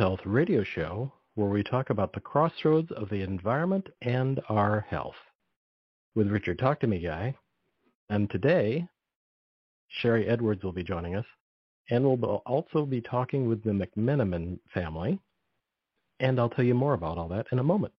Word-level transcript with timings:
Health 0.00 0.20
radio 0.24 0.64
show 0.64 1.12
where 1.34 1.50
we 1.50 1.62
talk 1.62 1.90
about 1.90 2.14
the 2.14 2.20
crossroads 2.20 2.90
of 2.92 3.10
the 3.10 3.20
environment 3.20 3.86
and 4.00 4.40
our 4.48 4.86
health 4.88 5.14
with 6.14 6.30
Richard 6.30 6.58
Talk 6.58 6.80
to 6.80 6.86
Me 6.86 7.00
Guy. 7.00 7.36
And 8.08 8.30
today, 8.30 8.88
Sharry 10.02 10.26
Edwards 10.26 10.64
will 10.64 10.72
be 10.72 10.82
joining 10.82 11.16
us, 11.16 11.26
and 11.90 12.02
we'll 12.02 12.42
also 12.46 12.86
be 12.86 13.02
talking 13.02 13.46
with 13.46 13.62
the 13.62 13.72
McMenamin 13.72 14.58
family, 14.72 15.20
and 16.18 16.40
I'll 16.40 16.48
tell 16.48 16.64
you 16.64 16.74
more 16.74 16.94
about 16.94 17.18
all 17.18 17.28
that 17.28 17.48
in 17.52 17.58
a 17.58 17.62
moment. 17.62 17.92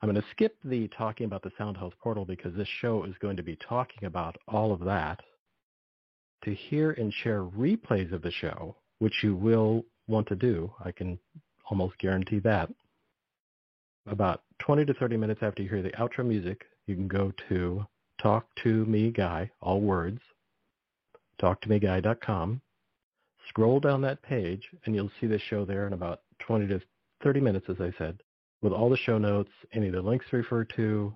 I'm 0.00 0.08
going 0.08 0.18
to 0.18 0.28
skip 0.30 0.56
the 0.64 0.88
talking 0.96 1.26
about 1.26 1.42
the 1.42 1.52
Sound 1.58 1.76
Health 1.76 1.92
portal 2.02 2.24
because 2.24 2.54
this 2.54 2.68
show 2.80 3.04
is 3.04 3.12
going 3.20 3.36
to 3.36 3.42
be 3.42 3.56
talking 3.56 4.04
about 4.04 4.38
all 4.48 4.72
of 4.72 4.80
that. 4.80 5.20
To 6.44 6.54
hear 6.54 6.92
and 6.92 7.12
share 7.12 7.44
replays 7.44 8.14
of 8.14 8.22
the 8.22 8.32
show, 8.32 8.76
which 8.98 9.22
you 9.22 9.36
will 9.36 9.84
want 10.08 10.26
to 10.28 10.36
do, 10.36 10.72
I 10.84 10.92
can 10.92 11.18
almost 11.70 11.98
guarantee 11.98 12.40
that. 12.40 12.70
About 14.06 14.42
20 14.60 14.86
to 14.86 14.94
30 14.94 15.16
minutes 15.16 15.40
after 15.42 15.62
you 15.62 15.68
hear 15.68 15.82
the 15.82 15.90
outro 15.90 16.24
music, 16.26 16.64
you 16.86 16.94
can 16.94 17.08
go 17.08 17.32
to 17.48 17.86
Talk 18.20 18.46
to 18.62 18.84
Me 18.86 19.10
Guy, 19.10 19.50
all 19.60 19.80
words, 19.80 20.20
talktomeguy.com. 21.40 22.60
Scroll 23.48 23.80
down 23.80 24.00
that 24.02 24.22
page 24.22 24.68
and 24.84 24.94
you'll 24.94 25.10
see 25.20 25.26
the 25.26 25.38
show 25.38 25.64
there 25.64 25.86
in 25.86 25.92
about 25.92 26.22
20 26.40 26.66
to 26.68 26.80
30 27.22 27.40
minutes, 27.40 27.66
as 27.68 27.80
I 27.80 27.92
said, 27.98 28.18
with 28.62 28.72
all 28.72 28.90
the 28.90 28.96
show 28.96 29.18
notes, 29.18 29.50
any 29.72 29.88
of 29.88 29.92
the 29.92 30.02
links 30.02 30.26
referred 30.32 30.72
to, 30.76 31.14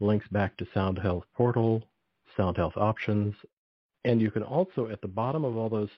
links 0.00 0.26
back 0.28 0.56
to 0.56 0.66
Sound 0.72 0.98
Health 0.98 1.24
Portal, 1.34 1.82
Sound 2.36 2.56
Health 2.56 2.76
Options, 2.76 3.34
and 4.04 4.20
you 4.20 4.30
can 4.30 4.42
also, 4.42 4.88
at 4.88 5.00
the 5.00 5.08
bottom 5.08 5.44
of 5.44 5.56
all 5.56 5.68
those, 5.68 5.90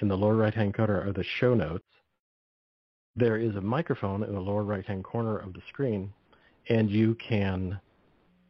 in 0.00 0.08
the 0.08 0.16
lower 0.16 0.36
right-hand 0.36 0.74
corner 0.74 1.00
are 1.06 1.12
the 1.12 1.24
show 1.38 1.54
notes. 1.54 1.86
There 3.16 3.36
is 3.36 3.54
a 3.54 3.60
microphone 3.60 4.24
in 4.24 4.34
the 4.34 4.40
lower 4.40 4.64
right-hand 4.64 5.04
corner 5.04 5.38
of 5.38 5.52
the 5.52 5.62
screen, 5.68 6.12
and 6.68 6.90
you 6.90 7.16
can 7.28 7.78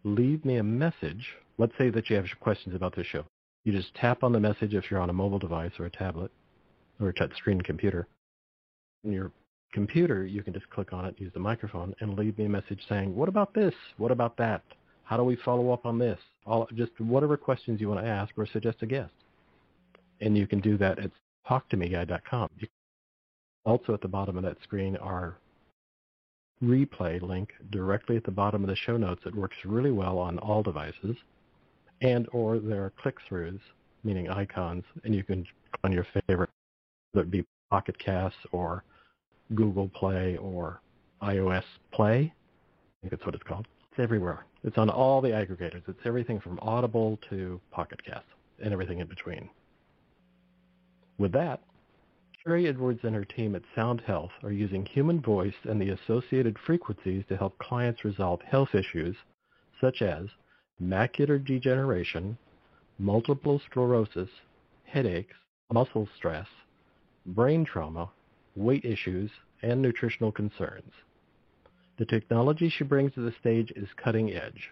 leave 0.05 0.45
me 0.45 0.57
a 0.57 0.63
message. 0.63 1.27
Let's 1.59 1.77
say 1.77 1.91
that 1.91 2.09
you 2.09 2.17
have 2.17 2.27
questions 2.41 2.75
about 2.75 2.97
this 2.97 3.07
show. 3.07 3.25
You 3.65 3.73
just 3.73 3.95
tap 3.95 4.23
on 4.23 4.33
the 4.33 4.41
message 4.41 4.75
if 4.75 4.91
you're 4.91 5.01
on 5.01 5.11
a 5.11 5.15
mobile 5.15 5.39
device 5.39 5.73
or 5.79 5.85
a 5.85 5.91
tablet 5.91 6.31
or 6.99 7.11
a 7.11 7.15
touchscreen 7.15 7.63
computer. 7.63 8.07
In 9.05 9.13
your 9.13 9.33
computer, 9.73 10.25
you 10.25 10.43
can 10.43 10.55
just 10.55 10.69
click 10.71 10.95
on 10.95 11.05
it, 11.05 11.15
use 11.19 11.33
the 11.35 11.41
microphone, 11.41 11.95
and 12.01 12.19
leave 12.19 12.39
me 12.39 12.47
a 12.47 12.49
message 12.49 12.81
saying, 12.89 13.15
what 13.15 13.29
about 13.29 13.53
this? 13.53 13.75
What 13.99 14.13
about 14.13 14.37
that? 14.39 14.63
How 15.03 15.19
do 15.19 15.25
we 15.25 15.37
follow 15.37 15.73
up 15.73 15.85
on 15.85 15.99
this? 15.99 16.19
All, 16.47 16.69
just 16.75 16.99
whatever 16.99 17.37
questions 17.37 17.81
you 17.81 17.89
want 17.89 18.01
to 18.01 18.07
ask 18.07 18.33
or 18.39 18.47
suggest 18.47 18.79
a 18.81 18.87
guest. 18.87 19.13
And 20.23 20.39
you 20.39 20.47
can 20.47 20.61
do 20.61 20.79
that 20.79 20.99
at 20.99 21.11
talktomeguy.com. 21.47 22.49
Also 23.65 23.95
at 23.95 24.01
the 24.01 24.09
bottom 24.09 24.37
of 24.37 24.43
that 24.43 24.59
screen 24.63 24.97
are 24.97 25.39
replay 26.63 27.21
link 27.21 27.51
directly 27.71 28.17
at 28.17 28.25
the 28.25 28.31
bottom 28.31 28.63
of 28.63 28.69
the 28.69 28.77
show 28.77 28.97
notes. 28.97 29.23
It 29.27 29.35
works 29.35 29.57
really 29.65 29.91
well 29.91 30.19
on 30.19 30.39
all 30.39 30.63
devices. 30.63 31.17
And 32.03 32.29
or 32.33 32.59
there 32.59 32.85
are 32.85 32.93
click-throughs, 33.01 33.61
meaning 34.03 34.29
icons, 34.29 34.85
and 35.05 35.15
you 35.15 35.23
can 35.23 35.45
click 35.45 35.81
on 35.85 35.93
your 35.93 36.07
favorite, 36.29 36.51
whether 37.13 37.27
it 37.27 37.31
be 37.31 37.45
Pocket 37.71 37.99
Casts 37.99 38.39
or 38.53 38.85
Google 39.55 39.89
Play 39.89 40.37
or 40.37 40.81
iOS 41.23 41.65
Play. 41.93 42.33
I 42.33 43.01
think 43.01 43.11
that's 43.11 43.25
what 43.25 43.35
it's 43.35 43.45
called. 43.45 43.67
It's 43.91 44.01
everywhere. 44.01 44.45
It's 44.65 44.79
on 44.79 44.91
all 44.91 45.21
the 45.21 45.29
aggregators. 45.29 45.83
It's 45.89 46.01
everything 46.05 46.41
from 46.41 46.59
Audible 46.61 47.19
to 47.31 47.61
Pocket 47.71 48.03
Cast 48.05 48.27
and 48.63 48.73
everything 48.73 49.01
in 49.01 49.07
between. 49.07 49.49
With 51.19 51.33
that, 51.33 51.61
Sharry 52.47 52.69
Edwards 52.69 53.01
and 53.05 53.15
her 53.15 53.25
team 53.25 53.55
at 53.55 53.63
Sound 53.75 54.03
Health 54.03 54.33
are 54.43 54.53
using 54.53 54.85
human 54.85 55.19
voice 55.23 55.55
and 55.65 55.81
the 55.81 55.89
associated 55.89 56.59
frequencies 56.59 57.25
to 57.29 57.39
help 57.39 57.57
clients 57.57 58.05
resolve 58.05 58.43
health 58.43 58.75
issues 58.75 59.17
such 59.81 60.03
as 60.03 60.27
macular 60.79 61.43
degeneration, 61.43 62.37
multiple 62.99 63.63
sclerosis, 63.65 64.29
headaches, 64.85 65.35
muscle 65.73 66.07
stress, 66.17 66.47
brain 67.25 67.65
trauma, 67.65 68.11
weight 68.57 68.85
issues, 68.85 69.31
and 69.63 69.81
nutritional 69.81 70.31
concerns. 70.31 70.93
The 71.97 72.05
technology 72.05 72.69
she 72.69 72.85
brings 72.85 73.15
to 73.15 73.21
the 73.21 73.35
stage 73.41 73.73
is 73.75 73.89
cutting 73.97 74.35
edge. 74.35 74.71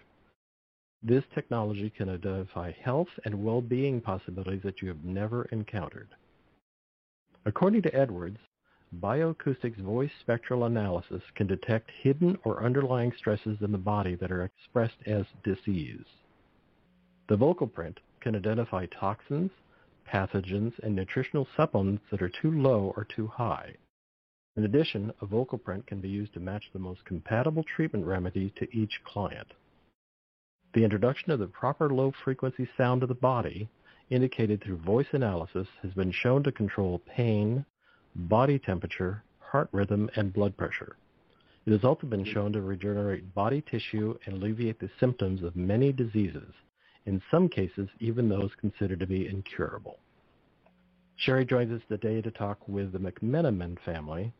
This 1.01 1.23
technology 1.33 1.89
can 1.89 2.07
identify 2.07 2.71
health 2.71 3.09
and 3.25 3.43
well-being 3.43 3.99
possibilities 3.99 4.61
that 4.63 4.83
you 4.83 4.89
have 4.89 5.03
never 5.03 5.45
encountered. 5.45 6.09
According 7.45 7.81
to 7.81 7.95
Edwards, 7.95 8.39
bioacoustics 8.99 9.77
voice 9.77 10.11
spectral 10.21 10.63
analysis 10.63 11.23
can 11.35 11.47
detect 11.47 11.91
hidden 11.91 12.37
or 12.45 12.63
underlying 12.63 13.11
stresses 13.17 13.57
in 13.61 13.71
the 13.71 13.77
body 13.77 14.15
that 14.15 14.31
are 14.31 14.43
expressed 14.45 14.97
as 15.05 15.25
disease. 15.43 16.05
The 17.27 17.35
vocal 17.35 17.67
print 17.67 17.99
can 18.21 18.35
identify 18.35 18.85
toxins, 18.85 19.51
pathogens, 20.07 20.77
and 20.79 20.95
nutritional 20.95 21.47
supplements 21.57 22.03
that 22.11 22.21
are 22.21 22.29
too 22.29 22.51
low 22.51 22.93
or 22.95 23.03
too 23.05 23.27
high. 23.27 23.75
In 24.55 24.63
addition, 24.63 25.11
a 25.19 25.25
vocal 25.25 25.57
print 25.57 25.87
can 25.87 25.99
be 25.99 26.09
used 26.09 26.33
to 26.35 26.39
match 26.39 26.69
the 26.71 26.79
most 26.79 27.03
compatible 27.05 27.63
treatment 27.63 28.05
remedy 28.05 28.51
to 28.57 28.77
each 28.77 29.01
client. 29.03 29.47
The 30.73 30.83
introduction 30.83 31.31
of 31.31 31.39
the 31.39 31.47
proper 31.47 31.89
low-frequency 31.89 32.69
sound 32.77 33.01
to 33.01 33.07
the 33.07 33.13
body 33.13 33.67
indicated 34.13 34.61
through 34.61 34.77
voice 34.77 35.07
analysis 35.11 35.67
has 35.81 35.91
been 35.93 36.11
shown 36.11 36.43
to 36.43 36.51
control 36.51 37.01
pain, 37.15 37.65
body 38.15 38.59
temperature, 38.59 39.23
heart 39.39 39.69
rhythm, 39.71 40.09
and 40.15 40.31
blood 40.31 40.55
pressure. 40.55 40.95
It 41.65 41.71
has 41.71 41.83
also 41.83 42.07
been 42.07 42.25
hmm. 42.25 42.31
shown 42.31 42.53
to 42.53 42.61
regenerate 42.61 43.33
body 43.33 43.63
tissue 43.69 44.17
and 44.25 44.35
alleviate 44.35 44.79
the 44.79 44.89
symptoms 44.99 45.43
of 45.43 45.55
many 45.55 45.91
diseases, 45.91 46.53
in 47.05 47.21
some 47.31 47.49
cases 47.49 47.89
even 47.99 48.29
those 48.29 48.51
considered 48.59 48.99
to 48.99 49.07
be 49.07 49.27
incurable. 49.27 49.97
Sharry 51.25 51.47
joins 51.47 51.71
us 51.71 51.81
today 51.87 52.21
to 52.21 52.31
talk 52.31 52.59
with 52.67 52.91
the 52.91 52.99
McMenamin 52.99 53.77
family 53.85 54.33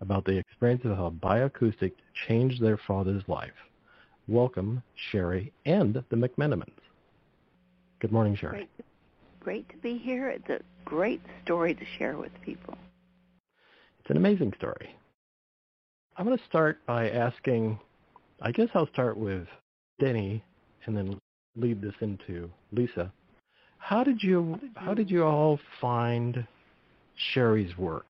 about 0.00 0.24
the 0.24 0.38
experience 0.38 0.82
of 0.84 0.96
how 0.96 1.10
bioacoustic 1.22 1.92
changed 2.26 2.62
their 2.62 2.78
father's 2.86 3.22
life. 3.28 3.50
Welcome, 4.28 4.82
Sharry 5.12 5.52
and 5.66 5.94
the 5.94 6.16
McMenamins. 6.16 6.70
Good 8.00 8.12
morning, 8.12 8.36
Sharry. 8.36 8.50
Great, 8.50 8.70
great 9.40 9.68
to 9.70 9.76
be 9.78 9.96
here. 9.98 10.28
It's 10.28 10.48
a 10.48 10.60
great 10.84 11.22
story 11.44 11.74
to 11.74 11.84
share 11.98 12.16
with 12.16 12.32
people. 12.42 12.76
It's 14.00 14.10
an 14.10 14.16
amazing 14.16 14.52
story. 14.56 14.94
I'm 16.16 16.26
going 16.26 16.36
to 16.36 16.44
start 16.44 16.78
by 16.86 17.10
asking, 17.10 17.78
I 18.42 18.52
guess 18.52 18.68
I'll 18.74 18.88
start 18.88 19.16
with 19.16 19.46
Denny 19.98 20.44
and 20.86 20.96
then 20.96 21.18
lead 21.56 21.80
this 21.80 21.94
into 22.00 22.50
Lisa. 22.72 23.12
How 23.78 24.04
did 24.04 24.22
you 24.22 24.58
how 24.76 24.92
did 24.92 25.10
you 25.10 25.24
all 25.24 25.58
find 25.80 26.46
Sharry's 27.34 27.76
work? 27.78 28.06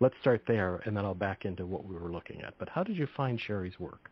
Let's 0.00 0.16
start 0.20 0.42
there, 0.48 0.82
and 0.84 0.96
then 0.96 1.04
I'll 1.04 1.14
back 1.14 1.44
into 1.44 1.64
what 1.64 1.86
we 1.86 1.94
were 1.94 2.10
looking 2.10 2.42
at. 2.42 2.54
But 2.58 2.68
how 2.68 2.82
did 2.82 2.96
you 2.96 3.06
find 3.16 3.38
Sharry's 3.38 3.78
work? 3.78 4.10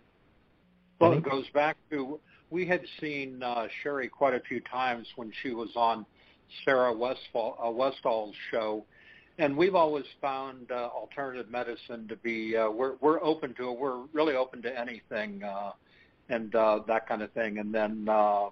Well, 1.01 1.15
it 1.15 1.25
goes 1.25 1.47
back 1.53 1.77
to 1.91 2.21
we 2.51 2.67
had 2.67 2.83
seen 3.01 3.43
uh, 3.43 3.67
Sharry 3.83 4.09
quite 4.11 4.35
a 4.35 4.41
few 4.41 4.61
times 4.61 5.09
when 5.17 5.33
she 5.43 5.51
was 5.51 5.71
on 5.75 6.07
Sarah 6.65 6.93
Westfall, 6.93 7.59
uh, 7.65 7.71
Westall's 7.71 8.35
show, 8.51 8.85
and 9.39 9.57
we've 9.57 9.75
always 9.75 10.05
found 10.21 10.71
uh, 10.71 10.89
alternative 10.95 11.51
medicine 11.51 12.07
to 12.09 12.17
be 12.17 12.57
uh, 12.57 12.71
we're 12.71 12.97
we're 13.01 13.23
open 13.23 13.55
to 13.55 13.71
it. 13.71 13.79
We're 13.79 14.05
really 14.13 14.35
open 14.35 14.63
to 14.63 14.79
anything 14.79 15.43
uh, 15.43 15.73
and 16.29 16.55
uh, 16.55 16.81
that 16.87 17.09
kind 17.09 17.23
of 17.23 17.33
thing. 17.33 17.59
And 17.59 17.75
then 17.75 18.07
uh, 18.09 18.51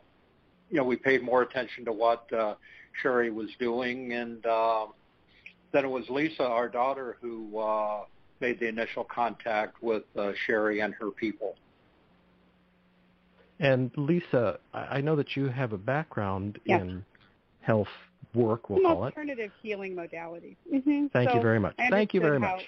you 0.70 0.78
know 0.78 0.84
we 0.84 0.96
paid 0.96 1.22
more 1.22 1.42
attention 1.42 1.84
to 1.86 1.92
what 1.92 2.30
uh, 2.32 2.54
Sharry 3.02 3.32
was 3.32 3.48
doing, 3.58 4.12
and 4.12 4.44
uh, 4.44 4.86
then 5.72 5.84
it 5.84 5.88
was 5.88 6.04
Lisa, 6.08 6.42
our 6.42 6.68
daughter, 6.68 7.16
who 7.20 7.58
uh, 7.58 8.04
made 8.40 8.60
the 8.60 8.68
initial 8.68 9.04
contact 9.04 9.82
with 9.82 10.04
uh, 10.16 10.32
Sharry 10.46 10.84
and 10.84 10.94
her 10.94 11.10
people. 11.10 11.54
And 13.60 13.90
Lisa, 13.96 14.60
I 14.72 15.00
know 15.00 15.16
that 15.16 15.36
you 15.36 15.48
have 15.48 15.72
a 15.72 15.78
background 15.78 16.60
yes. 16.64 16.80
in 16.80 17.04
health 17.69 17.88
work, 18.35 18.70
we'll 18.70 18.81
call 18.81 19.05
it. 19.05 19.09
alternative 19.09 19.53
healing 19.62 19.94
modalities. 19.94 20.56
Mm-hmm. 20.73 21.09
Thank 21.12 21.29
so 21.29 21.37
you 21.37 21.43
very 21.43 21.61
much. 21.61 21.75
Thank 21.91 22.15
you 22.15 22.20
very 22.20 22.37
understood 22.37 22.67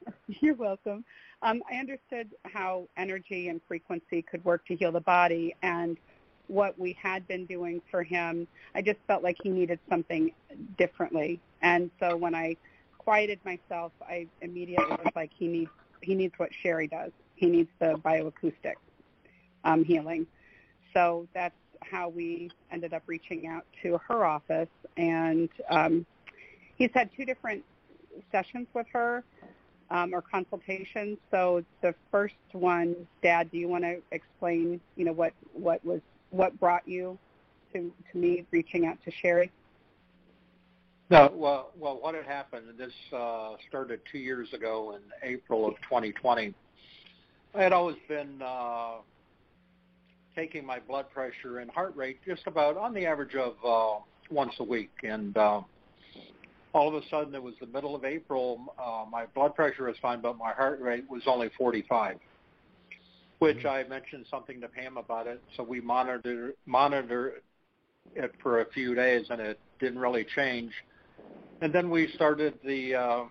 much. 0.00 0.16
You're 0.40 0.54
welcome. 0.54 1.04
Um, 1.42 1.62
I 1.70 1.76
understood 1.76 2.30
how 2.44 2.88
energy 2.96 3.48
and 3.48 3.60
frequency 3.68 4.22
could 4.22 4.42
work 4.44 4.66
to 4.66 4.74
heal 4.74 4.90
the 4.90 5.02
body, 5.02 5.54
and 5.62 5.98
what 6.46 6.78
we 6.78 6.96
had 7.00 7.28
been 7.28 7.44
doing 7.44 7.82
for 7.90 8.02
him, 8.02 8.48
I 8.74 8.80
just 8.80 8.98
felt 9.06 9.22
like 9.22 9.36
he 9.42 9.50
needed 9.50 9.78
something 9.88 10.32
differently. 10.78 11.40
And 11.60 11.90
so 12.00 12.16
when 12.16 12.34
I 12.34 12.56
quieted 12.96 13.38
myself, 13.44 13.92
I 14.00 14.26
immediately 14.40 14.96
was 15.04 15.12
like, 15.14 15.30
he 15.38 15.46
needs 15.46 15.70
he 16.00 16.14
needs 16.14 16.32
what 16.38 16.50
Sharry 16.64 16.88
does. 16.90 17.10
He 17.34 17.46
needs 17.46 17.68
the 17.80 18.00
bioacoustic 18.04 18.74
um, 19.64 19.84
healing. 19.84 20.26
So 20.94 21.28
that's 21.34 21.54
how 21.82 22.08
we 22.08 22.50
ended 22.70 22.94
up 22.94 23.02
reaching 23.06 23.46
out 23.46 23.64
to 23.82 23.98
her 24.06 24.24
office. 24.24 24.68
And 24.96 25.48
um, 25.70 26.06
he's 26.76 26.90
had 26.94 27.10
two 27.16 27.24
different 27.24 27.64
sessions 28.32 28.66
with 28.74 28.86
her 28.92 29.24
um, 29.90 30.14
or 30.14 30.22
consultations. 30.22 31.18
So 31.30 31.64
the 31.82 31.94
first 32.10 32.34
one, 32.52 32.94
Dad, 33.22 33.50
do 33.50 33.58
you 33.58 33.68
want 33.68 33.84
to 33.84 34.00
explain, 34.12 34.80
you 34.96 35.04
know, 35.04 35.12
what 35.12 35.32
what 35.52 35.84
was 35.84 36.00
what 36.30 36.58
brought 36.60 36.86
you 36.86 37.18
to 37.72 37.92
to 38.12 38.18
me 38.18 38.44
reaching 38.50 38.86
out 38.86 38.98
to 39.04 39.10
Sharry? 39.10 39.50
No, 41.10 41.32
well, 41.34 41.70
well, 41.78 41.98
what 42.00 42.14
had 42.14 42.26
happened? 42.26 42.66
This 42.76 42.92
uh, 43.14 43.54
started 43.66 44.00
two 44.12 44.18
years 44.18 44.52
ago 44.52 44.94
in 44.94 45.00
April 45.22 45.66
of 45.66 45.74
2020. 45.76 46.52
I 47.54 47.62
had 47.62 47.72
always 47.72 47.96
been 48.08 48.42
uh, 48.42 48.96
taking 50.38 50.64
my 50.64 50.78
blood 50.78 51.10
pressure 51.10 51.58
and 51.58 51.68
heart 51.68 51.96
rate 51.96 52.20
just 52.24 52.42
about 52.46 52.76
on 52.76 52.94
the 52.94 53.04
average 53.04 53.34
of 53.34 53.54
uh, 53.66 54.00
once 54.30 54.52
a 54.60 54.64
week, 54.64 54.92
and 55.02 55.36
uh, 55.36 55.60
all 56.72 56.88
of 56.88 56.94
a 56.94 57.06
sudden 57.08 57.34
it 57.34 57.42
was 57.42 57.54
the 57.60 57.66
middle 57.66 57.96
of 57.96 58.04
April. 58.04 58.72
Uh, 58.78 59.04
my 59.10 59.26
blood 59.34 59.56
pressure 59.56 59.86
was 59.86 59.96
fine, 60.00 60.20
but 60.20 60.38
my 60.38 60.52
heart 60.52 60.80
rate 60.80 61.04
was 61.10 61.22
only 61.26 61.50
45, 61.58 62.18
which 63.40 63.56
mm-hmm. 63.56 63.66
I 63.66 63.82
mentioned 63.88 64.26
something 64.30 64.60
to 64.60 64.68
Pam 64.68 64.96
about 64.96 65.26
it. 65.26 65.42
So 65.56 65.64
we 65.64 65.80
monitored 65.80 66.54
monitored 66.66 67.42
it 68.14 68.32
for 68.40 68.60
a 68.60 68.70
few 68.70 68.94
days, 68.94 69.26
and 69.30 69.40
it 69.40 69.58
didn't 69.80 69.98
really 69.98 70.24
change. 70.36 70.70
And 71.62 71.72
then 71.72 71.90
we 71.90 72.12
started 72.14 72.54
the 72.64 72.94
uh, 72.94 73.24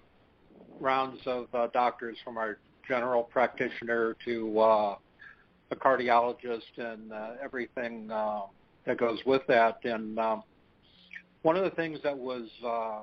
rounds 0.81 1.21
of 1.25 1.47
uh, 1.53 1.67
doctors 1.67 2.17
from 2.25 2.37
our 2.37 2.57
general 2.85 3.23
practitioner 3.23 4.17
to 4.25 4.59
uh, 4.59 4.95
a 5.71 5.75
cardiologist 5.75 6.77
and 6.77 7.11
uh, 7.11 7.31
everything 7.43 8.09
uh, 8.11 8.41
that 8.85 8.97
goes 8.97 9.19
with 9.25 9.41
that. 9.47 9.79
And 9.83 10.17
um, 10.19 10.43
one 11.41 11.57
of 11.57 11.63
the 11.63 11.71
things 11.71 11.99
that 12.03 12.17
was 12.17 12.49
uh, 12.65 12.99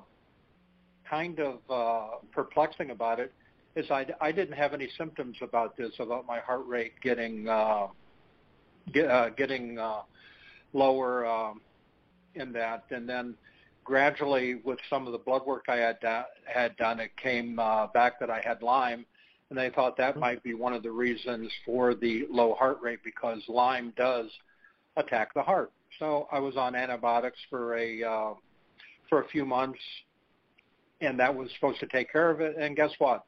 kind 1.08 1.40
of 1.40 1.58
uh, 1.68 2.16
perplexing 2.32 2.90
about 2.90 3.20
it 3.20 3.32
is 3.76 3.90
I, 3.90 4.06
I 4.20 4.32
didn't 4.32 4.56
have 4.56 4.72
any 4.72 4.88
symptoms 4.96 5.36
about 5.42 5.76
this, 5.76 5.92
about 5.98 6.26
my 6.26 6.38
heart 6.40 6.66
rate 6.66 6.92
getting 7.02 7.48
uh, 7.48 7.88
get, 8.92 9.10
uh, 9.10 9.30
getting 9.30 9.78
uh, 9.78 10.02
lower 10.72 11.26
um, 11.26 11.60
in 12.34 12.52
that, 12.52 12.84
and 12.90 13.08
then 13.08 13.34
gradually 13.84 14.56
with 14.64 14.78
some 14.88 15.06
of 15.06 15.12
the 15.12 15.18
blood 15.18 15.44
work 15.46 15.66
I 15.68 15.76
had 15.76 16.00
da- 16.00 16.24
had 16.46 16.76
done, 16.76 17.00
it 17.00 17.10
came 17.16 17.58
uh, 17.58 17.88
back 17.88 18.18
that 18.20 18.30
I 18.30 18.40
had 18.44 18.62
Lyme, 18.62 19.04
and 19.50 19.58
they 19.58 19.70
thought 19.70 19.96
that 19.96 20.18
might 20.18 20.42
be 20.42 20.54
one 20.54 20.72
of 20.72 20.82
the 20.82 20.90
reasons 20.90 21.50
for 21.64 21.94
the 21.94 22.26
low 22.30 22.54
heart 22.54 22.78
rate 22.82 23.00
because 23.04 23.42
Lyme 23.48 23.92
does 23.96 24.26
attack 24.96 25.34
the 25.34 25.42
heart. 25.42 25.70
So 25.98 26.28
I 26.32 26.38
was 26.38 26.56
on 26.56 26.74
antibiotics 26.74 27.38
for 27.50 27.76
a 27.76 28.02
uh, 28.02 28.34
for 29.08 29.22
a 29.22 29.28
few 29.28 29.44
months, 29.44 29.78
and 31.00 31.18
that 31.20 31.34
was 31.34 31.50
supposed 31.54 31.80
to 31.80 31.86
take 31.86 32.10
care 32.10 32.30
of 32.30 32.40
it. 32.40 32.56
And 32.58 32.74
guess 32.74 32.90
what? 32.98 33.24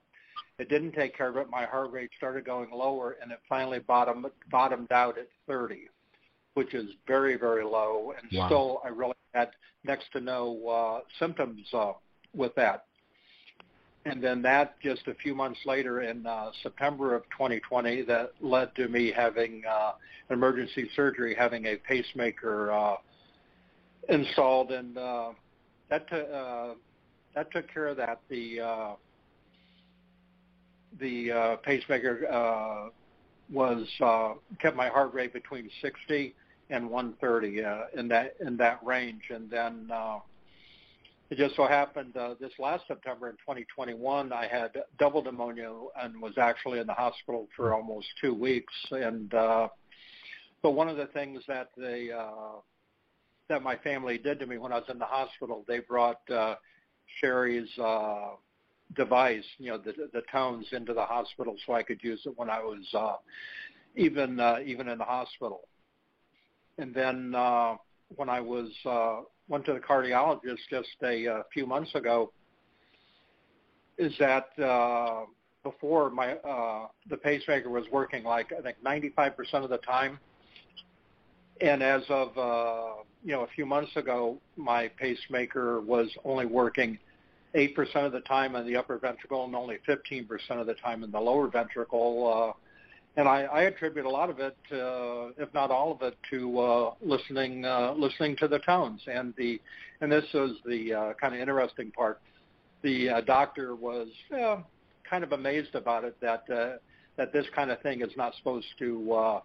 It 0.58 0.68
didn't 0.68 0.92
take 0.92 1.16
care 1.16 1.28
of 1.28 1.36
it. 1.36 1.50
My 1.50 1.66
heart 1.66 1.92
rate 1.92 2.10
started 2.16 2.44
going 2.44 2.70
lower, 2.70 3.16
and 3.22 3.30
it 3.30 3.38
finally 3.48 3.78
bottomed 3.78 4.26
bottomed 4.50 4.90
out 4.90 5.18
at 5.18 5.28
30, 5.46 5.88
which 6.54 6.74
is 6.74 6.90
very 7.06 7.36
very 7.36 7.64
low. 7.64 8.14
And 8.18 8.28
wow. 8.32 8.46
still, 8.46 8.80
I 8.84 8.88
really 8.88 9.14
had 9.34 9.50
next 9.84 10.10
to 10.12 10.20
no 10.20 10.66
uh, 10.68 11.00
symptoms 11.18 11.66
uh, 11.72 11.92
with 12.34 12.54
that. 12.56 12.86
And 14.06 14.22
then 14.22 14.40
that 14.42 14.78
just 14.80 15.08
a 15.08 15.14
few 15.14 15.34
months 15.34 15.58
later 15.66 16.02
in 16.02 16.24
uh, 16.26 16.52
September 16.62 17.16
of 17.16 17.24
2020 17.24 18.02
that 18.02 18.30
led 18.40 18.72
to 18.76 18.86
me 18.86 19.10
having 19.10 19.64
uh, 19.68 19.92
emergency 20.30 20.88
surgery, 20.94 21.34
having 21.36 21.66
a 21.66 21.74
pacemaker 21.76 22.70
uh, 22.70 22.96
installed, 24.08 24.70
and 24.70 24.96
uh, 24.96 25.30
that 25.90 26.08
t- 26.08 26.22
uh, 26.32 26.74
that 27.34 27.50
took 27.50 27.66
care 27.72 27.88
of 27.88 27.96
that. 27.96 28.20
The 28.28 28.60
uh, 28.60 28.92
the 31.00 31.32
uh, 31.32 31.56
pacemaker 31.56 32.28
uh, 32.30 32.90
was 33.50 33.88
uh, 34.00 34.34
kept 34.60 34.76
my 34.76 34.88
heart 34.88 35.14
rate 35.14 35.32
between 35.32 35.68
60 35.82 36.32
and 36.70 36.88
130 36.88 37.64
uh, 37.64 37.78
in 37.96 38.06
that 38.06 38.36
in 38.38 38.56
that 38.58 38.78
range, 38.86 39.22
and 39.30 39.50
then 39.50 39.90
uh, 39.92 40.18
it 41.30 41.38
just 41.38 41.56
so 41.56 41.66
happened 41.66 42.16
uh, 42.16 42.34
this 42.40 42.52
last 42.58 42.84
September 42.86 43.28
in 43.28 43.34
2021 43.36 44.32
I 44.32 44.46
had 44.46 44.70
double 44.98 45.22
pneumonia 45.22 45.72
and 46.00 46.20
was 46.22 46.38
actually 46.38 46.78
in 46.78 46.86
the 46.86 46.92
hospital 46.94 47.48
for 47.56 47.74
almost 47.74 48.06
two 48.20 48.32
weeks. 48.32 48.72
And 48.92 49.32
uh, 49.34 49.68
but 50.62 50.72
one 50.72 50.88
of 50.88 50.96
the 50.96 51.06
things 51.06 51.42
that 51.48 51.70
they 51.76 52.10
uh, 52.16 52.60
that 53.48 53.62
my 53.62 53.76
family 53.76 54.18
did 54.18 54.38
to 54.40 54.46
me 54.46 54.58
when 54.58 54.72
I 54.72 54.76
was 54.76 54.84
in 54.88 54.98
the 54.98 55.04
hospital, 55.04 55.64
they 55.66 55.80
brought 55.80 56.20
uh, 56.30 56.56
Sharry's 57.22 57.76
uh, 57.78 58.36
device, 58.94 59.44
you 59.58 59.70
know, 59.70 59.78
the 59.78 59.94
the 60.12 60.22
tones 60.30 60.66
into 60.72 60.94
the 60.94 61.04
hospital 61.04 61.56
so 61.66 61.72
I 61.72 61.82
could 61.82 62.02
use 62.02 62.20
it 62.24 62.34
when 62.36 62.50
I 62.50 62.60
was 62.60 62.86
uh, 62.94 63.16
even 63.96 64.38
uh, 64.38 64.58
even 64.64 64.88
in 64.88 64.98
the 64.98 65.04
hospital. 65.04 65.62
And 66.78 66.94
then 66.94 67.34
uh, 67.34 67.76
when 68.14 68.28
I 68.28 68.40
was 68.40 68.70
uh, 68.84 69.22
went 69.48 69.64
to 69.66 69.72
the 69.72 69.80
cardiologist 69.80 70.58
just 70.70 70.88
a, 71.02 71.26
a 71.26 71.44
few 71.52 71.66
months 71.66 71.94
ago, 71.94 72.32
is 73.98 74.12
that 74.18 74.46
uh, 74.58 75.24
before 75.62 76.10
my 76.10 76.34
uh, 76.34 76.86
the 77.08 77.16
pacemaker 77.16 77.70
was 77.70 77.84
working 77.90 78.24
like 78.24 78.52
I 78.56 78.60
think 78.60 78.76
95% 78.84 79.64
of 79.64 79.70
the 79.70 79.78
time, 79.78 80.18
and 81.60 81.82
as 81.82 82.02
of 82.08 82.36
uh, 82.36 83.02
you 83.24 83.32
know 83.32 83.42
a 83.42 83.48
few 83.48 83.66
months 83.66 83.96
ago, 83.96 84.38
my 84.56 84.88
pacemaker 84.88 85.80
was 85.80 86.08
only 86.24 86.46
working 86.46 86.98
8% 87.54 87.96
of 88.04 88.12
the 88.12 88.20
time 88.20 88.54
in 88.54 88.66
the 88.66 88.76
upper 88.76 88.98
ventricle 88.98 89.44
and 89.44 89.56
only 89.56 89.78
15% 89.88 90.28
of 90.50 90.66
the 90.66 90.74
time 90.74 91.02
in 91.02 91.10
the 91.10 91.18
lower 91.18 91.48
ventricle. 91.48 92.54
Uh, 92.54 92.60
and 93.16 93.26
I, 93.26 93.42
I 93.44 93.62
attribute 93.62 94.04
a 94.04 94.10
lot 94.10 94.28
of 94.28 94.38
it, 94.40 94.56
uh, 94.70 95.32
if 95.42 95.52
not 95.54 95.70
all 95.70 95.92
of 95.92 96.02
it, 96.02 96.16
to 96.30 96.58
uh, 96.58 96.94
listening 97.00 97.64
uh, 97.64 97.94
listening 97.96 98.36
to 98.36 98.48
the 98.48 98.58
tones. 98.60 99.00
And 99.06 99.32
the 99.38 99.60
and 100.00 100.12
this 100.12 100.24
is 100.34 100.52
the 100.66 100.92
uh, 100.92 101.12
kind 101.14 101.34
of 101.34 101.40
interesting 101.40 101.90
part. 101.92 102.20
The 102.82 103.08
uh, 103.08 103.20
doctor 103.22 103.74
was 103.74 104.08
uh, 104.38 104.58
kind 105.08 105.24
of 105.24 105.32
amazed 105.32 105.74
about 105.74 106.04
it 106.04 106.16
that 106.20 106.44
that 107.16 107.32
this 107.32 107.46
kind 107.54 107.70
of 107.70 107.80
thing 107.80 108.02
is 108.02 108.10
not 108.16 108.34
supposed 108.36 108.66
to 108.78 109.40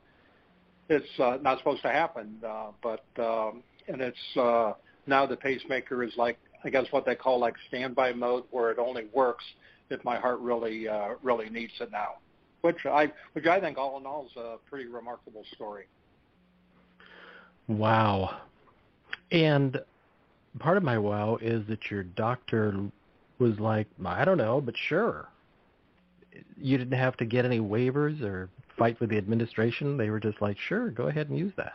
it's 0.89 1.41
not 1.41 1.57
supposed 1.59 1.81
to 1.83 1.89
happen. 1.89 2.39
But 2.41 3.05
um, 3.17 3.63
and 3.87 4.01
it's 4.01 4.77
now 5.07 5.25
the 5.25 5.37
pacemaker 5.37 6.03
is 6.03 6.11
like 6.17 6.37
I 6.65 6.69
guess 6.69 6.85
what 6.91 7.05
they 7.05 7.15
call 7.15 7.39
like 7.39 7.55
standby 7.69 8.13
mode, 8.13 8.43
where 8.51 8.69
it 8.69 8.79
only 8.79 9.05
works 9.13 9.45
if 9.89 10.03
my 10.03 10.19
heart 10.19 10.39
really 10.39 10.87
really 11.23 11.49
needs 11.49 11.73
it 11.79 11.89
now 11.89 12.15
which 12.61 12.85
I 12.85 13.11
which 13.33 13.45
I 13.45 13.59
think 13.59 13.77
all 13.77 13.97
in 13.97 14.05
all 14.05 14.25
is 14.25 14.35
a 14.37 14.57
pretty 14.69 14.87
remarkable 14.87 15.43
story. 15.53 15.85
Wow. 17.67 18.37
And 19.31 19.79
part 20.59 20.77
of 20.77 20.83
my 20.83 20.97
wow 20.97 21.37
is 21.41 21.65
that 21.67 21.89
your 21.89 22.03
doctor 22.03 22.75
was 23.39 23.59
like, 23.59 23.87
I 24.05 24.25
don't 24.25 24.37
know, 24.37 24.61
but 24.61 24.75
sure. 24.77 25.27
You 26.57 26.77
didn't 26.77 26.97
have 26.97 27.17
to 27.17 27.25
get 27.25 27.45
any 27.45 27.59
waivers 27.59 28.21
or 28.21 28.49
fight 28.77 28.99
with 28.99 29.09
the 29.09 29.17
administration. 29.17 29.97
They 29.97 30.09
were 30.09 30.19
just 30.19 30.41
like, 30.41 30.57
sure, 30.57 30.89
go 30.89 31.07
ahead 31.07 31.29
and 31.29 31.37
use 31.37 31.53
that. 31.57 31.73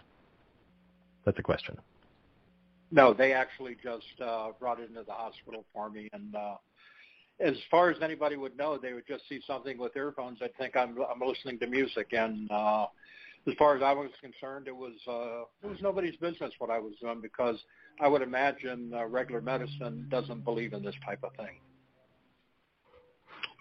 That's 1.24 1.38
a 1.38 1.42
question. 1.42 1.76
No, 2.92 3.12
they 3.12 3.32
actually 3.32 3.76
just 3.82 4.20
uh, 4.20 4.52
brought 4.60 4.78
it 4.80 4.88
into 4.88 5.02
the 5.02 5.12
hospital 5.12 5.64
for 5.74 5.90
me, 5.90 6.08
and 6.12 6.34
uh, 6.34 6.54
as 7.40 7.54
far 7.70 7.90
as 7.90 7.98
anybody 8.02 8.36
would 8.36 8.56
know, 8.56 8.78
they 8.78 8.92
would 8.92 9.06
just 9.06 9.28
see 9.28 9.40
something 9.46 9.78
with 9.78 9.96
earphones. 9.96 10.38
I'd 10.42 10.56
think 10.56 10.76
I'm 10.76 10.96
I'm 10.98 11.26
listening 11.26 11.58
to 11.60 11.66
music, 11.66 12.08
and 12.12 12.50
uh, 12.50 12.86
as 13.46 13.54
far 13.58 13.76
as 13.76 13.82
I 13.82 13.92
was 13.92 14.10
concerned, 14.20 14.68
it 14.68 14.76
was 14.76 14.94
uh, 15.06 15.44
it 15.62 15.70
was 15.70 15.78
nobody's 15.82 16.16
business 16.16 16.52
what 16.58 16.70
I 16.70 16.78
was 16.78 16.94
doing 17.00 17.20
because 17.20 17.56
I 18.00 18.08
would 18.08 18.22
imagine 18.22 18.92
uh, 18.94 19.06
regular 19.06 19.40
medicine 19.40 20.06
doesn't 20.10 20.44
believe 20.44 20.72
in 20.72 20.82
this 20.82 20.94
type 21.04 21.22
of 21.22 21.34
thing, 21.36 21.60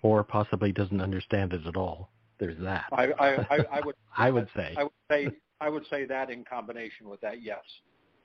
or 0.02 0.24
possibly 0.24 0.72
doesn't 0.72 1.02
understand 1.02 1.54
it 1.54 1.66
at 1.68 1.76
all. 1.76 2.10
There's 2.40 2.58
that. 2.60 2.86
I 2.94 3.08
I, 3.20 3.30
I, 3.36 3.58
I 3.74 3.82
would 3.82 3.96
I 4.18 4.32
would 4.32 4.48
say 4.56 4.74
I 4.78 4.84
would 4.84 4.92
say 5.12 5.28
I 5.60 5.70
would 5.70 5.84
say 5.90 6.06
that 6.06 6.30
in 6.30 6.46
combination 6.46 7.10
with 7.10 7.20
that, 7.22 7.42
yes. 7.42 7.60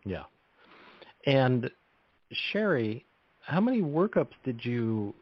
Yeah, 0.04 0.24
and 1.26 1.70
Sharry, 2.32 3.04
how 3.42 3.60
many 3.60 3.82
workups 3.82 4.32
did 4.44 4.64
you 4.64 5.14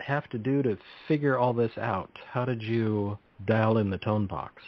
have 0.00 0.28
to 0.30 0.38
do 0.38 0.62
to 0.62 0.76
figure 1.08 1.38
all 1.38 1.52
this 1.52 1.76
out? 1.78 2.18
How 2.30 2.44
did 2.44 2.62
you 2.62 3.18
dial 3.46 3.78
in 3.78 3.90
the 3.90 3.98
tone 3.98 4.26
box? 4.26 4.62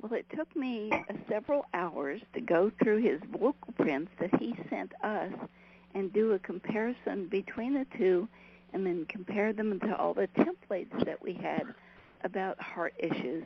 Well, 0.00 0.14
it 0.14 0.26
took 0.34 0.54
me 0.56 0.90
uh, 0.92 1.14
several 1.28 1.66
hours 1.74 2.20
to 2.34 2.40
go 2.40 2.72
through 2.82 3.02
his 3.02 3.20
vocal 3.30 3.72
prints 3.78 4.10
that 4.18 4.34
he 4.40 4.54
sent 4.68 4.92
us 5.02 5.32
and 5.94 6.12
do 6.12 6.32
a 6.32 6.38
comparison 6.38 7.28
between 7.28 7.74
the 7.74 7.86
two 7.96 8.28
and 8.72 8.86
then 8.86 9.06
compare 9.08 9.52
them 9.52 9.78
to 9.80 9.96
all 9.96 10.14
the 10.14 10.28
templates 10.38 11.04
that 11.04 11.22
we 11.22 11.34
had 11.34 11.74
about 12.24 12.60
heart 12.60 12.94
issues. 12.98 13.44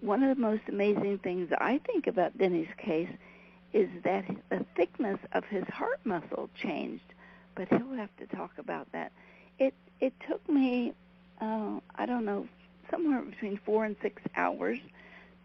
One 0.00 0.22
of 0.22 0.36
the 0.36 0.42
most 0.42 0.62
amazing 0.68 1.18
things 1.18 1.50
I 1.58 1.80
think 1.86 2.06
about 2.06 2.36
Denny's 2.36 2.68
case 2.76 3.10
is 3.72 3.88
that 4.02 4.24
the 4.50 4.66
thickness 4.76 5.18
of 5.32 5.44
his 5.44 5.64
heart 5.68 6.00
muscle 6.04 6.50
changed 6.60 7.14
but 7.54 7.68
he'll 7.68 7.96
have 7.96 8.14
to 8.16 8.36
talk 8.36 8.52
about 8.58 8.90
that. 8.92 9.12
It 9.58 9.74
it 10.00 10.12
took 10.28 10.46
me, 10.48 10.94
uh, 11.40 11.78
I 11.96 12.06
don't 12.06 12.24
know, 12.24 12.46
somewhere 12.90 13.22
between 13.22 13.58
four 13.64 13.84
and 13.84 13.96
six 14.02 14.20
hours 14.36 14.78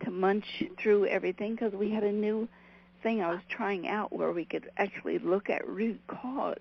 to 0.04 0.12
munch 0.12 0.46
through 0.82 1.06
everything 1.08 1.56
because 1.56 1.74
we 1.74 1.92
had 1.92 2.04
a 2.04 2.12
new 2.12 2.48
thing 3.04 3.22
I 3.22 3.32
was 3.32 3.42
trying 3.50 3.88
out 3.88 4.12
where 4.12 4.32
we 4.32 4.46
could 4.46 4.70
actually 4.78 5.20
look 5.20 5.50
at 5.50 5.68
root 5.68 6.00
cause 6.08 6.58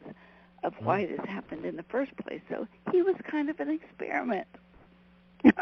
of 0.64 0.74
hmm. 0.74 0.84
why 0.84 1.06
this 1.06 1.20
happened 1.26 1.64
in 1.64 1.76
the 1.76 1.84
first 1.84 2.16
place. 2.16 2.40
So 2.48 2.66
he 2.92 3.02
was 3.02 3.14
kind 3.30 3.48
of 3.50 3.60
an 3.60 3.70
experiment. 3.70 4.46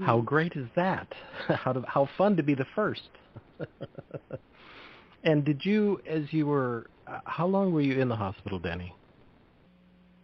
how 0.00 0.20
great 0.20 0.52
is 0.54 0.66
that? 0.76 1.06
How 1.48 1.72
to, 1.72 1.82
how 1.86 2.08
fun 2.18 2.36
to 2.36 2.42
be 2.42 2.54
the 2.54 2.66
first. 2.74 3.08
and 5.24 5.44
did 5.44 5.64
you, 5.64 6.00
as 6.08 6.24
you 6.32 6.46
were, 6.46 6.86
uh, 7.06 7.18
how 7.24 7.46
long 7.46 7.72
were 7.72 7.80
you 7.80 8.00
in 8.00 8.08
the 8.08 8.16
hospital, 8.16 8.58
Denny? 8.58 8.92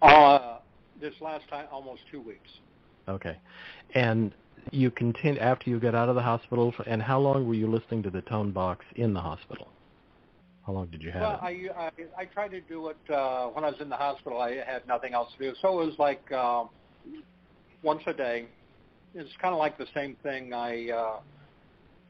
Uh, 0.03 0.59
this 1.01 1.15
last 1.21 1.49
time, 1.49 1.67
almost 1.71 2.03
two 2.11 2.21
weeks. 2.21 2.49
Okay, 3.09 3.39
and 3.95 4.35
you 4.71 4.91
continued 4.91 5.41
after 5.41 5.71
you 5.71 5.79
got 5.79 5.95
out 5.95 6.09
of 6.09 6.15
the 6.15 6.23
hospital, 6.23 6.75
and 6.87 7.03
how 7.03 7.19
long 7.19 7.47
were 7.47 7.55
you 7.55 7.71
listening 7.71 8.03
to 8.03 8.11
the 8.11 8.23
tone 8.23 8.51
box 8.51 8.85
in 8.97 9.13
the 9.15 9.21
hospital? 9.21 9.69
How 10.67 10.73
long 10.73 10.89
did 10.89 11.03
you 11.03 11.13
have 11.13 11.23
well, 11.23 11.41
it? 11.43 11.73
I, 11.77 11.91
I 12.17 12.23
I 12.23 12.25
tried 12.25 12.51
to 12.51 12.61
do 12.61 12.89
it 12.89 12.97
uh, 13.13 13.47
when 13.49 13.65
I 13.65 13.71
was 13.71 13.81
in 13.81 13.89
the 13.89 13.97
hospital. 13.97 14.41
I 14.41 14.57
had 14.57 14.87
nothing 14.89 15.15
else 15.15 15.31
to 15.39 15.51
do, 15.51 15.57
so 15.63 15.81
it 15.81 15.87
was 15.87 15.95
like 15.99 16.31
uh, 16.33 16.65
once 17.83 18.03
a 18.07 18.13
day. 18.13 18.47
It's 19.15 19.31
kind 19.41 19.55
of 19.55 19.59
like 19.59 19.79
the 19.79 19.87
same 19.95 20.17
thing 20.23 20.53
I 20.53 20.91
uh, 20.91 21.21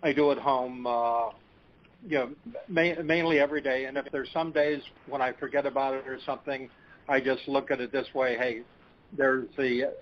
I 0.03 0.13
do 0.13 0.33
at 0.33 0.39
home. 0.39 0.87
Uh, 0.87 1.31
you 2.07 2.19
know, 2.19 2.31
ma- 2.69 3.03
mainly 3.03 3.39
every 3.39 3.61
day. 3.61 3.85
And 3.87 3.97
if 3.97 4.07
there's 4.13 4.29
some 4.33 4.53
days 4.53 4.81
when 5.09 5.21
I 5.21 5.33
forget 5.33 5.67
about 5.67 5.95
it 5.95 6.07
or 6.07 6.19
something, 6.25 6.71
I 7.09 7.21
just 7.21 7.47
look 7.47 7.71
at 7.71 7.81
it 7.81 7.93
this 7.93 8.07
way. 8.15 8.37
Hey, 8.37 8.63
there's 9.17 9.47
the 9.57 9.93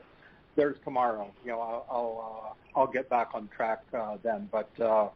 there's 0.56 0.76
tomorrow. 0.84 1.30
You 1.44 1.52
know, 1.52 1.61
I'll 1.61 1.87
I'll, 1.90 2.54
uh, 2.76 2.80
I'll 2.80 2.92
get 2.92 3.08
back 3.11 3.30
on 3.34 3.49
track 3.54 3.82
uh, 3.96 4.16
then. 4.23 4.49
But 4.50 4.70
uh, 4.80 5.08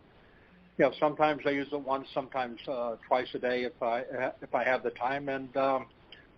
you 0.76 0.84
know, 0.84 0.92
sometimes 1.00 1.42
I 1.46 1.50
use 1.50 1.68
it 1.72 1.80
once, 1.80 2.06
sometimes 2.14 2.58
uh, 2.68 2.96
twice 3.06 3.28
a 3.34 3.38
day 3.38 3.64
if 3.64 3.82
I 3.82 4.04
if 4.42 4.54
I 4.54 4.64
have 4.64 4.82
the 4.82 4.90
time. 4.90 5.28
And 5.28 5.54
um, 5.56 5.86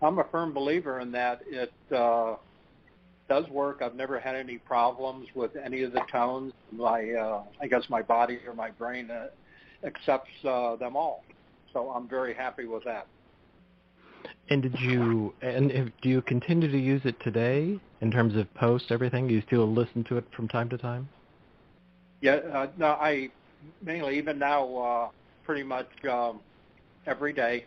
I'm 0.01 0.19
a 0.19 0.23
firm 0.25 0.53
believer 0.53 0.99
in 0.99 1.11
that. 1.11 1.41
It 1.47 1.73
uh, 1.93 2.35
does 3.29 3.47
work. 3.49 3.81
I've 3.81 3.95
never 3.95 4.19
had 4.19 4.35
any 4.35 4.57
problems 4.57 5.27
with 5.35 5.51
any 5.55 5.83
of 5.83 5.91
the 5.91 6.01
tones. 6.11 6.53
My 6.71 7.11
uh, 7.11 7.43
I 7.61 7.67
guess 7.67 7.83
my 7.89 8.01
body 8.01 8.39
or 8.47 8.53
my 8.53 8.71
brain 8.71 9.11
uh, 9.11 9.27
accepts 9.85 10.31
uh, 10.45 10.75
them 10.77 10.95
all. 10.95 11.23
So 11.73 11.89
I'm 11.89 12.07
very 12.07 12.33
happy 12.33 12.65
with 12.65 12.83
that. 12.85 13.07
And 14.49 14.61
did 14.61 14.79
you 14.79 15.33
and 15.41 15.71
if, 15.71 15.89
do 16.01 16.09
you 16.09 16.21
continue 16.21 16.69
to 16.69 16.77
use 16.77 17.01
it 17.05 17.15
today 17.21 17.79
in 18.01 18.11
terms 18.11 18.35
of 18.35 18.53
post 18.55 18.85
everything? 18.89 19.27
Do 19.27 19.33
you 19.33 19.41
still 19.47 19.71
listen 19.71 20.03
to 20.05 20.17
it 20.17 20.25
from 20.35 20.47
time 20.47 20.69
to 20.69 20.77
time? 20.77 21.07
Yeah, 22.21 22.39
uh, 22.53 22.67
no, 22.77 22.87
I 22.87 23.29
mainly 23.83 24.17
even 24.17 24.37
now 24.37 24.75
uh, 24.75 25.09
pretty 25.45 25.63
much 25.63 25.87
um, 26.09 26.41
every 27.05 27.33
day, 27.33 27.65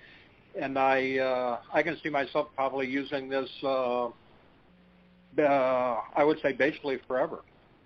and 0.61 0.79
I 0.79 1.19
uh, 1.19 1.59
I 1.73 1.83
can 1.83 1.99
see 2.03 2.11
myself 2.11 2.49
probably 2.55 2.87
using 2.87 3.29
this. 3.29 3.49
Uh, 3.63 4.07
uh, 5.39 6.01
I 6.17 6.23
would 6.23 6.39
say 6.43 6.53
basically 6.53 6.99
forever, 7.09 7.43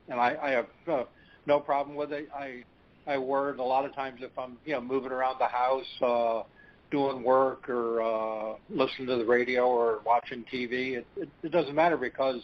and 0.09 0.21
I, 0.21 0.37
I 0.43 0.51
have 0.51 0.67
uh, 0.91 1.05
no 1.47 1.61
problem 1.61 1.97
with 1.97 2.13
it. 2.13 2.29
I 2.37 2.65
I 3.07 3.17
wear 3.17 3.51
it 3.51 3.59
a 3.59 3.65
lot 3.65 3.85
of 3.85 3.95
times 3.95 4.21
if 4.23 4.37
I'm 4.39 4.59
you 4.65 4.73
know 4.73 4.81
moving 4.81 5.13
around 5.13 5.37
the 5.39 5.47
house. 5.47 5.87
Uh, 6.03 6.43
doing 6.90 7.23
work 7.23 7.68
or 7.68 8.02
uh, 8.02 8.57
listening 8.71 9.09
to 9.09 9.16
the 9.16 9.25
radio 9.25 9.66
or 9.66 10.00
watching 10.07 10.45
TV. 10.52 10.99
It, 10.99 11.07
it, 11.16 11.28
it 11.42 11.52
doesn't 11.52 11.75
matter 11.75 11.97
because 11.97 12.40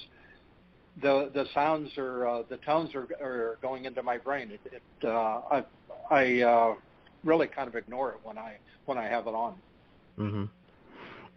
the 1.02 1.30
the 1.34 1.44
sounds 1.54 1.90
are 1.98 2.26
uh, 2.26 2.42
the 2.48 2.58
tones 2.58 2.90
are, 2.94 3.08
are 3.22 3.58
going 3.62 3.84
into 3.84 4.02
my 4.02 4.18
brain. 4.18 4.50
It, 4.50 4.60
it 4.72 5.08
uh, 5.08 5.40
I 5.50 5.64
I 6.10 6.40
uh, 6.42 6.74
really 7.24 7.46
kind 7.46 7.68
of 7.68 7.74
ignore 7.74 8.10
it 8.10 8.18
when 8.22 8.38
I 8.38 8.58
when 8.86 8.98
I 8.98 9.04
have 9.04 9.26
it 9.26 9.34
on. 9.34 9.54
hmm 10.16 10.44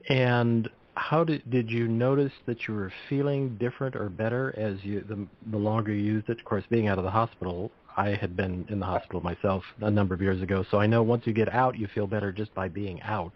And 0.10 0.70
how 0.96 1.24
did 1.24 1.50
did 1.50 1.70
you 1.70 1.88
notice 1.88 2.34
that 2.46 2.68
you 2.68 2.74
were 2.74 2.92
feeling 3.10 3.58
different 3.58 3.96
or 3.96 4.10
better 4.10 4.54
as 4.58 4.84
you 4.84 5.02
the 5.02 5.28
the 5.52 5.58
longer 5.58 5.92
you 5.94 6.04
used 6.04 6.30
it? 6.30 6.40
Of 6.40 6.46
course, 6.46 6.64
being 6.70 6.88
out 6.88 6.98
of 6.98 7.04
the 7.04 7.12
hospital, 7.12 7.72
I 7.98 8.10
had 8.10 8.38
been 8.38 8.66
in 8.70 8.80
the 8.80 8.86
hospital 8.86 9.22
myself 9.22 9.64
a 9.82 9.90
number 9.90 10.14
of 10.14 10.22
years 10.22 10.42
ago, 10.44 10.64
so 10.70 10.80
I 10.80 10.86
know 10.86 11.02
once 11.02 11.26
you 11.26 11.34
get 11.34 11.52
out, 11.52 11.78
you 11.78 11.88
feel 11.88 12.06
better 12.06 12.32
just 12.32 12.54
by 12.54 12.68
being 12.68 13.02
out. 13.02 13.34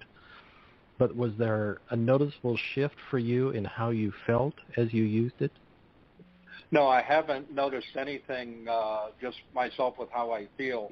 But 0.99 1.15
was 1.15 1.31
there 1.39 1.79
a 1.89 1.95
noticeable 1.95 2.57
shift 2.75 2.93
for 3.09 3.17
you 3.17 3.49
in 3.49 3.65
how 3.65 3.89
you 3.89 4.13
felt 4.27 4.53
as 4.77 4.93
you 4.93 5.03
used 5.03 5.41
it? 5.41 5.51
No, 6.69 6.87
I 6.87 7.01
haven't 7.01 7.51
noticed 7.51 7.97
anything. 7.97 8.67
Uh, 8.69 9.07
just 9.19 9.37
myself 9.55 9.95
with 9.97 10.09
how 10.11 10.31
I 10.31 10.47
feel. 10.57 10.91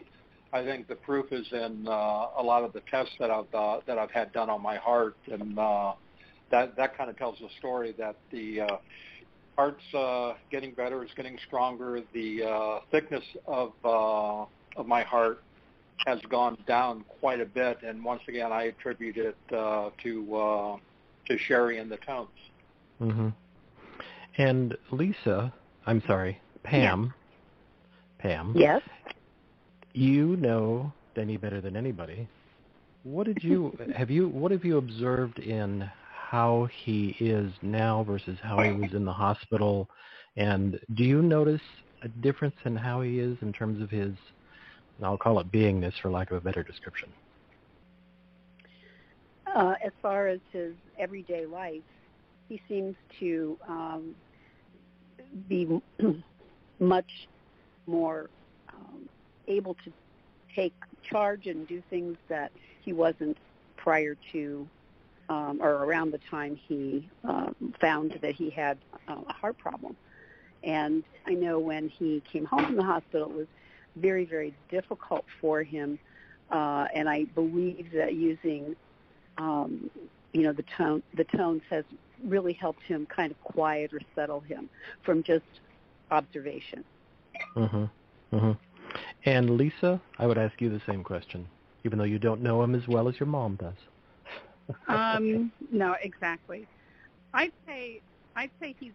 I 0.51 0.63
think 0.63 0.87
the 0.87 0.95
proof 0.95 1.31
is 1.31 1.45
in 1.51 1.87
uh, 1.87 1.91
a 2.37 2.43
lot 2.43 2.63
of 2.63 2.73
the 2.73 2.81
tests 2.89 3.13
that 3.19 3.29
I've 3.29 3.53
uh, 3.53 3.81
that 3.85 3.99
I've 3.99 4.09
had 4.09 4.33
done 4.33 4.49
on 4.49 4.63
my 4.63 4.77
heart, 4.77 5.15
and 5.31 5.59
uh, 5.59 5.93
that 6.49 6.75
that 6.75 6.97
kind 6.97 7.11
of 7.11 7.17
tells 7.17 7.37
the 7.37 7.49
story 7.59 7.93
that 7.99 8.15
the 8.31 8.61
uh, 8.61 8.77
heart's 9.59 9.93
uh, 9.93 10.37
getting 10.49 10.71
better. 10.71 11.03
It's 11.03 11.13
getting 11.15 11.37
stronger. 11.47 11.99
The 12.13 12.43
uh, 12.43 12.79
thickness 12.91 13.23
of 13.45 13.73
uh, 13.83 14.45
of 14.77 14.87
my 14.87 15.03
heart 15.03 15.43
has 16.05 16.19
gone 16.29 16.57
down 16.65 17.03
quite 17.19 17.41
a 17.41 17.45
bit, 17.45 17.79
and 17.85 18.01
once 18.01 18.21
again, 18.29 18.53
I 18.53 18.63
attribute 18.67 19.17
it 19.17 19.35
uh, 19.51 19.89
to 20.01 20.35
uh, 20.35 20.77
to 21.27 21.37
Sharry 21.49 21.81
and 21.81 21.91
the 21.91 21.97
tones. 21.97 22.29
Mm-hmm. 23.01 23.29
And 24.37 24.77
Lisa, 24.91 25.53
I'm 25.85 26.01
sorry, 26.07 26.39
Pam. 26.63 27.13
Pam. 28.19 28.53
Yes. 28.55 28.81
You 29.91 30.37
know 30.37 30.93
Denny 31.15 31.35
better 31.35 31.59
than 31.59 31.75
anybody. 31.75 32.29
What 33.03 33.25
did 33.25 33.43
you 33.43 33.77
have 33.97 34.09
you 34.09 34.29
what 34.29 34.53
have 34.53 34.63
you 34.63 34.77
observed 34.77 35.39
in 35.39 35.89
how 36.29 36.67
he 36.83 37.15
is 37.19 37.51
now 37.63 38.03
versus 38.03 38.37
how 38.43 38.61
he 38.61 38.71
was 38.71 38.93
in 38.93 39.03
the 39.03 39.13
hospital? 39.25 39.89
And 40.37 40.79
do 40.93 41.03
you 41.03 41.23
notice 41.23 41.61
a 42.03 42.07
difference 42.07 42.55
in 42.65 42.75
how 42.75 43.01
he 43.01 43.19
is 43.19 43.35
in 43.41 43.51
terms 43.51 43.81
of 43.81 43.89
his, 43.89 44.13
I'll 45.01 45.17
call 45.17 45.39
it 45.39 45.51
beingness 45.51 45.93
for 45.99 46.11
lack 46.11 46.29
of 46.29 46.37
a 46.37 46.41
better 46.41 46.61
description? 46.61 47.09
Uh, 49.55 49.73
as 49.83 49.91
far 50.03 50.27
as 50.27 50.39
his 50.51 50.73
everyday 50.99 51.47
life, 51.47 51.81
he 52.47 52.61
seems 52.67 52.95
to 53.19 53.57
um, 53.67 54.13
be 55.47 55.81
much 56.79 57.27
more 57.87 58.29
um, 58.71 59.09
able 59.47 59.73
to 59.83 59.91
take 60.55 60.73
charge 61.01 61.47
and 61.47 61.67
do 61.67 61.81
things 61.89 62.17
that 62.27 62.51
he 62.83 62.93
wasn't 62.93 63.37
prior 63.77 64.15
to 64.31 64.67
um, 65.29 65.59
or 65.61 65.85
around 65.85 66.11
the 66.11 66.17
time 66.17 66.55
he 66.55 67.07
um, 67.23 67.55
found 67.79 68.17
that 68.21 68.33
he 68.35 68.49
had 68.49 68.77
uh, 69.07 69.21
a 69.27 69.33
heart 69.33 69.57
problem. 69.57 69.95
And 70.63 71.03
I 71.25 71.35
know 71.35 71.59
when 71.59 71.87
he 71.87 72.21
came 72.29 72.45
home 72.45 72.65
from 72.65 72.75
the 72.75 72.83
hospital, 72.83 73.29
it 73.29 73.35
was 73.35 73.47
very, 73.95 74.25
very 74.25 74.53
difficult 74.69 75.25
for 75.39 75.63
him. 75.63 75.99
Uh, 76.51 76.87
and 76.93 77.07
I 77.07 77.25
believe 77.25 77.91
that 77.93 78.15
using, 78.15 78.75
um, 79.37 79.89
you 80.33 80.41
know, 80.41 80.51
the 80.51 80.63
tone, 80.63 81.03
the 81.13 81.23
tones 81.23 81.61
has 81.69 81.85
really 82.23 82.53
helped 82.53 82.83
him 82.83 83.05
kind 83.05 83.31
of 83.31 83.41
quiet 83.43 83.93
or 83.93 84.01
settle 84.15 84.41
him 84.41 84.67
from 85.03 85.23
just 85.23 85.45
observation. 86.11 86.83
Mm-hmm. 87.55 87.85
Mm-hmm. 88.35 88.51
And 89.25 89.49
Lisa, 89.51 90.01
I 90.17 90.25
would 90.25 90.39
ask 90.39 90.59
you 90.59 90.69
the 90.69 90.81
same 90.87 91.03
question, 91.03 91.47
even 91.85 91.99
though 91.99 92.05
you 92.05 92.19
don't 92.19 92.41
know 92.41 92.63
him 92.63 92.73
as 92.73 92.87
well 92.87 93.07
as 93.07 93.19
your 93.19 93.27
mom 93.27 93.55
does 93.55 93.75
um, 94.87 95.51
no, 95.71 95.95
exactly. 96.01 96.67
I'd 97.33 97.51
say 97.67 98.01
I'd 98.35 98.51
say 98.59 98.75
he's 98.79 98.93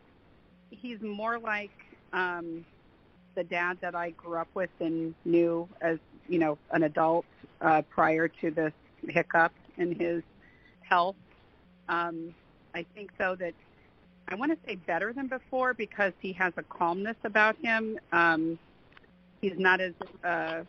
he's 0.70 1.00
more 1.00 1.38
like 1.38 1.70
um, 2.12 2.64
the 3.34 3.44
dad 3.44 3.78
that 3.80 3.94
I 3.94 4.10
grew 4.10 4.38
up 4.38 4.48
with 4.54 4.70
and 4.80 5.14
knew 5.24 5.68
as 5.80 5.98
you 6.28 6.38
know 6.38 6.58
an 6.72 6.84
adult 6.84 7.26
uh, 7.60 7.82
prior 7.82 8.28
to 8.28 8.50
this 8.50 8.72
hiccup 9.06 9.52
in 9.76 9.98
his 9.98 10.22
health. 10.80 11.16
Um, 11.88 12.34
I 12.74 12.84
think 12.94 13.10
though 13.18 13.36
that 13.36 13.54
I 14.28 14.34
want 14.34 14.52
to 14.52 14.58
say 14.66 14.76
better 14.76 15.12
than 15.12 15.28
before 15.28 15.74
because 15.74 16.12
he 16.20 16.32
has 16.32 16.52
a 16.56 16.62
calmness 16.62 17.16
about 17.24 17.56
him. 17.62 17.98
Um, 18.12 18.58
he's 19.40 19.58
not 19.58 19.80
as 19.80 19.92
uh, 20.24 20.62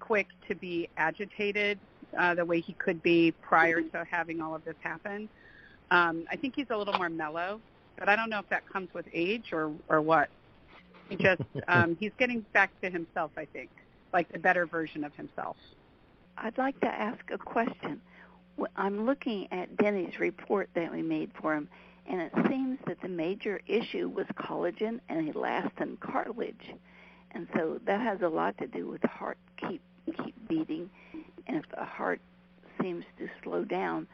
quick 0.00 0.26
to 0.48 0.54
be 0.54 0.88
agitated 0.96 1.78
uh, 2.18 2.34
the 2.34 2.44
way 2.44 2.60
he 2.60 2.72
could 2.74 3.02
be 3.02 3.32
prior 3.42 3.82
to 3.82 4.04
having 4.10 4.40
all 4.40 4.54
of 4.54 4.64
this 4.64 4.76
happen. 4.80 5.28
Um, 5.90 6.26
I 6.30 6.36
think 6.36 6.54
he's 6.56 6.66
a 6.70 6.76
little 6.76 6.94
more 6.94 7.08
mellow, 7.08 7.60
but 7.98 8.08
I 8.08 8.16
don't 8.16 8.30
know 8.30 8.40
if 8.40 8.48
that 8.48 8.68
comes 8.68 8.88
with 8.92 9.06
age 9.12 9.52
or 9.52 9.72
or 9.88 10.00
what. 10.00 10.28
He 11.08 11.16
just 11.16 11.42
um, 11.68 11.96
he's 12.00 12.12
getting 12.18 12.44
back 12.52 12.70
to 12.80 12.90
himself. 12.90 13.30
I 13.36 13.46
think, 13.46 13.70
like 14.12 14.30
the 14.32 14.38
better 14.38 14.66
version 14.66 15.04
of 15.04 15.14
himself. 15.14 15.56
I'd 16.38 16.58
like 16.58 16.78
to 16.80 16.88
ask 16.88 17.30
a 17.32 17.38
question. 17.38 18.00
I'm 18.74 19.06
looking 19.06 19.48
at 19.52 19.76
Denny's 19.76 20.18
report 20.18 20.68
that 20.74 20.90
we 20.90 21.02
made 21.02 21.30
for 21.40 21.54
him, 21.54 21.68
and 22.06 22.20
it 22.20 22.32
seems 22.48 22.78
that 22.86 23.00
the 23.02 23.08
major 23.08 23.60
issue 23.66 24.08
was 24.08 24.26
collagen 24.38 25.00
and 25.08 25.32
elastin 25.32 26.00
cartilage, 26.00 26.74
and 27.32 27.46
so 27.54 27.80
that 27.86 28.00
has 28.00 28.22
a 28.22 28.28
lot 28.28 28.56
to 28.58 28.66
do 28.66 28.88
with 28.88 29.02
heart 29.02 29.38
keep 29.56 29.82
keep 30.24 30.34
beating, 30.48 30.88
and 30.88 30.88
if 30.88 30.88
the 30.88 30.90
heart 31.96 32.20
seems 32.80 33.04
to 33.18 33.28
slow 33.42 33.64
down, 33.64 34.06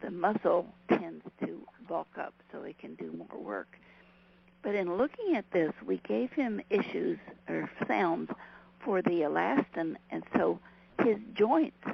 the 0.00 0.10
muscle 0.10 0.66
tends 0.88 1.24
to 1.44 1.60
bulk 1.88 2.08
up 2.18 2.34
so 2.52 2.62
it 2.62 2.78
can 2.78 2.94
do 2.94 3.12
more 3.12 3.40
work. 3.42 3.78
But 4.62 4.74
in 4.74 4.96
looking 4.96 5.36
at 5.36 5.50
this, 5.52 5.72
we 5.84 5.98
gave 6.08 6.32
him 6.32 6.60
issues 6.70 7.18
or 7.48 7.70
sounds 7.86 8.30
for 8.84 9.02
the 9.02 9.22
elastin, 9.22 9.96
and 10.10 10.24
so 10.34 10.58
his 11.02 11.18
joints 11.34 11.84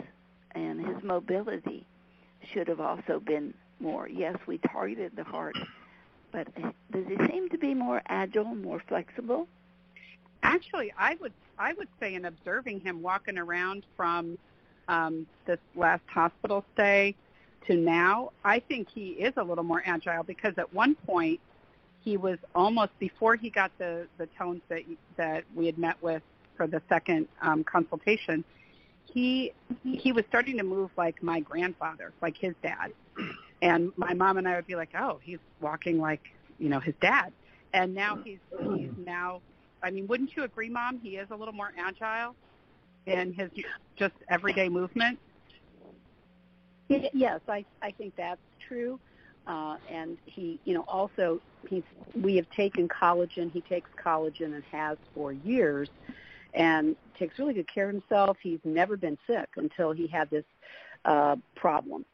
and 0.53 0.85
his 0.87 1.03
mobility 1.03 1.87
should 2.53 2.69
have 2.69 2.81
also 2.81 3.21
been 3.21 3.55
more. 3.81 4.09
Yes, 4.09 4.37
we 4.47 4.59
targeted 4.59 5.13
the 5.17 5.25
heart, 5.25 5.57
but 6.31 6.49
does 6.55 7.05
he 7.09 7.17
seem 7.27 7.49
to 7.51 7.59
be 7.59 7.75
more 7.75 8.03
agile, 8.07 8.55
more 8.55 8.83
flexible? 8.89 9.49
Actually, 10.43 10.93
I 10.99 11.17
would 11.21 11.33
I 11.59 11.73
would 11.75 11.89
say 12.01 12.15
in 12.15 12.25
observing 12.25 12.81
him 12.81 13.03
walking 13.03 13.39
around 13.39 13.85
from 13.97 14.39
um, 14.89 15.27
this 15.47 15.59
last 15.75 16.03
hospital 16.07 16.65
stay 16.75 17.15
to 17.67 17.77
now, 17.77 18.33
I 18.45 18.61
think 18.61 18.89
he 18.93 19.11
is 19.11 19.33
a 19.37 19.45
little 19.45 19.65
more 19.65 19.83
agile 19.85 20.23
because 20.23 20.55
at 20.59 20.73
one 20.73 20.95
point 21.07 21.41
he 22.05 22.17
was 22.17 22.39
almost 22.55 22.99
before 22.99 23.37
he 23.37 23.51
got 23.51 23.71
the 23.79 24.07
the 24.19 24.27
tones 24.39 24.63
that 24.69 24.83
that 25.17 25.45
we 25.55 25.67
had 25.67 25.79
met 25.79 26.03
with 26.03 26.23
for 26.57 26.67
the 26.67 26.83
second 26.89 27.29
um, 27.41 27.65
consultation. 27.65 28.45
He 29.05 29.53
he 29.85 30.13
was 30.13 30.25
starting 30.29 30.59
to 30.59 30.65
move 30.65 30.91
like 30.97 31.23
my 31.23 31.41
grandfather, 31.41 32.13
like 32.21 32.37
his 32.37 32.55
dad, 32.63 32.93
and 33.63 33.93
my 33.97 34.15
mom 34.15 34.39
and 34.39 34.49
I 34.49 34.57
would 34.57 34.67
be 34.67 34.75
like, 34.75 34.91
"Oh, 34.99 35.21
he's 35.23 35.39
walking 35.61 36.01
like 36.01 36.23
you 36.59 36.69
know 36.69 36.81
his 36.81 36.95
dad," 37.01 37.33
and 37.73 37.95
now 37.95 38.19
he's 38.25 38.39
he's 38.75 38.91
now. 39.05 39.41
I 39.85 39.91
mean, 39.91 40.07
wouldn't 40.07 40.37
you 40.37 40.45
agree, 40.45 40.69
Mom? 40.69 41.01
He 41.01 41.17
is 41.17 41.29
a 41.31 41.37
little 41.37 41.55
more 41.55 41.73
agile 41.77 42.37
in 43.07 43.33
his 43.33 43.51
just 43.97 44.15
everyday 44.29 44.69
movement. 44.69 45.19
Yes, 46.89 47.41
I 47.49 47.65
I 47.81 47.91
think 47.93 48.15
that's 48.17 48.41
true. 48.67 49.01
Uh, 49.47 49.77
and 49.91 50.19
he, 50.25 50.61
you 50.65 50.75
know, 50.75 50.85
also 50.87 51.41
he's 51.69 51.83
we 52.15 52.37
have 52.37 52.49
taken 52.51 52.89
collagen. 52.89 53.51
He 53.51 53.61
takes 53.63 53.91
collagen 54.05 54.55
and 54.55 54.65
has 54.71 54.99
for 55.15 55.33
years, 55.33 55.89
and 56.55 56.97
takes 57.19 57.39
really 57.39 57.55
good 57.55 57.73
care 57.73 57.89
of 57.89 57.95
himself. 57.95 58.37
He's 58.43 58.61
never 58.65 58.97
been 58.97 59.19
sick 59.27 59.49
until 59.57 59.93
he 59.93 60.07
had 60.07 60.31
this 60.31 60.45
uh, 61.05 61.37
problem. 61.57 62.05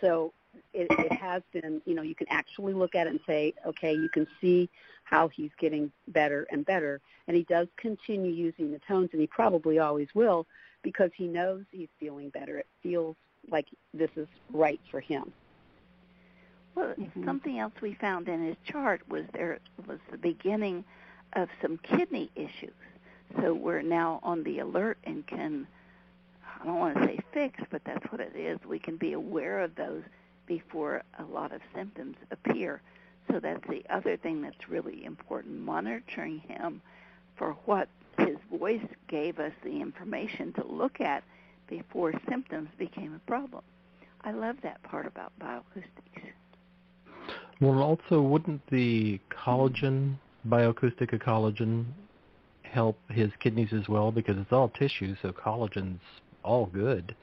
So 0.00 0.32
it, 0.74 0.86
it 0.90 1.12
has 1.12 1.42
been, 1.52 1.80
you 1.84 1.94
know, 1.94 2.02
you 2.02 2.14
can 2.14 2.26
actually 2.28 2.74
look 2.74 2.94
at 2.94 3.06
it 3.06 3.10
and 3.10 3.20
say, 3.26 3.54
okay, 3.66 3.92
you 3.92 4.08
can 4.12 4.26
see 4.40 4.68
how 5.12 5.28
he's 5.28 5.50
getting 5.58 5.92
better 6.08 6.46
and 6.50 6.64
better. 6.64 6.98
And 7.28 7.36
he 7.36 7.42
does 7.44 7.68
continue 7.76 8.32
using 8.32 8.72
the 8.72 8.80
tones, 8.88 9.10
and 9.12 9.20
he 9.20 9.26
probably 9.26 9.78
always 9.78 10.08
will 10.14 10.46
because 10.82 11.10
he 11.14 11.26
knows 11.26 11.64
he's 11.70 11.90
feeling 12.00 12.30
better. 12.30 12.56
It 12.58 12.66
feels 12.82 13.14
like 13.50 13.66
this 13.92 14.10
is 14.16 14.26
right 14.52 14.80
for 14.90 15.00
him. 15.00 15.30
Well, 16.74 16.94
mm-hmm. 16.98 17.26
something 17.26 17.58
else 17.58 17.74
we 17.82 17.92
found 17.92 18.26
in 18.26 18.42
his 18.42 18.56
chart 18.64 19.02
was 19.06 19.24
there 19.34 19.58
was 19.86 19.98
the 20.10 20.16
beginning 20.16 20.82
of 21.34 21.50
some 21.60 21.76
kidney 21.82 22.30
issues. 22.34 22.72
So 23.38 23.52
we're 23.52 23.82
now 23.82 24.18
on 24.22 24.42
the 24.44 24.60
alert 24.60 24.96
and 25.04 25.26
can, 25.26 25.66
I 26.58 26.64
don't 26.64 26.78
want 26.78 26.96
to 26.96 27.04
say 27.04 27.18
fix, 27.34 27.60
but 27.70 27.84
that's 27.84 28.10
what 28.10 28.22
it 28.22 28.34
is. 28.34 28.58
We 28.66 28.78
can 28.78 28.96
be 28.96 29.12
aware 29.12 29.60
of 29.60 29.74
those 29.74 30.02
before 30.46 31.02
a 31.18 31.24
lot 31.24 31.52
of 31.52 31.60
symptoms 31.74 32.16
appear. 32.30 32.80
So 33.30 33.40
that's 33.40 33.66
the 33.68 33.82
other 33.88 34.16
thing 34.16 34.42
that's 34.42 34.68
really 34.68 35.04
important, 35.04 35.60
monitoring 35.60 36.40
him 36.40 36.82
for 37.36 37.56
what 37.64 37.88
his 38.18 38.36
voice 38.50 38.84
gave 39.08 39.38
us 39.38 39.52
the 39.64 39.80
information 39.80 40.52
to 40.54 40.66
look 40.66 41.00
at 41.00 41.22
before 41.68 42.12
symptoms 42.28 42.68
became 42.78 43.14
a 43.14 43.30
problem. 43.30 43.62
I 44.22 44.32
love 44.32 44.56
that 44.62 44.82
part 44.82 45.06
about 45.06 45.32
bioacoustics. 45.40 46.32
Well, 47.60 47.80
also, 47.80 48.20
wouldn't 48.20 48.60
the 48.70 49.20
collagen, 49.30 50.16
bioacoustic 50.48 51.16
collagen, 51.22 51.86
help 52.62 52.98
his 53.10 53.30
kidneys 53.40 53.72
as 53.72 53.88
well? 53.88 54.10
Because 54.10 54.36
it's 54.36 54.52
all 54.52 54.68
tissue, 54.70 55.14
so 55.22 55.32
collagen's 55.32 56.00
all 56.42 56.66
good. 56.66 57.14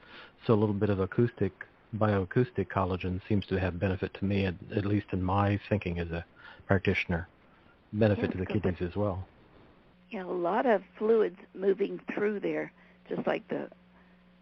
So 0.46 0.54
a 0.54 0.56
little 0.56 0.74
bit 0.74 0.90
of 0.90 1.00
acoustic, 1.00 1.52
bioacoustic 1.96 2.68
collagen 2.68 3.20
seems 3.28 3.46
to 3.46 3.58
have 3.58 3.78
benefit 3.78 4.14
to 4.14 4.24
me, 4.24 4.46
at, 4.46 4.54
at 4.74 4.84
least 4.84 5.06
in 5.12 5.22
my 5.22 5.58
thinking 5.68 5.98
as 5.98 6.10
a 6.10 6.24
practitioner. 6.66 7.28
Benefit 7.92 8.30
to 8.32 8.38
the 8.38 8.46
kidneys 8.46 8.80
as 8.80 8.94
well. 8.94 9.26
Yeah, 10.10 10.24
a 10.24 10.26
lot 10.26 10.66
of 10.66 10.82
fluids 10.96 11.38
moving 11.54 12.00
through 12.14 12.40
there, 12.40 12.72
just 13.08 13.26
like 13.26 13.46
the 13.48 13.68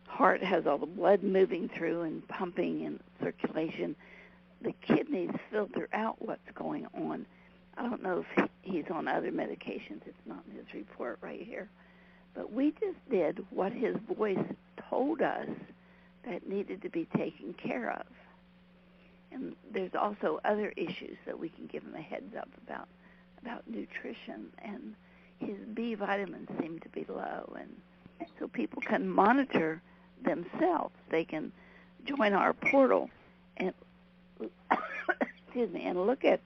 heart 0.07 0.43
has 0.43 0.67
all 0.67 0.79
the 0.79 0.87
blood 0.87 1.23
moving 1.23 1.69
through 1.69 2.03
and 2.03 2.27
pumping 2.29 2.85
and 2.85 3.01
circulation 3.23 3.97
the 4.63 4.73
kidneys 4.83 5.31
filter 5.51 5.89
out 5.93 6.17
what's 6.21 6.51
going 6.55 6.87
on. 6.95 7.27
I 7.77 7.83
don't 7.83 8.03
know 8.03 8.25
if 8.37 8.49
he's 8.63 8.87
on 8.91 9.07
other 9.07 9.31
medications. 9.31 10.03
It's 10.07 10.27
not 10.27 10.43
in 10.51 10.57
his 10.57 10.75
report 10.75 11.19
right 11.21 11.41
here. 11.41 11.69
But 12.35 12.53
we 12.53 12.73
just 12.73 12.99
did 13.11 13.45
what 13.51 13.73
his 13.73 13.97
voice 14.17 14.45
told 14.89 15.23
us 15.23 15.49
that 16.29 16.49
needed 16.49 16.83
to 16.83 16.89
be 16.89 17.07
taken 17.17 17.55
care 17.55 17.91
of. 17.91 18.07
And 19.33 19.55
there's 19.73 19.95
also 19.95 20.41
other 20.45 20.73
issues 20.77 21.17
that 21.27 21.39
we 21.39 21.49
can 21.49 21.67
give 21.67 21.83
him 21.83 21.95
a 21.95 22.03
heads 22.03 22.35
up 22.37 22.49
about 22.67 22.89
about 23.41 23.63
nutrition 23.69 24.49
and 24.59 24.95
his 25.39 25.57
B 25.73 25.95
vitamins 25.95 26.49
seem 26.61 26.81
to 26.81 26.89
be 26.89 27.07
low 27.09 27.57
and 27.57 27.69
so 28.39 28.49
people 28.49 28.83
can 28.83 29.09
monitor 29.09 29.81
themselves. 30.25 30.95
They 31.09 31.25
can 31.25 31.53
join 32.05 32.33
our 32.33 32.53
portal 32.53 33.11
and 33.57 33.73
excuse 35.47 35.71
me, 35.73 35.85
and 35.85 36.07
look 36.07 36.25
at 36.25 36.41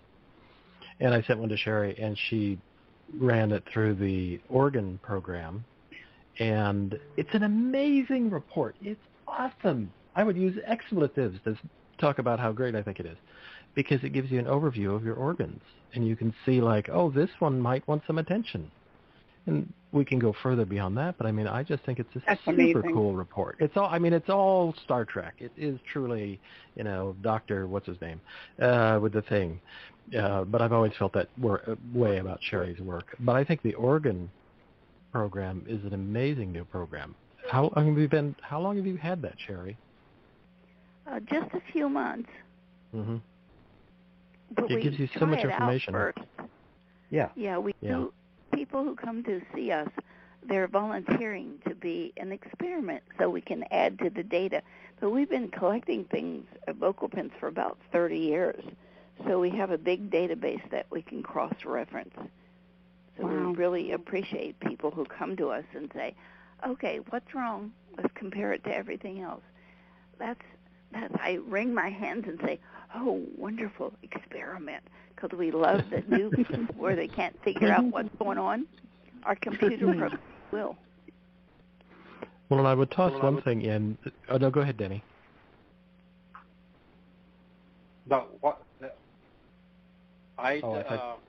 And 1.00 1.14
I 1.14 1.22
sent 1.24 1.40
one 1.40 1.50
to 1.50 1.56
Sharry, 1.56 2.02
and 2.02 2.18
she 2.30 2.60
ran 3.18 3.52
it 3.52 3.64
through 3.72 3.96
the 3.96 4.40
organ 4.50 5.00
program, 5.02 5.66
and 6.40 6.98
it's 7.18 7.34
an 7.34 7.44
amazing 7.44 8.30
report. 8.30 8.76
It's 8.82 9.00
awesome. 9.28 9.92
I 10.16 10.24
would 10.24 10.38
use 10.38 10.58
expletives 10.66 11.38
to 11.44 11.58
talk 12.00 12.20
about 12.20 12.40
how 12.40 12.52
great 12.52 12.76
I 12.76 12.82
think 12.82 13.00
it 13.00 13.06
is 13.06 13.18
because 13.76 14.04
it 14.04 14.10
gives 14.10 14.32
you 14.32 14.40
an 14.40 14.46
overview 14.46 14.96
of 14.96 15.04
your 15.04 15.16
organs 15.16 15.62
and 15.94 16.08
you 16.08 16.16
can 16.16 16.34
see 16.46 16.62
like, 16.62 16.90
oh, 16.90 17.10
this 17.10 17.30
one 17.40 17.60
might 17.60 17.88
want 17.88 18.04
some 18.08 18.18
attention. 18.18 18.72
And 19.46 19.72
we 19.92 20.06
can 20.06 20.20
go 20.20 20.36
further 20.44 20.66
beyond 20.66 20.98
that, 20.98 21.18
but 21.18 21.26
I 21.26 21.32
mean, 21.32 21.48
I 21.48 21.64
just 21.64 21.84
think 21.84 22.00
it's 22.00 22.16
a 22.16 22.22
That's 22.28 22.40
super 22.42 22.52
amazing. 22.52 22.94
cool 22.94 23.14
report. 23.14 23.56
It's 23.60 23.76
all, 23.76 23.88
I 23.88 23.98
mean, 23.98 24.14
it's 24.14 24.30
all 24.30 24.76
Star 24.84 25.06
Trek. 25.06 25.36
It 25.40 25.52
is 25.58 25.80
truly, 25.92 26.40
you 26.76 26.84
know, 26.84 27.16
Doctor, 27.22 27.68
what's 27.68 27.88
his 27.88 28.00
name, 28.02 28.22
uh, 28.62 29.00
with 29.02 29.14
the 29.14 29.24
thing. 29.24 29.60
Uh, 30.18 30.44
but 30.44 30.62
I've 30.62 30.74
always 30.74 30.92
felt 31.00 31.14
that 31.14 31.30
wor- 31.40 31.62
uh, 31.68 31.76
way 31.94 32.18
about 32.18 32.40
Sharry's 32.42 32.80
work. 32.80 33.16
But 33.20 33.36
I 33.36 33.44
think 33.44 33.62
the 33.62 33.74
organ 33.76 34.30
program 35.12 35.66
is 35.68 35.84
an 35.86 35.94
amazing 35.94 36.52
new 36.52 36.66
program. 36.66 37.16
How 37.50 37.72
I 37.76 37.82
mean, 37.84 37.96
we've 37.96 38.10
been? 38.10 38.36
How 38.42 38.60
long 38.60 38.78
have 38.78 38.86
you 38.86 38.98
had 38.98 39.22
that, 39.24 39.36
Sharry? 39.48 39.76
Uh, 41.08 41.20
just 41.22 41.52
a 41.54 41.62
few 41.72 41.90
months. 41.90 42.30
But 42.92 44.70
It 44.72 44.76
we 44.76 44.82
gives 44.82 45.00
you 45.00 45.08
so 45.20 45.26
much 45.26 45.40
information. 45.44 45.96
Yeah. 47.10 47.30
Yeah, 47.36 47.58
we 47.58 47.74
Yeah. 47.82 47.92
do. 47.92 48.14
People 48.54 48.84
who 48.84 48.96
come 48.96 49.24
to 49.24 49.42
see 49.54 49.72
us, 49.72 49.90
they're 50.48 50.68
volunteering 50.68 51.60
to 51.68 51.76
be 51.76 52.14
an 52.18 52.32
experiment, 52.32 53.04
so 53.18 53.30
we 53.30 53.42
can 53.42 53.64
add 53.72 54.00
to 54.00 54.10
the 54.10 54.24
data. 54.24 54.62
But 55.00 55.12
we've 55.12 55.30
been 55.30 55.50
collecting 55.50 56.06
things, 56.06 56.46
vocal 56.68 57.08
prints, 57.10 57.36
for 57.40 57.48
about 57.48 57.78
30 57.92 58.18
years, 58.18 58.64
so 59.26 59.40
we 59.40 59.50
have 59.52 59.72
a 59.72 59.78
big 59.78 60.10
database 60.12 60.68
that 60.72 60.88
we 60.90 61.02
can 61.02 61.22
cross-reference. 61.24 62.16
So 63.20 63.26
Wow. 63.28 63.50
we 63.50 63.56
really 63.56 63.92
appreciate 63.92 64.60
people 64.62 64.92
who 64.92 65.06
come 65.06 65.36
to 65.38 65.50
us 65.50 65.66
and 65.76 65.92
say, 65.94 66.16
"Okay, 66.66 67.00
what's 67.10 67.34
wrong? 67.36 67.72
Let's 67.98 68.14
compare 68.16 68.54
it 68.54 68.64
to 68.64 68.74
everything 68.76 69.22
else." 69.22 69.44
That's 70.18 70.40
that's. 70.92 71.14
I 71.22 71.40
wring 71.48 71.74
my 71.74 71.90
hands 71.90 72.26
and 72.28 72.40
say, 72.42 72.60
"Oh, 72.96 73.22
wonderful 73.38 73.94
experiment!" 74.04 74.84
Because 75.16 75.38
we 75.38 75.52
love 75.52 75.84
the 75.90 76.02
new 76.16 76.30
where 76.78 76.96
they 76.96 77.08
can't 77.08 77.36
figure 77.44 77.72
out 77.72 77.84
what's 77.86 78.10
going 78.18 78.38
on. 78.38 78.66
Our 79.24 79.36
computer 79.36 79.86
program 79.86 80.20
will. 80.52 80.78
Well, 82.48 82.60
and 82.60 82.68
I 82.68 82.74
would 82.74 82.90
toss 82.92 83.12
Well, 83.12 83.22
one 83.24 83.36
would- 83.36 83.44
thing 83.44 83.62
in. 83.64 83.98
Oh 84.30 84.38
no, 84.38 84.50
go 84.50 84.62
ahead, 84.62 84.78
Denny. 84.78 85.04
No, 88.10 88.26
what? 88.42 88.62
I, 90.38 90.62
Oh, 90.64 90.74
I 90.74 90.80
uh, 90.80 90.84
thought- 90.98 91.20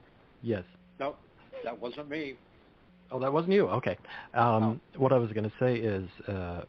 Yes. 0.43 0.63
no, 1.01 1.17
that 1.65 1.81
wasn't 1.81 2.09
me. 2.09 2.35
Oh, 3.11 3.19
that 3.19 3.33
wasn't 3.33 3.53
you. 3.55 3.69
Okay. 3.69 3.97
Um, 4.35 4.81
What 4.97 5.13
I 5.13 5.19
was 5.19 5.33
going 5.33 5.49
to 5.49 5.53
say 5.59 5.77
is 5.77 6.09
uh, 6.29 6.63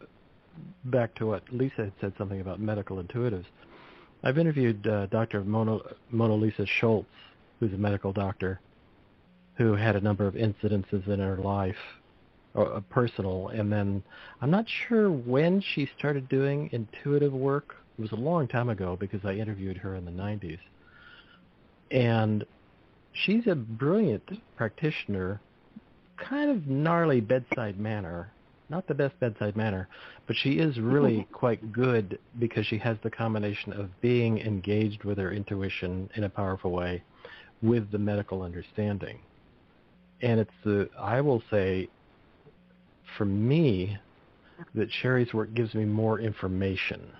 back 0.85 1.13
to 1.15 1.27
what 1.27 1.43
Lisa 1.51 1.85
had 1.85 1.93
said 2.01 2.13
something 2.17 2.41
about 2.41 2.59
medical 2.59 3.01
intuitives. 3.01 3.45
I've 4.23 4.37
interviewed 4.37 4.85
uh, 4.85 5.07
Dr. 5.07 5.43
Mona, 5.43 5.79
Mona 6.09 6.35
Lisa 6.35 6.65
Schulz, 6.65 7.05
who's 7.59 7.73
a 7.73 7.77
medical 7.77 8.11
doctor, 8.11 8.59
who 9.55 9.73
had 9.73 9.95
a 9.95 10.01
number 10.01 10.27
of 10.27 10.35
incidences 10.35 11.07
in 11.07 11.19
her 11.19 11.37
life, 11.37 11.75
or, 12.53 12.73
uh, 12.73 12.81
personal, 12.89 13.49
and 13.49 13.71
then 13.71 14.03
I'm 14.41 14.51
not 14.51 14.65
sure 14.67 15.11
when 15.11 15.61
she 15.61 15.89
started 15.97 16.27
doing 16.27 16.69
intuitive 16.71 17.33
work. 17.33 17.75
It 17.97 18.01
was 18.01 18.11
a 18.11 18.15
long 18.15 18.47
time 18.47 18.69
ago 18.69 18.97
because 18.99 19.23
I 19.23 19.33
interviewed 19.33 19.77
her 19.77 19.95
in 19.95 20.05
the 20.05 20.11
90s. 20.11 20.59
And 21.91 22.45
she's 23.13 23.47
a 23.47 23.55
brilliant 23.55 24.29
practitioner 24.55 25.41
kind 26.17 26.49
of 26.49 26.67
gnarly 26.67 27.21
bedside 27.21 27.79
manner. 27.79 28.31
Not 28.69 28.87
the 28.87 28.93
best 28.93 29.19
bedside 29.19 29.57
manner, 29.57 29.89
but 30.27 30.35
she 30.37 30.59
is 30.59 30.79
really 30.79 31.27
quite 31.33 31.73
good 31.73 32.19
because 32.39 32.65
she 32.65 32.77
has 32.77 32.97
the 33.03 33.09
combination 33.09 33.73
of 33.73 33.89
being 33.99 34.39
engaged 34.39 35.03
with 35.03 35.17
her 35.17 35.31
intuition 35.31 36.09
in 36.15 36.23
a 36.23 36.29
powerful 36.29 36.71
way 36.71 37.03
with 37.61 37.91
the 37.91 37.97
medical 37.97 38.41
understanding. 38.41 39.19
And 40.21 40.39
it's 40.39 40.51
the, 40.63 40.89
I 40.97 41.19
will 41.19 41.43
say, 41.51 41.89
for 43.17 43.25
me, 43.25 43.97
that 44.75 44.89
Sharry's 45.03 45.33
work 45.33 45.53
gives 45.53 45.73
me 45.73 45.83
more 45.83 46.19
information, 46.19 47.11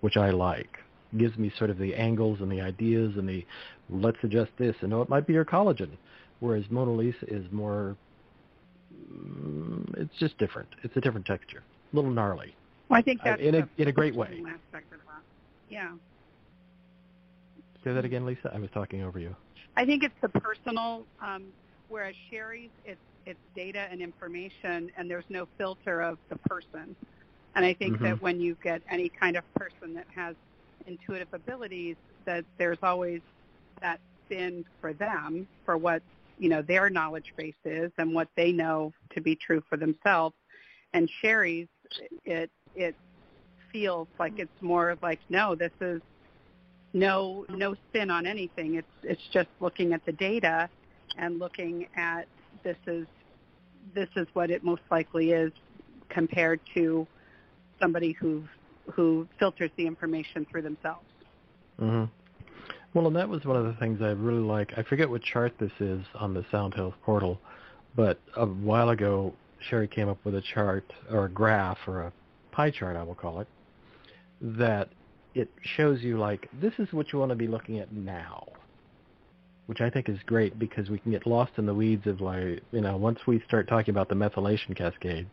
which 0.00 0.16
I 0.16 0.30
like. 0.30 0.78
Gives 1.16 1.38
me 1.38 1.50
sort 1.56 1.70
of 1.70 1.78
the 1.78 1.94
angles 1.94 2.40
and 2.40 2.50
the 2.52 2.60
ideas 2.60 3.16
and 3.16 3.26
the 3.28 3.44
let's 3.88 4.18
adjust 4.22 4.50
this 4.58 4.76
and 4.82 4.92
oh, 4.92 5.00
it 5.00 5.08
might 5.08 5.26
be 5.26 5.32
your 5.32 5.44
collagen. 5.44 5.88
Whereas 6.40 6.64
Mona 6.70 6.92
Lisa 6.92 7.24
is 7.34 7.50
more 7.50 7.96
mm, 8.94 9.84
it's 9.98 10.14
just 10.18 10.36
different. 10.38 10.68
It's 10.82 10.96
a 10.96 11.00
different 11.00 11.24
texture, 11.26 11.62
a 11.92 11.96
little 11.96 12.10
gnarly. 12.10 12.54
Well, 12.90 12.98
I 12.98 13.02
think 13.02 13.20
Uh, 13.20 13.24
that's 13.24 13.40
in 13.42 13.54
a- 13.54 13.68
in 13.78 13.88
a 13.88 13.92
great 13.92 14.14
way. 14.14 14.28
personal 14.28 14.48
aspect 14.48 14.92
of 14.92 14.98
that. 15.06 15.22
Yeah. 15.70 15.92
Say 17.84 17.92
that 17.92 18.04
again, 18.04 18.26
Lisa. 18.26 18.50
I 18.54 18.58
was 18.58 18.70
talking 18.70 19.02
over 19.02 19.18
you. 19.18 19.34
I 19.76 19.86
think 19.86 20.02
it's 20.02 20.14
the 20.20 20.28
personal, 20.28 21.06
um, 21.22 21.44
whereas 21.88 22.14
Sharry's, 22.30 22.70
it's 22.84 23.00
it's 23.26 23.38
data 23.54 23.86
and 23.90 24.00
information, 24.00 24.90
and 24.96 25.10
there's 25.10 25.24
no 25.28 25.46
filter 25.58 26.00
of 26.00 26.18
the 26.30 26.36
person. 26.48 26.96
And 27.54 27.64
I 27.64 27.74
think 27.74 27.94
Mhm. 27.98 28.02
that 28.04 28.22
when 28.22 28.40
you 28.40 28.56
get 28.62 28.82
any 28.90 29.10
kind 29.10 29.36
of 29.36 29.44
person 29.54 29.92
that 29.94 30.06
has 30.14 30.34
intuitive 30.88 31.28
abilities, 31.32 31.96
that 32.24 32.44
there's 32.58 32.78
always 32.82 33.20
that 33.80 34.00
spin 34.24 34.64
for 34.80 34.92
them 34.92 35.46
for 35.64 35.76
what 35.76 36.02
you 36.38 36.48
know 36.48 36.62
their 36.62 36.90
knowledge 36.90 37.32
base 37.36 37.54
is 37.64 37.92
and 37.98 38.14
what 38.14 38.28
they 38.36 38.50
know 38.50 38.92
to 39.14 39.20
be 39.20 39.36
true 39.36 39.62
for 39.68 39.76
themselves. 39.76 40.34
And 40.92 41.08
Sharry's, 41.22 41.68
it 42.24 42.50
it 42.74 42.96
feels 43.72 44.08
like 44.18 44.38
it's 44.38 44.62
more 44.62 44.96
like 45.02 45.20
no, 45.28 45.54
this 45.54 45.72
is 45.80 46.00
no 46.92 47.44
no 47.48 47.74
spin 47.88 48.10
on 48.10 48.26
anything. 48.26 48.74
It's 48.76 48.88
it's 49.02 49.28
just 49.32 49.48
looking 49.60 49.92
at 49.92 50.04
the 50.06 50.12
data 50.12 50.68
and 51.16 51.38
looking 51.38 51.86
at 51.96 52.26
this 52.62 52.76
is 52.86 53.06
this 53.94 54.08
is 54.16 54.26
what 54.32 54.50
it 54.50 54.64
most 54.64 54.82
likely 54.90 55.32
is 55.32 55.52
compared 56.08 56.60
to 56.74 57.06
somebody 57.80 58.12
who 58.12 58.44
who 58.94 59.26
filters 59.38 59.70
the 59.76 59.86
information 59.86 60.46
through 60.50 60.62
themselves. 60.62 61.06
hmm 61.78 62.04
Well, 62.94 63.06
and 63.06 63.16
that 63.16 63.28
was 63.28 63.44
one 63.44 63.56
of 63.56 63.64
the 63.66 63.74
things 63.74 64.00
I 64.02 64.10
really 64.10 64.42
like. 64.42 64.72
I 64.76 64.82
forget 64.82 65.08
what 65.08 65.22
chart 65.22 65.54
this 65.58 65.72
is 65.80 66.04
on 66.14 66.34
the 66.34 66.44
Sound 66.50 66.74
Health 66.74 66.94
portal, 67.04 67.40
but 67.96 68.20
a 68.36 68.46
while 68.46 68.90
ago, 68.90 69.34
Sharry 69.68 69.90
came 69.90 70.08
up 70.08 70.18
with 70.24 70.34
a 70.34 70.42
chart 70.54 70.92
or 71.10 71.24
a 71.24 71.28
graph 71.28 71.78
or 71.86 72.02
a 72.02 72.12
pie 72.52 72.70
chart, 72.70 72.96
I 72.96 73.02
will 73.02 73.14
call 73.14 73.40
it, 73.40 73.48
that 74.40 74.88
it 75.34 75.50
shows 75.62 76.02
you 76.02 76.18
like 76.18 76.48
this 76.60 76.72
is 76.78 76.92
what 76.92 77.12
you 77.12 77.18
want 77.18 77.30
to 77.30 77.36
be 77.36 77.46
looking 77.46 77.78
at 77.78 77.92
now, 77.92 78.46
which 79.66 79.80
I 79.80 79.90
think 79.90 80.08
is 80.08 80.18
great 80.26 80.58
because 80.58 80.90
we 80.90 80.98
can 80.98 81.12
get 81.12 81.26
lost 81.26 81.52
in 81.58 81.66
the 81.66 81.74
weeds 81.74 82.06
of 82.06 82.20
like 82.20 82.62
you 82.72 82.80
know 82.80 82.96
once 82.96 83.20
we 83.26 83.40
start 83.46 83.68
talking 83.68 83.92
about 83.92 84.08
the 84.08 84.14
methylation 84.14 84.76
cascade. 84.76 85.28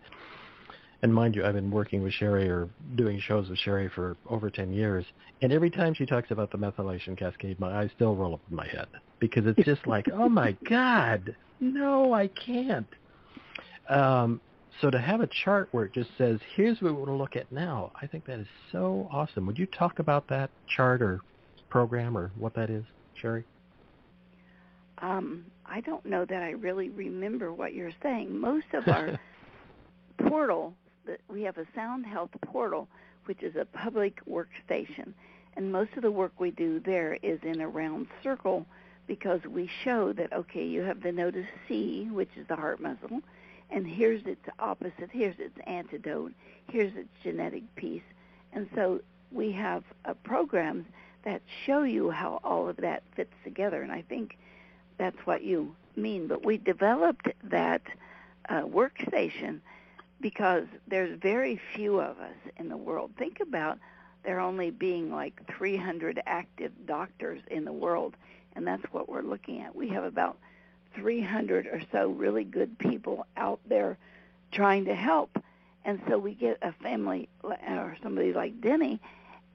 And 1.01 1.13
mind 1.13 1.35
you, 1.35 1.45
I've 1.45 1.53
been 1.53 1.71
working 1.71 2.01
with 2.01 2.13
Sharry 2.13 2.47
or 2.47 2.69
doing 2.95 3.19
shows 3.19 3.49
with 3.49 3.59
Sharry 3.59 3.91
for 3.91 4.17
over 4.29 4.49
10 4.49 4.73
years. 4.73 5.05
And 5.41 5.51
every 5.51 5.69
time 5.69 5.93
she 5.93 6.05
talks 6.05 6.31
about 6.31 6.51
the 6.51 6.57
methylation 6.57 7.17
cascade, 7.17 7.59
my 7.59 7.81
eyes 7.81 7.89
still 7.95 8.15
roll 8.15 8.35
up 8.35 8.41
in 8.49 8.55
my 8.55 8.67
head 8.67 8.87
because 9.19 9.45
it's 9.45 9.63
just 9.65 9.85
like, 9.85 10.07
oh 10.13 10.29
my 10.29 10.51
God, 10.69 11.35
no, 11.59 12.13
I 12.13 12.27
can't. 12.27 12.87
Um, 13.89 14.41
so 14.81 14.89
to 14.89 14.99
have 14.99 15.21
a 15.21 15.27
chart 15.43 15.69
where 15.71 15.85
it 15.85 15.93
just 15.93 16.09
says, 16.17 16.39
here's 16.55 16.81
what 16.81 16.93
we 16.93 16.97
want 16.97 17.09
to 17.09 17.15
look 17.15 17.35
at 17.35 17.51
now, 17.51 17.91
I 18.01 18.07
think 18.07 18.25
that 18.25 18.39
is 18.39 18.47
so 18.71 19.07
awesome. 19.11 19.45
Would 19.45 19.57
you 19.57 19.65
talk 19.67 19.99
about 19.99 20.27
that 20.29 20.49
chart 20.67 21.01
or 21.01 21.21
program 21.69 22.17
or 22.17 22.31
what 22.37 22.53
that 22.55 22.69
is, 22.69 22.83
Sharry? 23.21 23.43
Um, 24.99 25.45
I 25.65 25.81
don't 25.81 26.05
know 26.05 26.25
that 26.25 26.41
I 26.41 26.51
really 26.51 26.89
remember 26.89 27.53
what 27.53 27.73
you're 27.73 27.91
saying. 28.01 28.37
Most 28.37 28.67
of 28.73 28.87
our 28.87 29.19
portal, 30.29 30.73
we 31.27 31.43
have 31.43 31.57
a 31.57 31.65
Sound 31.75 32.05
Health 32.05 32.31
portal, 32.45 32.87
which 33.25 33.43
is 33.43 33.55
a 33.55 33.65
public 33.65 34.19
workstation, 34.29 35.13
and 35.55 35.71
most 35.71 35.91
of 35.95 36.03
the 36.03 36.11
work 36.11 36.33
we 36.39 36.51
do 36.51 36.79
there 36.79 37.17
is 37.21 37.39
in 37.43 37.61
a 37.61 37.67
round 37.67 38.07
circle 38.23 38.65
because 39.07 39.41
we 39.45 39.69
show 39.83 40.13
that 40.13 40.33
okay, 40.33 40.65
you 40.65 40.81
have 40.81 41.01
the 41.01 41.11
notice 41.11 41.47
C, 41.67 42.07
which 42.11 42.29
is 42.35 42.47
the 42.47 42.55
heart 42.55 42.79
muscle, 42.79 43.21
and 43.69 43.85
here's 43.85 44.25
its 44.25 44.45
opposite, 44.59 45.09
here's 45.11 45.39
its 45.39 45.57
antidote, 45.67 46.33
here's 46.69 46.95
its 46.95 47.09
genetic 47.23 47.63
piece, 47.75 48.03
and 48.53 48.67
so 48.75 49.01
we 49.31 49.51
have 49.51 49.83
uh, 50.05 50.13
programs 50.23 50.85
that 51.23 51.41
show 51.65 51.83
you 51.83 52.11
how 52.11 52.39
all 52.43 52.69
of 52.69 52.77
that 52.77 53.03
fits 53.15 53.33
together, 53.43 53.81
and 53.81 53.91
I 53.91 54.03
think 54.03 54.37
that's 54.97 55.17
what 55.25 55.43
you 55.43 55.75
mean. 55.95 56.27
But 56.27 56.45
we 56.45 56.57
developed 56.57 57.27
that 57.43 57.81
uh, 58.49 58.61
workstation 58.61 59.59
because 60.21 60.65
there's 60.87 61.19
very 61.19 61.59
few 61.75 61.99
of 61.99 62.19
us 62.19 62.35
in 62.57 62.69
the 62.69 62.77
world. 62.77 63.11
Think 63.17 63.39
about 63.39 63.77
there 64.23 64.39
only 64.39 64.71
being 64.71 65.11
like 65.11 65.39
300 65.57 66.21
active 66.25 66.71
doctors 66.85 67.41
in 67.51 67.65
the 67.65 67.73
world, 67.73 68.15
and 68.55 68.65
that's 68.65 68.83
what 68.91 69.07
we're 69.07 69.21
looking 69.21 69.61
at. 69.61 69.75
We 69.75 69.89
have 69.89 70.03
about 70.03 70.37
300 70.95 71.67
or 71.67 71.81
so 71.91 72.09
really 72.09 72.43
good 72.43 72.77
people 72.79 73.25
out 73.37 73.59
there 73.67 73.97
trying 74.51 74.85
to 74.85 74.95
help. 74.95 75.37
And 75.83 76.01
so 76.07 76.17
we 76.17 76.33
get 76.33 76.57
a 76.61 76.71
family 76.81 77.29
uh, 77.43 77.55
or 77.69 77.97
somebody 78.01 78.33
like 78.33 78.59
Denny, 78.61 78.99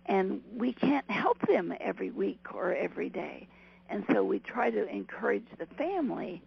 and 0.07 0.41
we 0.55 0.73
can't 0.73 1.11
help 1.11 1.39
them 1.47 1.75
every 1.81 2.11
week 2.11 2.55
or 2.55 2.75
every 2.75 3.09
day. 3.09 3.49
And 3.89 4.05
so 4.13 4.23
we 4.23 4.39
try 4.39 4.71
to 4.71 4.87
encourage 4.89 5.47
the 5.59 5.67
family 5.77 6.43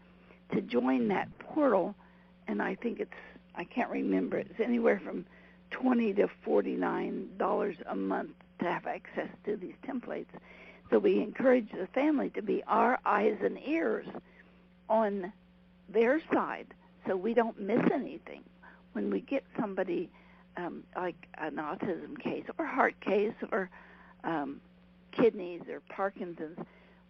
to 0.54 0.62
join 0.62 1.10
that 1.10 1.28
portal. 1.39 1.95
And 2.47 2.62
I 2.62 2.76
think 2.76 3.02
it's, 3.02 3.12
I 3.56 3.63
can't 3.63 3.89
remember, 3.89 4.38
it's 4.38 4.60
anywhere 4.60 5.00
from 5.04 5.26
20 5.72 6.13
to 6.16 6.30
$49 6.46 7.76
a 7.86 7.96
month 7.96 8.32
to 8.60 8.66
have 8.66 8.86
access 8.88 9.30
to 9.46 9.58
these 9.58 9.76
templates. 9.86 10.28
So 10.89 11.00
we 11.00 11.22
encourage 11.22 11.72
the 11.72 11.88
family 11.88 12.30
to 12.32 12.42
be 12.42 12.63
our 12.68 13.00
eyes 13.06 13.38
and 13.44 13.58
ears 13.66 14.06
on 14.89 15.34
their 15.89 16.22
side 16.32 16.68
so 17.08 17.16
we 17.16 17.34
don't 17.34 17.60
miss 17.60 17.82
anything. 17.92 18.44
When 18.94 19.10
we 19.10 19.22
get 19.22 19.44
somebody 19.60 20.10
um, 20.58 20.84
like 20.96 21.28
an 21.38 21.56
autism 21.56 22.20
case 22.20 22.46
or 22.58 22.66
heart 22.66 23.00
case 23.02 23.34
or 23.52 23.70
um, 24.24 24.62
kidneys 25.12 25.62
or 25.70 25.82
Parkinson's, 25.89 26.60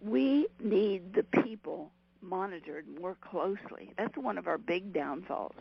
we 0.02 0.48
need 0.62 1.14
the 1.14 1.24
people 1.24 1.92
monitored 2.22 2.86
more 3.00 3.16
closely. 3.16 3.92
That's 3.98 4.18
one 4.18 4.38
of 4.38 4.48
our 4.48 4.58
big 4.58 4.94
downfalls. 4.94 5.56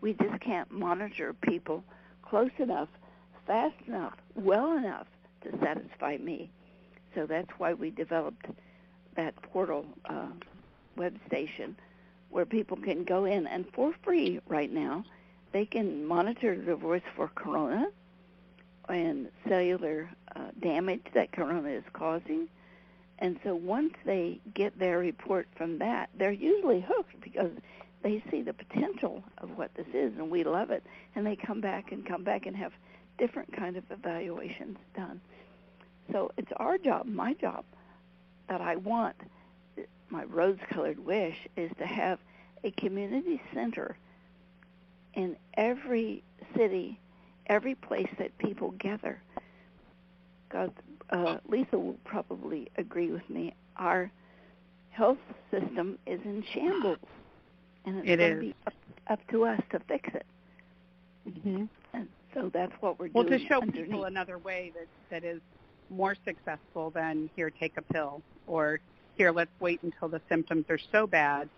We 0.00 0.12
just 0.14 0.40
can't 0.40 0.70
monitor 0.70 1.32
people 1.32 1.84
close 2.22 2.50
enough, 2.58 2.88
fast 3.46 3.76
enough, 3.86 4.14
well 4.34 4.76
enough 4.76 5.06
to 5.42 5.58
satisfy 5.58 6.18
me. 6.18 6.50
So 7.14 7.26
that's 7.26 7.50
why 7.58 7.74
we 7.74 7.90
developed 7.90 8.46
that 9.16 9.34
portal 9.42 9.86
uh, 10.04 10.28
web 10.96 11.16
station 11.26 11.76
where 12.30 12.44
people 12.44 12.76
can 12.76 13.04
go 13.04 13.24
in 13.24 13.46
and 13.46 13.64
for 13.72 13.94
free 14.02 14.40
right 14.48 14.70
now 14.70 15.04
they 15.52 15.64
can 15.64 16.04
monitor 16.04 16.54
their 16.60 16.76
voice 16.76 17.02
for 17.14 17.28
corona 17.28 17.86
and 18.88 19.28
cellular 19.48 20.10
uh, 20.34 20.40
damage 20.60 21.00
that 21.14 21.32
corona 21.32 21.68
is 21.68 21.84
causing. 21.92 22.48
And 23.18 23.38
so 23.42 23.54
once 23.54 23.94
they 24.04 24.38
get 24.52 24.78
their 24.78 24.98
report 24.98 25.48
from 25.56 25.78
that, 25.78 26.10
they're 26.14 26.30
usually 26.30 26.80
hooked 26.86 27.20
because 27.20 27.52
they 28.06 28.22
see 28.30 28.40
the 28.40 28.52
potential 28.52 29.24
of 29.38 29.58
what 29.58 29.74
this 29.74 29.88
is 29.92 30.12
and 30.16 30.30
we 30.30 30.44
love 30.44 30.70
it 30.70 30.84
and 31.16 31.26
they 31.26 31.34
come 31.34 31.60
back 31.60 31.90
and 31.90 32.06
come 32.06 32.22
back 32.22 32.46
and 32.46 32.54
have 32.54 32.72
different 33.18 33.52
kind 33.52 33.76
of 33.76 33.82
evaluations 33.90 34.78
done. 34.94 35.20
So 36.12 36.30
it's 36.36 36.52
our 36.58 36.78
job, 36.78 37.06
my 37.06 37.34
job, 37.34 37.64
that 38.48 38.60
I 38.60 38.76
want, 38.76 39.16
my 40.08 40.22
rose-colored 40.22 41.04
wish 41.04 41.34
is 41.56 41.72
to 41.78 41.86
have 41.86 42.20
a 42.62 42.70
community 42.70 43.42
center 43.52 43.96
in 45.14 45.36
every 45.54 46.22
city, 46.56 47.00
every 47.48 47.74
place 47.74 48.10
that 48.20 48.38
people 48.38 48.70
gather. 48.78 49.20
Because 50.48 50.70
uh, 51.10 51.38
Lisa 51.48 51.76
will 51.76 51.98
probably 52.04 52.70
agree 52.76 53.10
with 53.10 53.28
me. 53.28 53.52
Our 53.76 54.12
health 54.90 55.18
system 55.50 55.98
is 56.06 56.20
in 56.24 56.44
shambles, 56.54 56.98
and 57.86 57.98
it's 57.98 58.08
it 58.08 58.16
going 58.16 58.32
is. 58.32 58.36
to 58.36 58.40
be 58.40 58.54
up, 58.66 58.74
up 59.08 59.20
to 59.30 59.44
us 59.44 59.60
to 59.70 59.80
fix 59.88 60.08
it. 60.14 60.26
Mm-hmm. 61.28 61.64
And 61.94 62.08
so 62.34 62.50
that's 62.52 62.72
what 62.80 62.98
we're 62.98 63.08
well, 63.12 63.24
doing. 63.24 63.30
Well, 63.30 63.38
to 63.38 63.46
show 63.46 63.62
underneath. 63.62 63.86
people 63.86 64.04
another 64.04 64.38
way 64.38 64.72
that 64.74 64.86
that 65.10 65.24
is 65.24 65.40
more 65.88 66.16
successful 66.24 66.90
than 66.90 67.30
here, 67.36 67.50
take 67.50 67.76
a 67.76 67.82
pill, 67.82 68.20
or 68.46 68.80
here, 69.16 69.32
let's 69.32 69.50
wait 69.60 69.82
until 69.82 70.08
the 70.08 70.20
symptoms 70.28 70.66
are 70.68 70.80
so 70.92 71.06
bad 71.06 71.48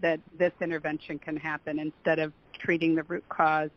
that 0.00 0.20
this 0.38 0.52
intervention 0.60 1.18
can 1.18 1.36
happen 1.36 1.78
instead 1.78 2.18
of 2.18 2.32
treating 2.58 2.94
the 2.94 3.02
root 3.04 3.24
cause. 3.28 3.70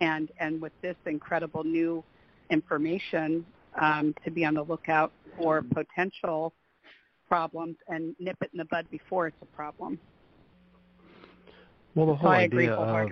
And 0.00 0.30
and 0.38 0.60
with 0.60 0.72
this 0.82 0.96
incredible 1.06 1.64
new 1.64 2.04
information, 2.50 3.46
um, 3.80 4.14
to 4.24 4.30
be 4.30 4.44
on 4.44 4.54
the 4.54 4.62
lookout 4.62 5.12
for 5.36 5.62
potential 5.62 6.52
problems 7.28 7.76
and 7.88 8.14
nip 8.18 8.36
it 8.40 8.50
in 8.52 8.58
the 8.58 8.64
bud 8.66 8.86
before 8.90 9.26
it's 9.26 9.36
a 9.42 9.46
problem. 9.46 9.98
Well, 11.96 12.06
the 12.06 12.14
whole 12.14 12.30
I 12.30 12.42
agree 12.42 12.64
idea 12.68 12.74
of 12.74 13.10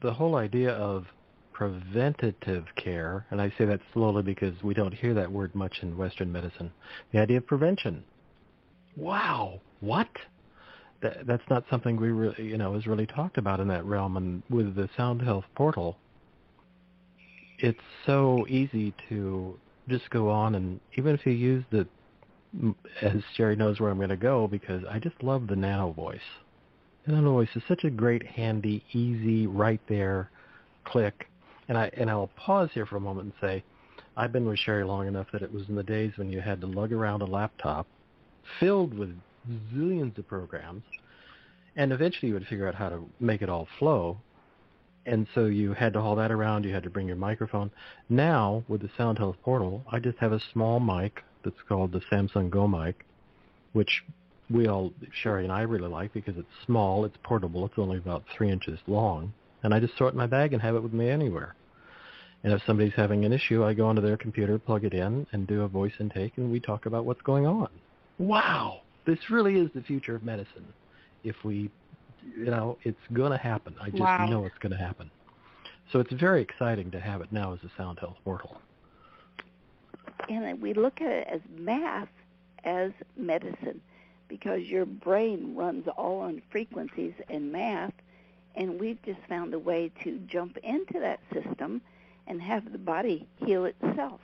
the 0.00 0.12
whole 0.12 0.36
idea 0.36 0.70
of 0.70 1.06
preventative 1.52 2.64
care, 2.76 3.26
and 3.32 3.42
I 3.42 3.52
say 3.58 3.64
that 3.64 3.80
slowly 3.92 4.22
because 4.22 4.54
we 4.62 4.74
don't 4.74 4.94
hear 4.94 5.12
that 5.14 5.30
word 5.30 5.52
much 5.52 5.80
in 5.82 5.98
Western 5.98 6.30
medicine. 6.30 6.70
The 7.12 7.18
idea 7.18 7.38
of 7.38 7.46
prevention. 7.46 8.04
Wow, 8.96 9.60
what? 9.80 10.08
That, 11.02 11.26
that's 11.26 11.42
not 11.50 11.64
something 11.68 11.96
we 11.96 12.12
really, 12.12 12.44
you 12.44 12.56
know, 12.56 12.76
is 12.76 12.86
really 12.86 13.06
talked 13.06 13.38
about 13.38 13.58
in 13.58 13.66
that 13.68 13.84
realm. 13.84 14.16
And 14.16 14.44
with 14.48 14.76
the 14.76 14.88
Sound 14.96 15.20
Health 15.20 15.44
portal, 15.56 15.96
it's 17.58 17.80
so 18.06 18.46
easy 18.48 18.94
to 19.08 19.58
just 19.88 20.08
go 20.10 20.30
on 20.30 20.54
and 20.54 20.78
even 20.96 21.12
if 21.12 21.26
you 21.26 21.32
use 21.32 21.64
the, 21.72 21.88
as 23.02 23.20
Sharry 23.36 23.58
knows 23.58 23.80
where 23.80 23.90
I'm 23.90 23.96
going 23.96 24.10
to 24.10 24.16
go 24.16 24.46
because 24.46 24.84
I 24.88 25.00
just 25.00 25.20
love 25.24 25.48
the 25.48 25.56
nano 25.56 25.90
voice. 25.90 26.20
The 27.06 27.12
nano 27.12 27.32
voice 27.32 27.48
is 27.54 27.62
such 27.66 27.84
a 27.84 27.90
great, 27.90 28.24
handy, 28.24 28.84
easy, 28.92 29.46
right 29.46 29.80
there, 29.88 30.30
click. 30.84 31.28
And 31.68 31.76
I 31.76 31.90
and 31.96 32.10
I'll 32.10 32.30
pause 32.36 32.70
here 32.74 32.86
for 32.86 32.96
a 32.96 33.00
moment 33.00 33.26
and 33.26 33.32
say, 33.40 33.64
I've 34.16 34.32
been 34.32 34.46
with 34.46 34.58
Sharry 34.58 34.86
long 34.86 35.06
enough 35.06 35.26
that 35.32 35.42
it 35.42 35.52
was 35.52 35.68
in 35.68 35.74
the 35.74 35.82
days 35.82 36.12
when 36.16 36.30
you 36.30 36.40
had 36.40 36.60
to 36.60 36.66
lug 36.66 36.92
around 36.92 37.22
a 37.22 37.26
laptop 37.26 37.86
filled 38.60 38.96
with 38.96 39.16
zillions 39.72 40.16
of 40.18 40.28
programs, 40.28 40.82
and 41.76 41.92
eventually 41.92 42.28
you 42.28 42.34
would 42.34 42.46
figure 42.46 42.68
out 42.68 42.74
how 42.74 42.88
to 42.88 43.08
make 43.20 43.42
it 43.42 43.48
all 43.48 43.66
flow. 43.78 44.18
And 45.06 45.26
so 45.34 45.46
you 45.46 45.72
had 45.72 45.92
to 45.94 46.00
haul 46.00 46.14
that 46.16 46.30
around. 46.30 46.64
You 46.64 46.72
had 46.72 46.84
to 46.84 46.90
bring 46.90 47.08
your 47.08 47.16
microphone. 47.16 47.70
Now 48.08 48.62
with 48.68 48.82
the 48.82 48.90
Sound 48.96 49.18
Health 49.18 49.36
portal, 49.42 49.82
I 49.90 49.98
just 49.98 50.18
have 50.18 50.32
a 50.32 50.40
small 50.52 50.78
mic 50.78 51.24
that's 51.44 51.56
called 51.68 51.90
the 51.90 52.02
Samson 52.08 52.50
Go 52.50 52.68
mic, 52.68 53.04
which 53.72 54.04
we 54.52 54.68
all, 54.68 54.92
Sharry 55.24 55.44
and 55.44 55.52
I 55.52 55.62
really 55.62 55.88
like 55.88 56.12
because 56.12 56.36
it's 56.36 56.48
small, 56.66 57.04
it's 57.04 57.16
portable, 57.22 57.64
it's 57.66 57.78
only 57.78 57.98
about 57.98 58.24
three 58.36 58.50
inches 58.50 58.78
long, 58.86 59.32
and 59.62 59.72
I 59.74 59.80
just 59.80 59.94
throw 59.94 60.08
it 60.08 60.12
in 60.12 60.16
my 60.18 60.26
bag 60.26 60.52
and 60.52 60.62
have 60.62 60.74
it 60.74 60.82
with 60.82 60.92
me 60.92 61.08
anywhere. 61.08 61.54
And 62.44 62.52
if 62.52 62.62
somebody's 62.66 62.94
having 62.94 63.24
an 63.24 63.32
issue, 63.32 63.64
I 63.64 63.72
go 63.72 63.86
onto 63.86 64.02
their 64.02 64.16
computer, 64.16 64.58
plug 64.58 64.84
it 64.84 64.94
in, 64.94 65.26
and 65.32 65.46
do 65.46 65.62
a 65.62 65.68
voice 65.68 65.92
intake, 66.00 66.38
and 66.38 66.50
we 66.50 66.58
talk 66.60 66.86
about 66.86 67.04
what's 67.04 67.22
going 67.22 67.46
on. 67.46 67.68
Wow, 68.18 68.80
this 69.06 69.18
really 69.30 69.58
is 69.58 69.70
the 69.74 69.82
future 69.82 70.16
of 70.16 70.24
medicine. 70.24 70.66
If 71.24 71.36
we, 71.44 71.70
you 72.36 72.46
know, 72.46 72.78
it's 72.82 72.98
going 73.12 73.30
to 73.32 73.38
happen. 73.38 73.74
I 73.80 73.90
just 73.90 74.00
Wow. 74.00 74.26
know 74.30 74.44
it's 74.44 74.58
going 74.58 74.72
to 74.72 74.78
happen. 74.78 75.10
So 75.92 76.00
it's 76.00 76.12
very 76.12 76.42
exciting 76.42 76.90
to 76.92 77.00
have 77.00 77.20
it 77.20 77.32
now 77.32 77.52
as 77.52 77.60
a 77.64 77.70
Sound 77.76 77.98
Health 78.00 78.16
portal. 78.24 78.56
and 80.28 80.60
we 80.60 80.72
look 80.74 81.00
at 81.00 81.10
it 81.10 81.28
as 81.30 81.40
math 81.58 82.08
as 82.64 82.92
medicine 83.16 83.80
because 84.32 84.62
your 84.62 84.86
brain 84.86 85.54
runs 85.54 85.86
all 85.98 86.20
on 86.20 86.40
frequencies 86.50 87.12
and 87.28 87.52
math 87.52 87.92
and 88.56 88.80
we've 88.80 89.02
just 89.02 89.20
found 89.28 89.52
a 89.52 89.58
way 89.58 89.92
to 90.02 90.18
jump 90.20 90.56
into 90.62 90.98
that 90.98 91.20
system 91.34 91.82
and 92.26 92.40
have 92.40 92.72
the 92.72 92.78
body 92.78 93.28
heal 93.44 93.66
itself 93.66 94.20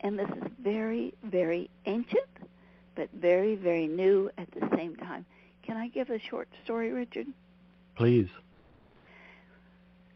and 0.00 0.18
this 0.18 0.30
is 0.30 0.50
very 0.62 1.12
very 1.24 1.68
ancient 1.84 2.24
but 2.94 3.10
very 3.12 3.54
very 3.54 3.86
new 3.86 4.30
at 4.38 4.50
the 4.52 4.66
same 4.74 4.96
time 4.96 5.26
can 5.62 5.76
i 5.76 5.88
give 5.88 6.08
a 6.08 6.18
short 6.18 6.48
story 6.64 6.90
richard 6.90 7.26
Please. 7.96 8.30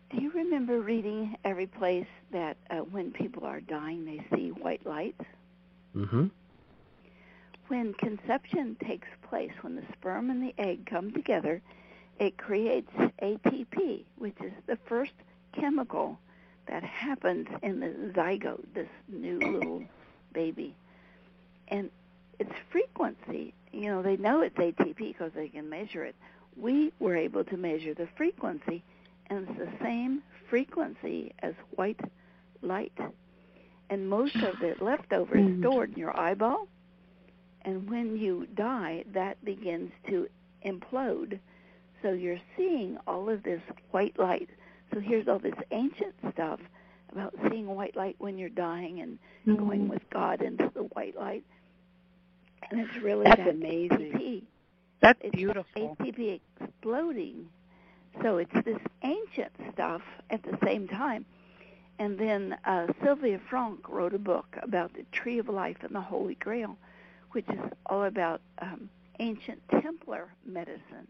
do 0.09 0.23
you 0.23 0.31
remember 0.31 0.81
reading 0.81 1.37
every 1.45 1.67
place 1.67 2.09
that 2.33 2.57
uh, 2.71 2.77
when 2.77 3.13
people 3.13 3.45
are 3.45 3.61
dying 3.61 4.07
they 4.07 4.25
see 4.35 4.53
white 4.53 4.87
lights 4.87 5.25
Mm-hmm. 5.97 6.27
When 7.69 7.95
conception 7.95 8.77
takes 8.85 9.09
place, 9.29 9.53
when 9.61 9.77
the 9.77 9.83
sperm 9.93 10.31
and 10.31 10.43
the 10.43 10.55
egg 10.59 10.87
come 10.87 11.13
together, 11.13 11.61
it 12.19 12.37
creates 12.37 12.91
ATP, 13.23 14.05
which 14.17 14.37
is 14.43 14.53
the 14.67 14.79
first 14.87 15.13
chemical 15.53 16.19
that 16.67 16.83
happens 16.83 17.49
in 17.63 17.81
the 17.81 18.13
zygote, 18.15 18.65
this 18.75 18.89
new 19.09 19.39
little 19.39 19.85
baby. 20.33 20.75
And 21.69 21.91
its 22.39 22.53
frequency, 22.71 23.55
you 23.73 23.87
know, 23.87 24.03
they 24.03 24.17
know 24.17 24.43
it's 24.43 24.57
ATP 24.57 24.97
because 24.97 25.33
they 25.35 25.49
can 25.49 25.69
measure 25.69 26.05
it. 26.05 26.17
We 26.57 26.93
were 26.99 27.17
able 27.17 27.45
to 27.45 27.57
measure 27.57 27.95
the 27.95 28.09
frequency, 28.17 28.83
and 29.29 29.49
it's 29.49 29.59
the 29.59 29.85
same 29.85 30.23
frequency 30.49 31.33
as 31.41 31.55
white 31.77 32.01
light 32.63 32.93
and 33.91 34.09
most 34.09 34.37
of 34.37 34.59
the 34.61 34.75
leftover 34.81 35.37
is 35.37 35.45
mm. 35.45 35.61
stored 35.61 35.93
in 35.93 35.99
your 35.99 36.19
eyeball. 36.19 36.69
And 37.69 37.91
when 37.91 38.17
you 38.17 38.47
die, 38.55 39.05
that 39.13 39.45
begins 39.45 39.93
to 40.09 40.27
implode. 40.65 41.39
So 42.01 42.13
you're 42.13 42.41
seeing 42.57 42.97
all 43.07 43.29
of 43.29 43.43
this 43.43 43.61
white 43.91 44.19
light. 44.19 44.49
So 44.95 45.01
here's 45.01 45.29
all 45.29 45.39
this 45.39 45.53
ancient 45.71 46.15
stuff 46.33 46.61
about 47.13 47.35
seeing 47.51 47.67
white 47.67 47.95
light 47.95 48.17
when 48.21 48.39
you're 48.39 48.49
dying 48.49 49.01
and 49.03 49.19
going 49.59 49.87
with 49.87 50.01
God 50.09 50.41
into 50.41 50.71
the 50.75 50.85
white 50.85 51.15
light. 51.15 51.45
And 52.71 52.81
it's 52.81 52.97
really 53.03 53.25
That's 53.25 53.37
that 53.37 53.49
amazing. 53.51 54.13
ATP. 54.15 54.43
That's 55.03 55.19
It's 55.23 55.37
beautiful. 55.37 55.95
ATP 56.01 56.41
exploding. 56.59 57.51
So 58.23 58.39
it's 58.39 58.65
this 58.65 58.79
ancient 59.03 59.53
stuff 59.75 60.01
at 60.31 60.43
the 60.43 60.57
same 60.65 60.89
time. 60.89 61.27
And 61.99 62.19
then 62.19 62.57
uh, 62.65 62.87
Sylvia 63.05 63.39
Francke 63.51 63.91
wrote 63.91 64.15
a 64.15 64.19
book 64.19 64.57
about 64.63 64.95
the 64.95 65.05
Tree 65.13 65.39
of 65.39 65.51
Life 65.51 65.79
and 65.83 65.95
the 65.95 66.01
Holy 66.01 66.37
Grail, 66.37 66.79
which 67.33 67.49
is 67.49 67.61
all 67.87 68.05
about 68.05 68.41
um, 68.61 68.89
ancient 69.19 69.61
Templar 69.71 70.33
medicine. 70.47 71.07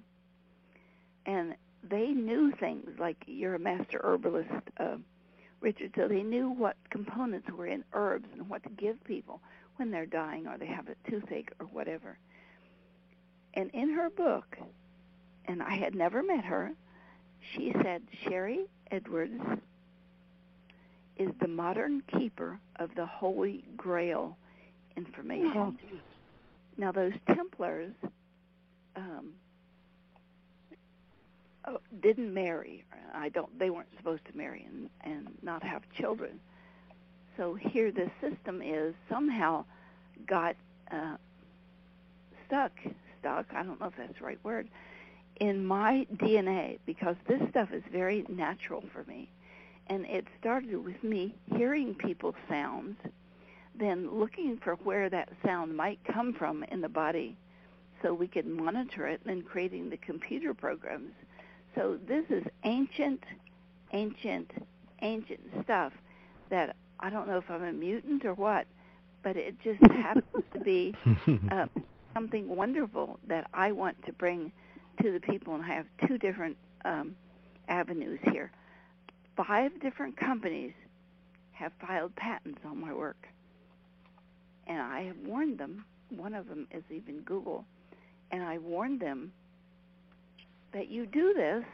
And 1.27 1.55
they 1.89 2.09
knew 2.09 2.53
things 2.53 2.89
like 2.99 3.17
you're 3.27 3.55
a 3.55 3.59
master 3.59 4.01
herbalist, 4.03 4.51
uh, 4.79 4.97
Richard, 5.61 5.93
so 5.97 6.09
they 6.09 6.23
knew 6.23 6.51
what 6.51 6.77
components 6.91 7.49
were 7.51 7.67
in 7.67 7.85
herbs 7.93 8.27
and 8.33 8.49
what 8.49 8.63
to 8.63 8.71
give 8.71 9.03
people 9.05 9.41
when 9.77 9.91
they're 9.91 10.07
dying 10.07 10.47
or 10.47 10.57
they 10.59 10.67
have 10.67 10.89
a 10.89 11.11
toothache 11.11 11.53
or 11.61 11.67
whatever. 11.67 12.19
And 13.55 13.71
in 13.73 13.91
her 13.91 14.11
book, 14.11 14.57
and 15.47 15.63
I 15.63 15.77
had 15.77 15.95
never 15.95 16.23
met 16.23 16.45
her, 16.45 16.73
she 17.53 17.73
said 17.83 18.03
Sharry 18.25 18.67
Edwards 18.91 19.41
is 21.17 21.31
the 21.41 21.49
modern 21.49 22.03
keeper 22.03 22.59
of 22.77 22.95
the 22.95 23.07
Holy 23.07 23.65
Grail 23.77 24.37
information. 24.97 25.79
Now, 26.79 26.93
those 26.93 27.13
Templars 27.27 27.93
um, 28.97 29.35
oh, 31.67 31.79
didn't 32.01 32.33
marry. 32.33 32.85
I 33.13 33.29
don't. 33.29 33.59
They 33.59 33.71
weren't 33.71 33.89
supposed 33.97 34.25
to 34.31 34.37
marry 34.37 34.67
and 34.67 34.89
and 35.03 35.29
not 35.43 35.63
have 35.63 35.83
children. 35.93 36.41
So 37.37 37.55
here, 37.55 37.91
the 37.91 38.11
system 38.21 38.63
is 38.63 38.95
somehow 39.09 39.65
got 40.27 40.57
uh, 40.91 41.17
stuck. 42.47 42.73
Stuck. 43.21 43.47
I 43.53 43.63
don't 43.65 43.81
know 43.81 43.87
if 43.87 43.97
that's 43.97 44.19
the 44.19 44.25
right 44.25 44.39
word 44.45 44.69
in 45.41 45.65
my 45.65 46.07
DNA 46.17 46.79
because 46.87 47.17
this 47.27 47.41
stuff 47.51 47.73
is 47.73 47.83
very 47.93 48.25
natural 48.29 48.83
for 48.93 49.05
me. 49.05 49.29
And 49.87 50.05
it 50.07 50.27
started 50.39 50.85
with 50.85 51.03
me 51.03 51.35
hearing 51.57 51.95
people's 51.95 52.35
sounds, 52.49 52.97
then 53.79 54.19
looking 54.19 54.59
for 54.63 54.75
where 54.77 55.09
that 55.11 55.29
sound 55.45 55.77
might 55.77 55.99
come 56.13 56.33
from 56.33 56.65
in 56.65 56.81
the 56.81 56.89
body 56.89 57.37
so 58.03 58.15
we 58.15 58.29
could 58.29 58.47
monitor 58.47 59.07
it, 59.07 59.21
and 59.27 59.45
creating 59.45 59.91
the 59.91 59.97
computer 59.97 60.55
programs. 60.55 61.11
So 61.75 61.99
this 62.07 62.25
is 62.31 62.45
ancient, 62.65 63.23
ancient, 63.93 64.51
ancient 65.03 65.41
stuff 65.65 65.93
that 66.51 66.77
I 67.01 67.11
don't 67.11 67.29
know 67.29 67.39
if 67.39 67.51
I'm 67.51 67.65
a 67.65 67.73
mutant 67.73 68.25
or 68.25 68.35
what, 68.35 68.67
but 69.23 69.37
it 69.37 69.57
just 69.63 69.81
happens 69.93 70.45
to 70.53 70.61
be 70.61 70.95
uh, 71.51 71.67
something 72.15 72.55
wonderful 72.55 73.19
that 73.29 73.49
I 73.53 73.73
want 73.73 74.05
to 74.07 74.13
bring 74.13 74.53
to 75.03 75.13
the 75.13 75.21
people, 75.21 75.55
and 75.55 75.65
I 75.65 75.75
have 75.75 75.87
two 76.07 76.19
different 76.19 76.57
um, 76.85 77.15
avenues 77.69 78.19
here. 78.33 78.51
Five 79.37 79.81
different 79.81 80.17
companies 80.17 80.73
have 81.53 81.73
filed 81.81 82.15
patents 82.17 82.61
on 82.65 82.81
my 82.81 82.93
work, 82.93 83.29
and 84.69 84.81
I 84.81 85.03
have 85.03 85.17
warned 85.27 85.59
them. 85.59 85.85
One 86.11 86.35
of 86.35 86.49
them 86.49 86.67
is 86.71 86.83
even 86.91 87.21
Google, 87.21 87.65
and 88.31 88.43
I 88.43 88.59
warned 88.59 89.01
them 89.01 89.33
that 90.73 90.89
you 90.89 91.07
do 91.07 91.35
this, 91.35 91.65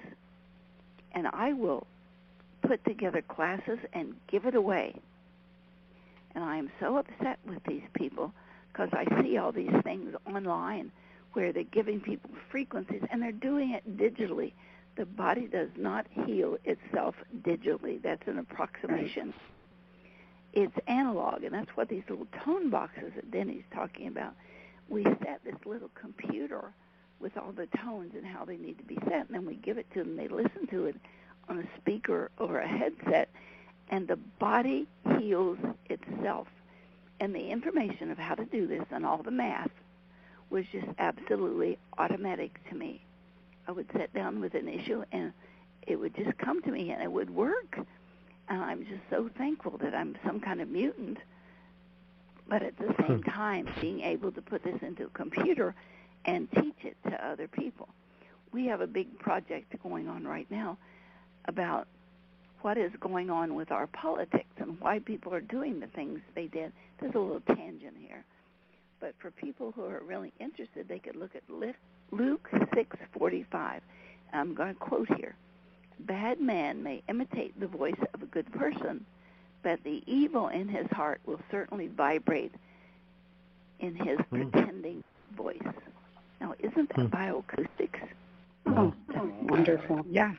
and 1.12 1.26
I 1.28 1.52
will 1.52 1.86
put 2.66 2.84
together 2.84 3.22
classes 3.22 3.78
and 3.92 4.14
give 4.30 4.46
it 4.46 4.54
away. 4.54 4.94
And 6.34 6.42
I 6.42 6.56
am 6.56 6.70
so 6.80 6.96
upset 6.96 7.38
with 7.46 7.62
these 7.68 7.82
people 7.94 8.32
because 8.72 8.88
I 8.92 9.22
see 9.22 9.38
all 9.38 9.52
these 9.52 9.74
things 9.84 10.14
online 10.26 10.90
where 11.34 11.52
they're 11.52 11.64
giving 11.64 12.00
people 12.00 12.30
frequencies 12.50 13.02
and 13.10 13.22
they're 13.22 13.32
doing 13.32 13.70
it 13.70 13.96
digitally. 13.96 14.52
The 14.96 15.06
body 15.06 15.46
does 15.46 15.70
not 15.76 16.06
heal 16.26 16.56
itself 16.64 17.14
digitally. 17.42 18.02
That's 18.02 18.26
an 18.26 18.38
approximation. 18.38 19.34
It's 20.54 20.76
analog, 20.86 21.42
and 21.42 21.52
that's 21.52 21.76
what 21.76 21.88
these 21.88 22.04
little 22.08 22.28
tone 22.44 22.70
boxes 22.70 23.12
that 23.16 23.30
Denny's 23.32 23.64
talking 23.74 24.06
about. 24.06 24.34
We 24.88 25.02
set 25.02 25.40
this 25.44 25.56
little 25.66 25.90
computer 26.00 26.72
with 27.18 27.36
all 27.36 27.50
the 27.50 27.66
tones 27.78 28.12
and 28.14 28.24
how 28.24 28.44
they 28.44 28.56
need 28.56 28.78
to 28.78 28.84
be 28.84 28.98
set, 29.08 29.26
and 29.26 29.30
then 29.30 29.46
we 29.46 29.56
give 29.56 29.78
it 29.78 29.86
to 29.94 30.04
them. 30.04 30.16
They 30.16 30.28
listen 30.28 30.68
to 30.70 30.86
it 30.86 30.96
on 31.48 31.58
a 31.58 31.80
speaker 31.80 32.30
or 32.38 32.60
a 32.60 32.68
headset, 32.68 33.30
and 33.90 34.06
the 34.06 34.16
body 34.38 34.86
heals 35.18 35.58
itself. 35.86 36.46
And 37.18 37.34
the 37.34 37.50
information 37.50 38.12
of 38.12 38.18
how 38.18 38.36
to 38.36 38.44
do 38.44 38.66
this 38.68 38.84
and 38.90 39.04
all 39.04 39.22
the 39.22 39.30
math 39.32 39.70
was 40.50 40.64
just 40.70 40.86
absolutely 40.98 41.78
automatic 41.98 42.60
to 42.68 42.76
me. 42.76 43.00
I 43.66 43.72
would 43.72 43.86
sit 43.96 44.12
down 44.14 44.40
with 44.40 44.54
an 44.54 44.68
issue 44.68 45.04
and 45.10 45.32
it 45.86 45.96
would 45.96 46.14
just 46.14 46.36
come 46.38 46.62
to 46.62 46.70
me 46.70 46.90
and 46.90 47.02
it 47.02 47.10
would 47.10 47.30
work. 47.30 47.78
And 48.48 48.62
I'm 48.62 48.84
just 48.84 49.02
so 49.10 49.30
thankful 49.36 49.78
that 49.78 49.94
I'm 49.94 50.16
some 50.24 50.40
kind 50.40 50.60
of 50.60 50.68
mutant. 50.68 51.18
But 52.48 52.62
at 52.62 52.76
the 52.76 52.94
same 53.00 53.22
hmm. 53.22 53.30
time, 53.30 53.68
being 53.80 54.00
able 54.00 54.32
to 54.32 54.42
put 54.42 54.62
this 54.62 54.80
into 54.82 55.04
a 55.04 55.10
computer 55.10 55.74
and 56.24 56.50
teach 56.52 56.84
it 56.84 56.96
to 57.08 57.26
other 57.26 57.48
people. 57.48 57.88
We 58.52 58.66
have 58.66 58.80
a 58.80 58.86
big 58.86 59.18
project 59.18 59.74
going 59.82 60.08
on 60.08 60.24
right 60.26 60.46
now 60.50 60.78
about 61.46 61.86
what 62.62 62.78
is 62.78 62.92
going 63.00 63.28
on 63.28 63.54
with 63.54 63.70
our 63.70 63.86
politics 63.88 64.48
and 64.56 64.80
why 64.80 64.98
people 64.98 65.34
are 65.34 65.40
doing 65.40 65.80
the 65.80 65.86
things 65.88 66.20
they 66.34 66.46
did. 66.46 66.72
There's 66.98 67.14
a 67.14 67.18
little 67.18 67.40
tangent 67.40 67.96
here. 68.00 68.24
But 69.00 69.14
for 69.18 69.30
people 69.30 69.72
who 69.72 69.84
are 69.84 70.00
really 70.06 70.32
interested, 70.40 70.88
they 70.88 70.98
could 70.98 71.16
look 71.16 71.34
at 71.36 71.42
Luke 71.50 72.48
6:45. 72.50 73.80
I'm 74.32 74.54
going 74.54 74.72
to 74.72 74.80
quote 74.80 75.08
here: 75.16 75.36
"Bad 76.00 76.40
man 76.40 76.82
may 76.82 77.02
imitate 77.08 77.58
the 77.58 77.66
voice 77.66 77.98
of 78.12 78.22
a 78.22 78.26
good 78.26 78.50
person, 78.52 79.04
but 79.62 79.82
the 79.84 80.02
evil 80.06 80.48
in 80.48 80.68
his 80.68 80.86
heart 80.88 81.20
will 81.24 81.40
certainly 81.50 81.88
vibrate 81.88 82.52
in 83.80 83.94
his 83.94 84.18
mm. 84.18 84.28
pretending 84.30 85.04
voice." 85.36 85.72
Now, 86.40 86.54
isn't 86.58 86.88
that 86.90 86.96
mm. 86.96 87.10
bioacoustics? 87.10 88.08
Oh, 88.66 88.94
oh, 89.16 89.32
wonderful! 89.42 90.04
Yeah. 90.08 90.34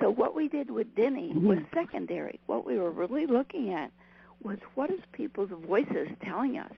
So 0.00 0.10
what 0.10 0.34
we 0.34 0.48
did 0.48 0.70
with 0.70 0.94
Denny 0.94 1.32
was 1.34 1.58
secondary. 1.72 2.40
What 2.46 2.64
we 2.64 2.78
were 2.78 2.90
really 2.90 3.26
looking 3.26 3.72
at 3.72 3.92
was 4.42 4.58
what 4.74 4.90
is 4.90 5.00
people's 5.12 5.50
voices 5.50 6.08
telling 6.22 6.58
us 6.58 6.72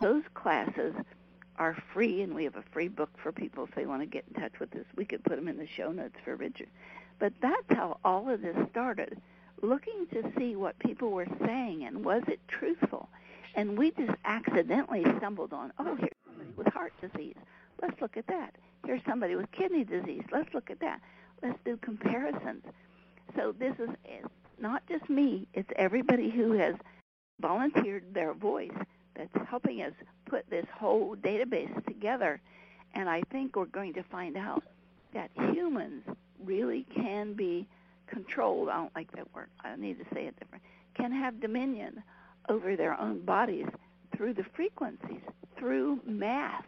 those 0.00 0.22
classes 0.34 0.94
are 1.56 1.76
free, 1.92 2.22
and 2.22 2.34
we 2.34 2.44
have 2.44 2.56
a 2.56 2.64
free 2.72 2.88
book 2.88 3.10
for 3.22 3.32
people 3.32 3.64
if 3.64 3.74
they 3.74 3.86
want 3.86 4.00
to 4.02 4.06
get 4.06 4.24
in 4.28 4.40
touch 4.40 4.58
with 4.58 4.74
us. 4.74 4.86
We 4.96 5.04
could 5.04 5.22
put 5.24 5.36
them 5.36 5.48
in 5.48 5.58
the 5.58 5.66
show 5.66 5.92
notes 5.92 6.16
for 6.24 6.36
Richard. 6.36 6.68
But 7.20 7.34
that's 7.40 7.68
how 7.68 7.98
all 8.02 8.28
of 8.30 8.40
this 8.40 8.56
started, 8.70 9.20
looking 9.62 10.06
to 10.12 10.32
see 10.38 10.56
what 10.56 10.78
people 10.78 11.10
were 11.10 11.28
saying 11.44 11.84
and 11.84 12.04
was 12.04 12.22
it 12.26 12.40
truthful. 12.48 13.08
And 13.54 13.76
we 13.78 13.90
just 13.92 14.16
accidentally 14.24 15.04
stumbled 15.18 15.52
on, 15.52 15.72
oh, 15.78 15.96
here's 15.96 16.10
somebody 16.24 16.50
with 16.56 16.66
heart 16.68 16.94
disease. 17.00 17.36
Let's 17.82 18.00
look 18.00 18.16
at 18.16 18.26
that. 18.28 18.56
Here's 18.86 19.02
somebody 19.06 19.36
with 19.36 19.52
kidney 19.52 19.84
disease. 19.84 20.24
Let's 20.32 20.52
look 20.54 20.70
at 20.70 20.80
that. 20.80 21.00
Let's 21.42 21.58
do 21.64 21.76
comparisons. 21.76 22.64
So 23.36 23.54
this 23.58 23.74
is 23.78 23.90
eh, 24.06 24.26
not 24.58 24.82
just 24.88 25.08
me, 25.10 25.46
it's 25.52 25.70
everybody 25.76 26.30
who 26.30 26.52
has 26.52 26.74
volunteered 27.40 28.14
their 28.14 28.32
voice 28.32 28.70
that's 29.14 29.48
helping 29.48 29.82
us 29.82 29.92
put 30.26 30.48
this 30.48 30.66
whole 30.74 31.16
database 31.16 31.84
together. 31.86 32.40
And 32.94 33.10
I 33.10 33.22
think 33.30 33.56
we're 33.56 33.66
going 33.66 33.94
to 33.94 34.02
find 34.04 34.36
out 34.36 34.64
that 35.12 35.30
humans 35.52 36.02
really 36.44 36.86
can 36.94 37.34
be 37.34 37.68
controlled. 38.06 38.68
I 38.68 38.76
don't 38.76 38.94
like 38.94 39.10
that 39.12 39.32
word. 39.34 39.48
I 39.62 39.76
need 39.76 39.98
to 39.98 40.04
say 40.14 40.26
it 40.26 40.38
different. 40.38 40.64
Can 40.96 41.12
have 41.12 41.40
dominion 41.40 42.02
over 42.48 42.76
their 42.76 42.98
own 43.00 43.24
bodies 43.24 43.66
through 44.16 44.34
the 44.34 44.44
frequencies, 44.54 45.20
through 45.58 46.00
math. 46.04 46.64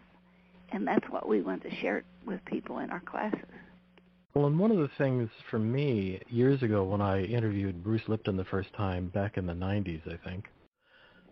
And 0.71 0.87
that's 0.87 1.09
what 1.11 1.29
we 1.29 1.43
want 1.43 1.63
to 1.65 1.75
share 1.77 2.03
with 2.25 2.45
people 2.47 2.79
in 2.79 2.91
our 2.91 3.01
classes. 3.01 3.41
Well, 4.35 4.47
and 4.47 4.59
one 4.59 4.71
of 4.71 4.79
the 4.79 4.91
things 4.97 5.29
for 5.51 5.59
me 5.59 6.19
years 6.31 6.63
ago 6.63 6.85
when 6.85 7.03
I 7.03 7.25
interviewed 7.25 7.85
Bruce 7.85 8.09
Lipton 8.09 8.37
the 8.37 8.45
first 8.45 8.73
time 8.75 9.09
back 9.09 9.37
in 9.37 9.47
the 9.47 9.53
90s, 9.53 10.01
I 10.11 10.17
think, 10.27 10.47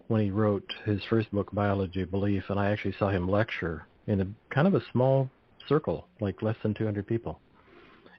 when 0.09 0.21
he 0.21 0.31
wrote 0.31 0.71
his 0.85 1.01
first 1.09 1.31
book, 1.33 1.49
Biology 1.53 2.03
of 2.03 2.11
Belief, 2.11 2.45
and 2.51 2.61
I 2.61 2.71
actually 2.71 2.95
saw 2.99 3.09
him 3.09 3.31
lecture 3.31 3.87
in 4.07 4.21
a 4.21 4.55
kind 4.55 4.67
of 4.67 4.75
a 4.75 4.83
small 4.93 5.31
circle, 5.67 6.09
like 6.21 6.43
less 6.43 6.57
than 6.63 6.75
200 6.75 7.07
people. 7.07 7.41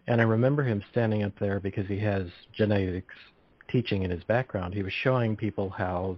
And 0.07 0.19
I 0.19 0.23
remember 0.23 0.63
him 0.63 0.83
standing 0.91 1.23
up 1.23 1.33
there 1.39 1.59
because 1.59 1.87
he 1.87 1.99
has 1.99 2.27
genetics 2.53 3.15
teaching 3.69 4.03
in 4.03 4.11
his 4.11 4.23
background. 4.23 4.73
He 4.73 4.83
was 4.83 4.93
showing 5.03 5.35
people 5.35 5.69
how 5.69 6.17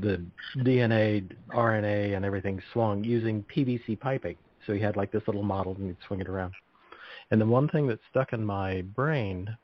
the 0.00 0.24
DNA, 0.58 1.28
RNA, 1.52 2.16
and 2.16 2.24
everything 2.24 2.62
swung 2.72 3.02
using 3.02 3.44
PVC 3.54 3.98
piping. 3.98 4.36
So 4.66 4.72
he 4.72 4.80
had 4.80 4.96
like 4.96 5.10
this 5.10 5.22
little 5.26 5.42
model 5.42 5.74
and 5.74 5.88
he'd 5.88 5.96
swing 6.06 6.20
it 6.20 6.28
around. 6.28 6.54
And 7.30 7.40
the 7.40 7.46
one 7.46 7.68
thing 7.68 7.86
that 7.88 7.98
stuck 8.10 8.32
in 8.32 8.44
my 8.44 8.82
brain 8.82 9.56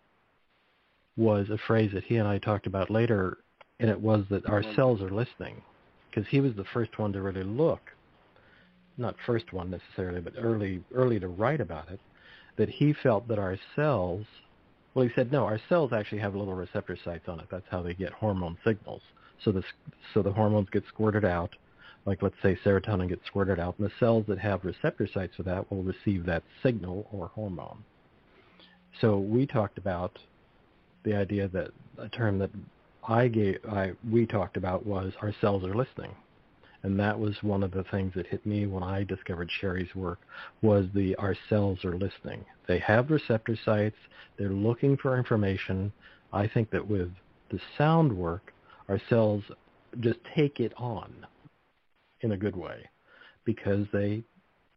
was 1.17 1.49
a 1.51 1.59
phrase 1.67 1.91
that 1.95 2.05
he 2.05 2.17
and 2.17 2.29
I 2.29 2.39
talked 2.39 2.67
about 2.67 2.91
later 2.91 3.39
and 3.81 3.91
it 3.91 4.01
was 4.01 4.25
that 4.31 4.49
our 4.49 4.63
cells 4.75 5.01
are 5.01 5.11
listening 5.11 5.63
because 6.11 6.29
he 6.29 6.41
was 6.41 6.55
the 6.55 6.65
first 6.73 6.99
one 6.99 7.13
to 7.13 7.23
really 7.23 7.43
look 7.43 7.81
not 8.99 9.15
first 9.27 9.53
one 9.53 9.71
necessarily 9.71 10.21
but 10.21 10.35
early 10.39 10.83
early 10.95 11.19
to 11.21 11.29
write 11.29 11.61
about 11.61 11.91
it 11.91 12.01
that 12.57 12.69
he 12.69 12.95
felt 13.03 13.29
that 13.29 13.39
our 13.39 13.59
cells, 13.75 14.25
well, 14.95 15.07
he 15.07 15.13
said 15.15 15.31
no, 15.33 15.45
our 15.45 15.61
cells 15.69 15.93
actually 15.93 16.21
have 16.21 16.35
little 16.35 16.55
receptor 16.55 16.97
sites 17.05 17.29
on 17.29 17.41
it. 17.41 17.47
That's 17.51 17.67
how 17.71 17.83
they 17.83 17.95
get 17.95 18.13
hormone 18.13 18.57
signals. 18.65 19.03
So 19.45 19.53
the 19.53 19.63
so 20.15 20.23
the 20.23 20.33
hormones 20.33 20.69
get 20.71 20.85
squirted 20.89 21.25
out, 21.25 21.55
like 22.07 22.23
let's 22.23 22.37
say 22.43 22.59
serotonin 22.65 23.09
gets 23.09 23.27
squirted 23.27 23.61
out, 23.61 23.77
and 23.79 23.87
the 23.87 23.93
cells 24.01 24.25
that 24.29 24.39
have 24.39 24.65
receptor 24.65 25.09
sites 25.13 25.37
for 25.37 25.43
that 25.43 25.71
will 25.71 25.83
receive 25.83 26.25
that 26.27 26.43
signal 26.63 27.07
or 27.13 27.29
hormone. 27.29 27.85
So 29.01 29.19
we 29.19 29.47
talked 29.47 29.77
about 29.77 30.19
the 31.05 31.15
idea 31.15 31.49
that 31.49 31.71
a 31.99 32.09
term 32.09 32.39
that 32.39 32.51
I 33.07 33.29
gave, 33.29 33.59
I 33.71 33.93
we 34.11 34.27
talked 34.27 34.57
about 34.57 34.87
was 34.87 35.13
our 35.21 35.35
cells 35.41 35.65
are 35.65 35.75
listening, 35.75 36.15
and 36.83 36.99
that 37.01 37.19
was 37.19 37.35
one 37.43 37.63
of 37.63 37.71
the 37.71 37.85
things 37.85 38.13
that 38.15 38.27
hit 38.27 38.45
me 38.47 38.67
when 38.67 38.83
I 38.83 39.05
discovered 39.05 39.51
Sharry's 39.61 39.95
work 39.95 40.21
was 40.63 40.87
the 40.95 41.15
our 41.17 41.37
cells 41.49 41.85
are 41.85 41.97
listening. 41.97 42.45
They 42.69 42.79
have 42.81 43.11
receptor 43.11 43.59
sites. 43.65 43.97
They're 44.39 44.51
looking 44.51 44.97
for 44.97 45.17
information. 45.17 45.93
I 46.33 46.47
think 46.49 46.71
that 46.71 46.87
with 46.87 47.11
the 47.51 47.61
sound 47.79 48.17
work, 48.17 48.53
our 48.89 49.01
cells 49.09 49.43
just 50.01 50.19
take 50.35 50.61
it 50.61 50.73
on 50.77 51.27
in 52.21 52.33
a 52.33 52.37
good 52.37 52.57
way 52.57 52.89
because 53.45 53.87
they 53.93 54.23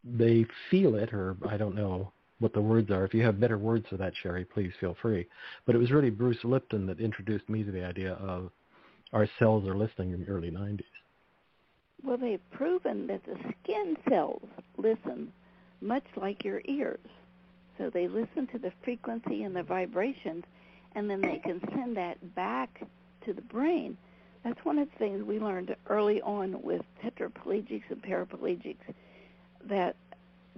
they 0.03 0.45
feel 0.71 0.95
it 0.95 1.13
or 1.13 1.35
I 1.47 1.57
don't 1.57 1.75
know 1.75 2.11
what 2.39 2.53
the 2.53 2.61
words 2.61 2.89
are. 2.89 3.03
If 3.03 3.13
you 3.13 3.23
have 3.23 3.39
better 3.39 3.57
words 3.57 3.85
for 3.89 3.97
that, 3.97 4.13
Sharry, 4.23 4.49
please 4.49 4.71
feel 4.79 4.95
free. 5.01 5.27
But 5.65 5.75
it 5.75 5.79
was 5.79 5.91
really 5.91 6.09
Bruce 6.09 6.43
Lipton 6.43 6.85
that 6.87 7.01
introduced 7.01 7.49
me 7.49 7.63
to 7.63 7.71
the 7.71 7.85
idea 7.85 8.13
of 8.13 8.49
our 9.11 9.27
cells 9.39 9.67
are 9.67 9.75
listening 9.75 10.13
in 10.13 10.21
the 10.21 10.27
early 10.27 10.51
90s. 10.51 10.83
Well, 12.03 12.17
they've 12.17 12.51
proven 12.51 13.07
that 13.07 13.23
the 13.25 13.37
skin 13.63 13.97
cells 14.07 14.47
listen 14.77 15.31
much 15.81 16.05
like 16.15 16.43
your 16.43 16.61
ears. 16.65 16.99
So 17.77 17.89
they 17.89 18.07
listen 18.07 18.47
to 18.47 18.59
the 18.59 18.71
frequency 18.83 19.43
and 19.43 19.55
the 19.55 19.63
vibrations, 19.63 20.43
and 20.95 21.09
then 21.09 21.21
they 21.21 21.37
can 21.37 21.61
send 21.73 21.97
that 21.97 22.35
back 22.35 22.81
to 23.25 23.33
the 23.33 23.41
brain. 23.41 23.97
That's 24.43 24.63
one 24.65 24.79
of 24.79 24.89
the 24.91 24.97
things 24.97 25.23
we 25.23 25.39
learned 25.39 25.75
early 25.87 26.21
on 26.21 26.61
with 26.61 26.81
tetraplegics 27.03 27.89
and 27.89 28.01
paraplegics, 28.01 28.77
that 29.65 29.95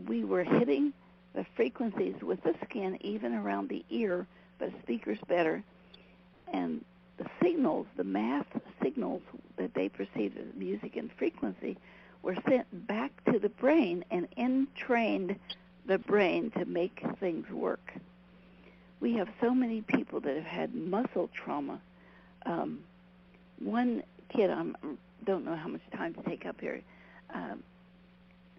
we 0.07 0.23
were 0.23 0.43
hitting 0.43 0.93
the 1.33 1.45
frequencies 1.55 2.15
with 2.21 2.41
the 2.43 2.55
skin, 2.65 2.97
even 3.01 3.33
around 3.33 3.69
the 3.69 3.83
ear, 3.89 4.27
but 4.59 4.71
speakers 4.83 5.19
better. 5.27 5.63
And 6.53 6.83
the 7.21 7.29
signals, 7.43 7.85
the 7.97 8.03
math 8.03 8.47
signals 8.81 9.21
that 9.57 9.73
they 9.73 9.89
perceived 9.89 10.37
as 10.37 10.45
music 10.55 10.95
and 10.95 11.11
frequency, 11.17 11.77
were 12.23 12.35
sent 12.47 12.87
back 12.87 13.11
to 13.31 13.37
the 13.39 13.49
brain 13.49 14.03
and 14.09 14.27
entrained 14.37 15.35
the 15.85 15.97
brain 15.97 16.51
to 16.51 16.65
make 16.65 17.03
things 17.19 17.49
work. 17.51 17.93
We 18.99 19.13
have 19.13 19.29
so 19.39 19.53
many 19.53 19.81
people 19.81 20.19
that 20.21 20.35
have 20.35 20.45
had 20.45 20.75
muscle 20.75 21.29
trauma. 21.33 21.79
Um, 22.45 22.79
one 23.59 24.03
kid, 24.29 24.49
I 24.49 24.63
don't 25.25 25.45
know 25.45 25.55
how 25.55 25.67
much 25.67 25.81
time 25.95 26.13
to 26.15 26.23
take 26.23 26.45
up 26.45 26.59
here. 26.59 26.81
Um, 27.33 27.63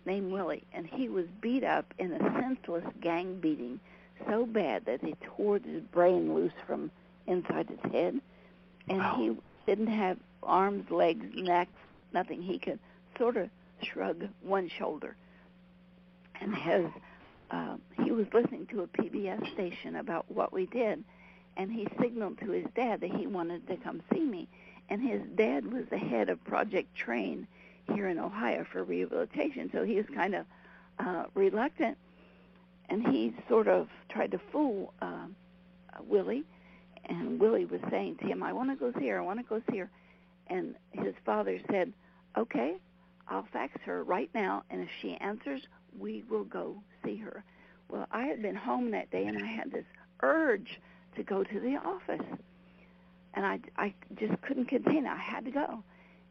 named 0.05 0.33
Willie, 0.33 0.65
and 0.73 0.87
he 0.87 1.09
was 1.09 1.27
beat 1.41 1.63
up 1.63 1.95
in 1.99 2.13
a 2.13 2.41
senseless 2.41 2.85
gang 3.01 3.39
beating 3.39 3.79
so 4.29 4.47
bad 4.47 4.85
that 4.87 5.01
they 5.01 5.15
tore 5.37 5.59
his 5.59 5.83
brain 5.93 6.35
loose 6.35 6.53
from 6.67 6.91
inside 7.27 7.69
his 7.69 7.93
head, 7.93 8.21
and 8.89 8.99
wow. 8.99 9.15
he 9.17 9.37
didn't 9.67 9.89
have 9.89 10.19
arms, 10.43 10.91
legs, 10.91 11.25
neck, 11.35 11.69
nothing. 12.13 12.43
He 12.43 12.59
could 12.59 12.79
sort 13.19 13.37
of 13.37 13.49
shrug 13.83 14.29
one 14.43 14.69
shoulder, 14.69 15.17
and 16.41 16.55
his 16.55 16.87
uh, 17.51 17.77
he 18.03 18.11
was 18.11 18.27
listening 18.33 18.67
to 18.67 18.83
a 18.83 18.87
PBS 18.87 19.53
station 19.53 19.97
about 19.97 20.31
what 20.31 20.53
we 20.53 20.67
did, 20.67 21.05
and 21.57 21.71
he 21.71 21.87
signaled 22.01 22.39
to 22.39 22.51
his 22.51 22.67
dad 22.75 23.01
that 23.01 23.11
he 23.11 23.27
wanted 23.27 23.67
to 23.69 23.77
come 23.77 24.03
see 24.13 24.25
me, 24.25 24.49
and 24.89 25.03
his 25.03 25.21
dad 25.37 25.71
was 25.71 25.85
the 25.91 25.99
head 25.99 26.29
of 26.29 26.43
Project 26.45 26.95
Train 26.95 27.47
here 27.95 28.09
in 28.09 28.19
Ohio 28.19 28.65
for 28.71 28.83
rehabilitation. 28.83 29.71
So 29.73 29.85
he 29.85 29.97
was 29.97 30.07
kind 30.15 30.35
of 30.35 30.47
uh, 30.99 31.25
reluctant, 31.35 31.99
and 32.89 33.07
he 33.07 33.35
sort 33.49 33.69
of 33.69 33.89
tried 34.09 34.31
to 34.33 34.41
fool 34.51 34.95
uh, 35.03 35.27
Willie. 36.07 36.45
And 37.05 37.41
Willie 37.41 37.65
was 37.65 37.81
saying 37.91 38.17
to 38.17 38.27
him, 38.27 38.43
"I 38.43 38.53
want 38.53 38.71
to 38.71 38.77
go 38.77 38.99
see 38.99 39.09
her. 39.09 39.19
I 39.19 39.23
want 39.23 39.41
to 39.41 39.45
go 39.45 39.63
see 39.71 39.79
her." 39.79 39.91
And 40.47 40.75
his 40.93 41.15
father 41.25 41.61
said, 41.71 41.93
"Okay, 42.37 42.77
I'll 43.29 43.47
fax 43.53 43.81
her 43.83 44.03
right 44.05 44.31
now, 44.35 44.65
and 44.71 44.81
if 44.83 44.91
she 45.01 45.15
answers, 45.17 45.67
we 45.99 46.23
will 46.29 46.45
go 46.45 46.83
see 47.05 47.17
her." 47.17 47.45
Well, 47.89 48.07
I 48.11 48.23
had 48.25 48.43
been 48.43 48.57
home 48.57 48.91
that 48.93 49.11
day, 49.11 49.27
and 49.27 49.43
I 49.43 49.47
had 49.47 49.71
this 49.71 49.85
urge 50.23 50.81
to 51.17 51.23
go 51.23 51.45
to 51.45 51.61
the 51.61 51.77
office, 51.77 52.27
and 53.35 53.45
I 53.47 53.61
I 53.77 53.95
just 54.15 54.41
couldn't 54.43 54.67
contain 54.67 55.07
it. 55.07 55.11
I 55.11 55.17
had 55.17 55.45
to 55.45 55.51
go. 55.51 55.83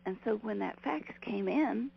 And 0.06 0.18
so 0.24 0.38
when 0.38 0.60
that 0.60 0.80
fax 0.82 1.14
came 1.22 1.48
in, 1.48 1.92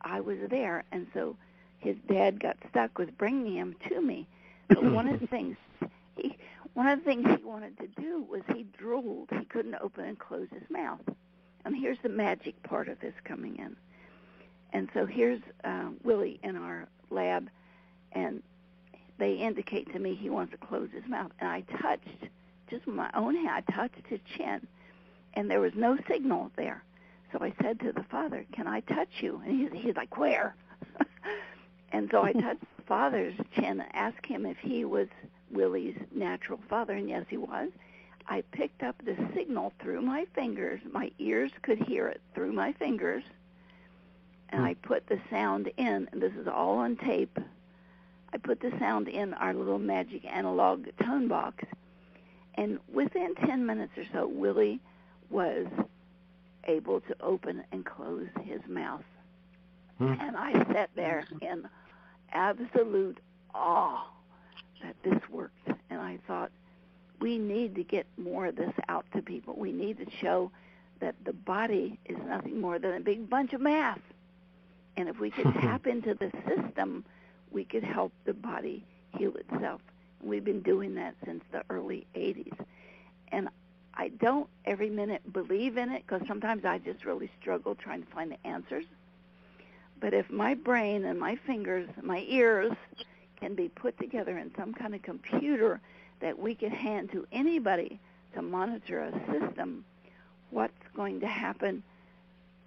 I 0.00 0.20
was 0.20 0.38
there, 0.48 0.84
and 0.92 1.06
so 1.12 1.36
his 1.78 1.96
dad 2.08 2.40
got 2.40 2.56
stuck 2.70 2.98
with 2.98 3.16
bringing 3.18 3.54
him 3.56 3.76
to 3.88 4.00
me. 4.00 4.26
But 4.68 4.82
one 4.82 5.06
of 5.06 5.20
the 5.20 5.28
things 5.28 5.56
he 6.16 6.36
one 6.76 6.88
of 6.88 6.98
the 6.98 7.04
things 7.06 7.26
he 7.26 7.42
wanted 7.42 7.78
to 7.78 7.86
do 7.98 8.22
was 8.30 8.42
he 8.54 8.66
drooled. 8.76 9.30
He 9.38 9.46
couldn't 9.46 9.76
open 9.76 10.04
and 10.04 10.18
close 10.18 10.46
his 10.52 10.68
mouth. 10.68 11.00
And 11.64 11.74
here's 11.74 11.96
the 12.02 12.10
magic 12.10 12.62
part 12.64 12.88
of 12.88 13.00
this 13.00 13.14
coming 13.24 13.56
in. 13.56 13.74
And 14.74 14.90
so 14.92 15.06
here's 15.06 15.40
uh, 15.64 15.88
Willie 16.04 16.38
in 16.42 16.54
our 16.54 16.86
lab, 17.08 17.48
and 18.12 18.42
they 19.16 19.36
indicate 19.36 19.90
to 19.94 19.98
me 19.98 20.14
he 20.14 20.28
wants 20.28 20.52
to 20.52 20.58
close 20.58 20.90
his 20.92 21.08
mouth. 21.08 21.30
And 21.40 21.48
I 21.48 21.62
touched, 21.80 22.28
just 22.68 22.84
with 22.84 22.94
my 22.94 23.08
own 23.14 23.36
hand, 23.36 23.48
I 23.48 23.72
touched 23.72 24.06
his 24.06 24.20
chin, 24.36 24.66
and 25.32 25.50
there 25.50 25.60
was 25.60 25.72
no 25.74 25.96
signal 26.06 26.50
there. 26.56 26.84
So 27.32 27.38
I 27.40 27.54
said 27.62 27.80
to 27.80 27.92
the 27.92 28.04
father, 28.10 28.44
"Can 28.52 28.66
I 28.66 28.80
touch 28.80 29.08
you?" 29.20 29.40
And 29.46 29.58
he's, 29.72 29.82
he's 29.82 29.96
like, 29.96 30.18
"Where?" 30.18 30.54
and 31.92 32.10
so 32.10 32.22
I 32.22 32.32
touched 32.34 32.66
the 32.76 32.82
father's 32.86 33.34
chin 33.54 33.80
and 33.80 33.94
asked 33.94 34.26
him 34.26 34.44
if 34.44 34.58
he 34.58 34.84
was 34.84 35.08
Willie's 35.50 35.96
natural 36.12 36.60
father, 36.68 36.94
and 36.94 37.08
yes, 37.08 37.24
he 37.28 37.36
was. 37.36 37.70
I 38.28 38.42
picked 38.52 38.82
up 38.82 38.96
the 39.04 39.16
signal 39.34 39.72
through 39.80 40.02
my 40.02 40.26
fingers. 40.34 40.80
My 40.90 41.12
ears 41.18 41.52
could 41.62 41.78
hear 41.78 42.08
it 42.08 42.20
through 42.34 42.52
my 42.52 42.72
fingers, 42.72 43.22
and 44.48 44.64
I 44.64 44.74
put 44.74 45.06
the 45.06 45.20
sound 45.30 45.70
in. 45.76 46.08
And 46.10 46.20
this 46.20 46.32
is 46.34 46.48
all 46.48 46.78
on 46.78 46.96
tape. 46.96 47.38
I 48.32 48.38
put 48.38 48.60
the 48.60 48.72
sound 48.78 49.08
in 49.08 49.32
our 49.34 49.54
little 49.54 49.78
magic 49.78 50.24
analog 50.24 50.86
tone 51.02 51.28
box, 51.28 51.64
and 52.54 52.78
within 52.92 53.34
10 53.34 53.64
minutes 53.64 53.92
or 53.96 54.04
so, 54.12 54.26
Willie 54.26 54.80
was 55.30 55.66
able 56.64 57.00
to 57.02 57.16
open 57.20 57.62
and 57.70 57.84
close 57.84 58.26
his 58.42 58.60
mouth. 58.68 59.04
Hmm. 59.98 60.14
And 60.20 60.36
I 60.36 60.52
sat 60.72 60.90
there 60.96 61.24
in 61.40 61.68
absolute 62.32 63.18
awe 63.54 64.04
that 64.82 64.96
this 65.02 65.20
worked. 65.30 65.68
And 65.90 66.00
I 66.00 66.18
thought, 66.26 66.50
we 67.20 67.38
need 67.38 67.74
to 67.76 67.82
get 67.82 68.06
more 68.16 68.46
of 68.46 68.56
this 68.56 68.72
out 68.88 69.06
to 69.14 69.22
people. 69.22 69.54
We 69.56 69.72
need 69.72 69.98
to 69.98 70.06
show 70.20 70.50
that 71.00 71.14
the 71.24 71.32
body 71.32 71.98
is 72.04 72.16
nothing 72.26 72.60
more 72.60 72.78
than 72.78 72.94
a 72.94 73.00
big 73.00 73.28
bunch 73.28 73.52
of 73.52 73.60
math. 73.60 74.00
And 74.96 75.08
if 75.08 75.18
we 75.18 75.30
could 75.30 75.52
tap 75.60 75.86
into 75.86 76.14
the 76.14 76.30
system, 76.46 77.04
we 77.50 77.64
could 77.64 77.84
help 77.84 78.12
the 78.24 78.34
body 78.34 78.84
heal 79.16 79.34
itself. 79.36 79.80
We've 80.22 80.44
been 80.44 80.62
doing 80.62 80.94
that 80.96 81.14
since 81.24 81.42
the 81.52 81.62
early 81.70 82.06
80s. 82.14 82.56
And 83.28 83.48
I 83.94 84.08
don't 84.08 84.48
every 84.64 84.90
minute 84.90 85.32
believe 85.32 85.76
in 85.76 85.90
it 85.90 86.04
because 86.06 86.26
sometimes 86.26 86.64
I 86.64 86.78
just 86.78 87.04
really 87.04 87.30
struggle 87.40 87.74
trying 87.74 88.02
to 88.02 88.10
find 88.10 88.30
the 88.30 88.46
answers. 88.46 88.84
But 90.00 90.12
if 90.12 90.30
my 90.30 90.54
brain 90.54 91.04
and 91.04 91.18
my 91.18 91.36
fingers, 91.36 91.88
my 92.02 92.24
ears 92.28 92.72
can 93.38 93.54
be 93.54 93.68
put 93.68 93.98
together 93.98 94.38
in 94.38 94.50
some 94.58 94.72
kind 94.72 94.94
of 94.94 95.02
computer 95.02 95.80
that 96.20 96.38
we 96.38 96.54
could 96.54 96.72
hand 96.72 97.10
to 97.12 97.26
anybody 97.32 98.00
to 98.34 98.42
monitor 98.42 99.00
a 99.00 99.12
system, 99.32 99.84
what's 100.50 100.72
going 100.94 101.20
to 101.20 101.26
happen 101.26 101.82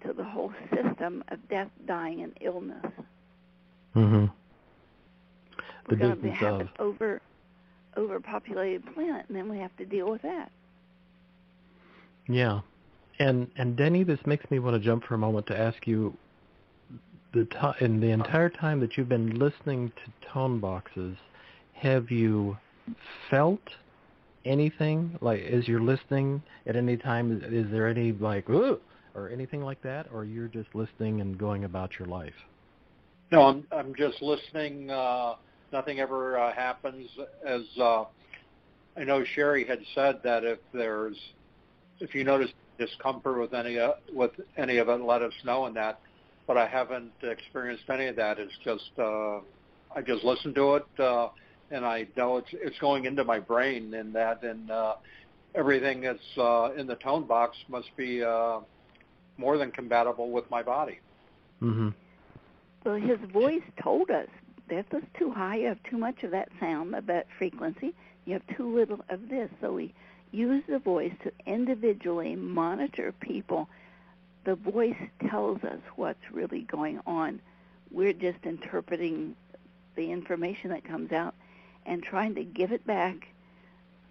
to 0.04 0.12
the 0.12 0.24
whole 0.24 0.52
system 0.74 1.22
of 1.28 1.38
death, 1.48 1.70
dying, 1.86 2.22
and 2.22 2.32
illness? 2.40 2.86
Mm-hmm. 3.94 4.26
We're 5.88 5.96
going 5.96 6.22
to 6.22 6.30
have 6.30 6.60
an 6.60 6.70
over 6.78 7.20
overpopulated 7.96 8.82
planet, 8.94 9.24
and 9.28 9.36
then 9.36 9.48
we 9.48 9.58
have 9.58 9.76
to 9.76 9.84
deal 9.84 10.08
with 10.10 10.22
that. 10.22 10.52
Yeah. 12.28 12.60
And 13.18 13.50
and 13.56 13.76
Denny, 13.76 14.04
this 14.04 14.20
makes 14.24 14.48
me 14.50 14.60
want 14.60 14.74
to 14.74 14.80
jump 14.80 15.04
for 15.04 15.14
a 15.14 15.18
moment 15.18 15.46
to 15.48 15.58
ask 15.58 15.86
you 15.86 16.16
the 17.32 17.44
to- 17.46 17.76
in 17.80 18.00
the 18.00 18.10
entire 18.10 18.48
time 18.48 18.80
that 18.80 18.96
you've 18.96 19.08
been 19.08 19.38
listening 19.38 19.90
to 19.90 20.28
tone 20.32 20.60
boxes, 20.60 21.16
have 21.74 22.10
you 22.10 22.56
felt 23.30 23.60
anything 24.44 25.16
like 25.20 25.42
as 25.42 25.68
you're 25.68 25.82
listening 25.82 26.42
at 26.66 26.74
any 26.76 26.96
time 26.96 27.30
is, 27.36 27.66
is 27.66 27.70
there 27.70 27.86
any 27.86 28.12
like 28.12 28.48
Ooh! 28.48 28.80
or 29.14 29.28
anything 29.28 29.60
like 29.62 29.80
that 29.82 30.06
or 30.10 30.24
you're 30.24 30.48
just 30.48 30.74
listening 30.74 31.20
and 31.20 31.36
going 31.36 31.64
about 31.64 31.90
your 31.98 32.08
life 32.08 32.32
no 33.30 33.42
i'm 33.42 33.66
i'm 33.70 33.94
just 33.94 34.22
listening 34.22 34.90
uh 34.90 35.34
nothing 35.72 36.00
ever 36.00 36.38
uh, 36.38 36.52
happens. 36.52 37.08
As 37.46 37.62
uh, 37.80 38.04
I 38.96 39.04
know 39.04 39.24
Sharry 39.36 39.66
had 39.66 39.80
said 39.94 40.20
that 40.24 40.44
if 40.44 40.58
there's 40.72 41.16
if 42.00 42.14
you 42.14 42.24
notice 42.24 42.50
discomfort 42.78 43.40
with 43.40 43.54
any 43.54 43.78
uh, 43.78 43.92
with 44.12 44.32
any 44.56 44.78
of 44.78 44.88
it, 44.88 45.00
let 45.00 45.22
us 45.22 45.32
know 45.44 45.66
and 45.66 45.76
that. 45.76 46.00
But 46.50 46.58
I 46.58 46.66
haven't 46.66 47.12
experienced 47.22 47.84
any 47.88 48.08
of 48.08 48.16
that. 48.16 48.40
It's 48.40 48.52
just 48.64 48.90
uh, 48.98 49.38
I 49.94 50.02
just 50.04 50.24
listen 50.24 50.52
to 50.54 50.74
it, 50.74 50.86
uh, 50.98 51.28
and 51.70 51.86
I 51.86 52.08
know 52.16 52.38
it's 52.38 52.48
it's 52.52 52.76
going 52.80 53.04
into 53.04 53.22
my 53.22 53.38
brain, 53.38 53.94
and 53.94 54.12
that 54.16 54.42
and 54.42 54.68
uh, 54.68 54.94
everything 55.54 56.00
that's 56.00 56.18
uh, 56.36 56.72
in 56.76 56.88
the 56.88 56.96
tone 56.96 57.24
box 57.28 57.56
must 57.68 57.96
be 57.96 58.24
uh, 58.24 58.58
more 59.36 59.58
than 59.58 59.70
compatible 59.70 60.32
with 60.32 60.50
my 60.50 60.60
body. 60.60 60.98
Mm-hmm. 61.62 61.90
Well, 62.84 62.96
his 62.96 63.18
voice 63.32 63.62
told 63.80 64.10
us 64.10 64.26
this 64.68 64.86
is 64.92 65.04
too 65.16 65.30
high. 65.30 65.58
You 65.58 65.68
have 65.68 65.82
too 65.88 65.98
much 65.98 66.24
of 66.24 66.32
that 66.32 66.48
sound, 66.58 66.96
of 66.96 67.06
that 67.06 67.28
frequency. 67.38 67.94
You 68.24 68.32
have 68.32 68.56
too 68.56 68.74
little 68.74 69.04
of 69.08 69.28
this. 69.28 69.50
So 69.60 69.74
we 69.74 69.94
use 70.32 70.64
the 70.68 70.80
voice 70.80 71.14
to 71.22 71.30
individually 71.46 72.34
monitor 72.34 73.14
people. 73.20 73.68
The 74.44 74.54
voice 74.54 74.96
tells 75.28 75.62
us 75.64 75.80
what's 75.96 76.30
really 76.32 76.62
going 76.62 77.00
on. 77.06 77.40
We're 77.90 78.12
just 78.12 78.38
interpreting 78.44 79.34
the 79.96 80.10
information 80.10 80.70
that 80.70 80.84
comes 80.84 81.12
out 81.12 81.34
and 81.84 82.02
trying 82.02 82.34
to 82.36 82.44
give 82.44 82.72
it 82.72 82.86
back 82.86 83.28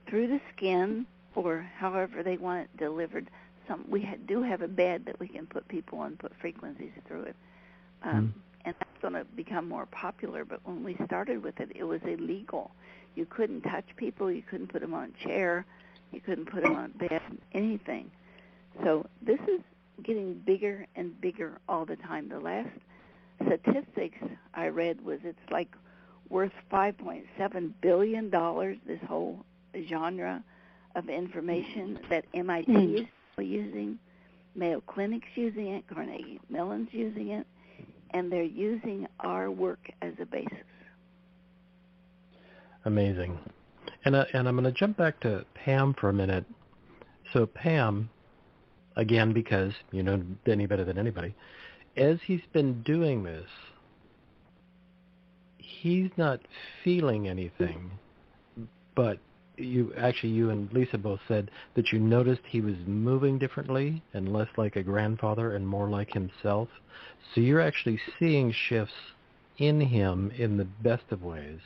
through 0.08 0.28
the 0.28 0.42
skin 0.56 1.06
or 1.36 1.68
however 1.78 2.24
they 2.24 2.38
want 2.38 2.62
it 2.62 2.78
delivered. 2.78 3.30
Some 3.68 3.86
we 3.90 4.02
ha- 4.02 4.18
do 4.28 4.42
have 4.42 4.62
a 4.62 4.68
bed 4.68 5.06
that 5.06 5.20
we 5.20 5.28
can 5.28 5.46
put 5.46 5.68
people 5.68 6.00
on, 6.00 6.18
put 6.18 6.34
frequencies 6.40 6.92
through 7.08 7.24
it, 7.24 7.36
um, 8.04 8.34
mm. 8.36 8.42
and 8.66 8.76
that's 8.80 9.02
going 9.02 9.14
to 9.14 9.24
become 9.36 9.68
more 9.68 9.86
popular. 9.86 10.44
But 10.44 10.62
when 10.64 10.84
we 10.84 10.98
started 11.06 11.44
with 11.44 11.60
it, 11.60 11.72
it 11.76 11.84
was 11.84 12.02
illegal. 12.04 12.72
You 13.16 13.26
couldn't 13.26 13.62
touch 13.62 13.86
people. 13.96 14.32
You 14.32 14.42
couldn't 14.42 14.68
put 14.68 14.82
them 14.82 14.94
on 14.94 15.14
a 15.14 15.28
chair. 15.28 15.66
You 16.12 16.20
couldn't 16.20 16.46
put 16.46 16.64
them 16.64 16.76
on 16.76 16.86
a 16.86 17.08
bed. 17.08 17.22
Anything. 17.54 18.10
So 18.84 19.06
this 19.22 19.40
is 19.42 19.62
getting 20.04 20.36
bigger 20.46 20.88
and 20.96 21.20
bigger 21.22 21.60
all 21.68 21.86
the 21.86 21.96
time. 21.96 22.30
The 22.30 22.40
last 22.40 22.70
statistics 23.46 24.18
I 24.54 24.68
read 24.68 25.04
was 25.04 25.20
it's 25.24 25.40
like 25.52 25.70
worth 26.30 26.52
5.7 26.72 27.74
billion 27.82 28.30
dollars. 28.30 28.78
This 28.86 29.00
whole 29.08 29.46
genre 29.88 30.44
of 30.96 31.10
information 31.10 32.00
that 32.10 32.26
MIT 32.34 32.72
mm. 32.72 33.02
is 33.02 33.08
using, 33.38 34.00
Mayo 34.56 34.82
Clinic's 34.82 35.28
using 35.36 35.68
it, 35.68 35.86
Carnegie 35.88 36.40
Mellon's 36.50 36.90
using 36.92 37.30
it, 37.30 37.48
and 38.12 38.32
they're 38.32 38.44
using 38.44 39.08
our 39.20 39.52
work 39.52 39.90
as 40.02 40.14
a 40.22 40.26
basis. 40.26 40.58
Amazing. 42.86 43.38
And, 44.06 44.16
uh, 44.16 44.26
and 44.34 44.48
I'm 44.48 44.56
going 44.56 44.66
to 44.66 44.78
jump 44.78 44.98
back 44.98 45.20
to 45.22 45.46
Pam 45.54 45.94
for 46.00 46.10
a 46.10 46.14
minute. 46.14 46.46
So 47.34 47.46
Pam, 47.46 48.10
again, 48.96 49.34
because 49.34 49.74
you 49.92 50.04
know 50.04 50.22
Denny 50.46 50.66
better 50.66 50.86
than 50.86 50.98
anybody, 50.98 51.36
as 51.98 52.18
he's 52.26 52.42
been 52.54 52.82
doing 52.84 53.24
this, 53.24 53.48
he's 55.58 56.10
not 56.18 56.40
feeling 56.84 57.28
anything, 57.28 57.92
but 58.96 59.20
you 59.58 59.94
actually 59.98 60.30
you 60.30 60.50
and 60.50 60.72
Lisa 60.72 60.98
both 60.98 61.20
said 61.28 61.52
that 61.76 61.92
you 61.92 62.00
noticed 62.00 62.42
he 62.46 62.62
was 62.62 62.76
moving 62.86 63.38
differently 63.38 64.02
and 64.14 64.32
less 64.32 64.48
like 64.58 64.76
a 64.76 64.84
grandfather 64.84 65.56
and 65.56 65.68
more 65.68 65.90
like 65.90 66.14
himself. 66.14 66.70
So 67.34 67.42
you're 67.42 67.62
actually 67.62 68.00
seeing 68.18 68.54
shifts 68.70 68.94
in 69.58 69.82
him 69.82 70.32
in 70.38 70.58
the 70.58 70.66
best 70.66 71.04
of 71.12 71.24
ways. 71.24 71.60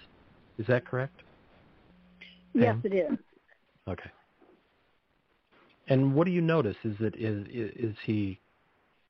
Is 0.58 0.68
that 0.68 0.86
correct? 0.86 1.22
Yes, 2.54 2.78
it 2.84 2.94
is. 2.94 3.18
Okay. 3.88 4.10
And 5.88 6.16
what 6.16 6.26
do 6.26 6.32
you 6.32 6.42
notice? 6.42 6.78
Is 6.84 6.96
it 7.00 7.16
is 7.18 7.46
is 7.52 7.96
he 8.06 8.40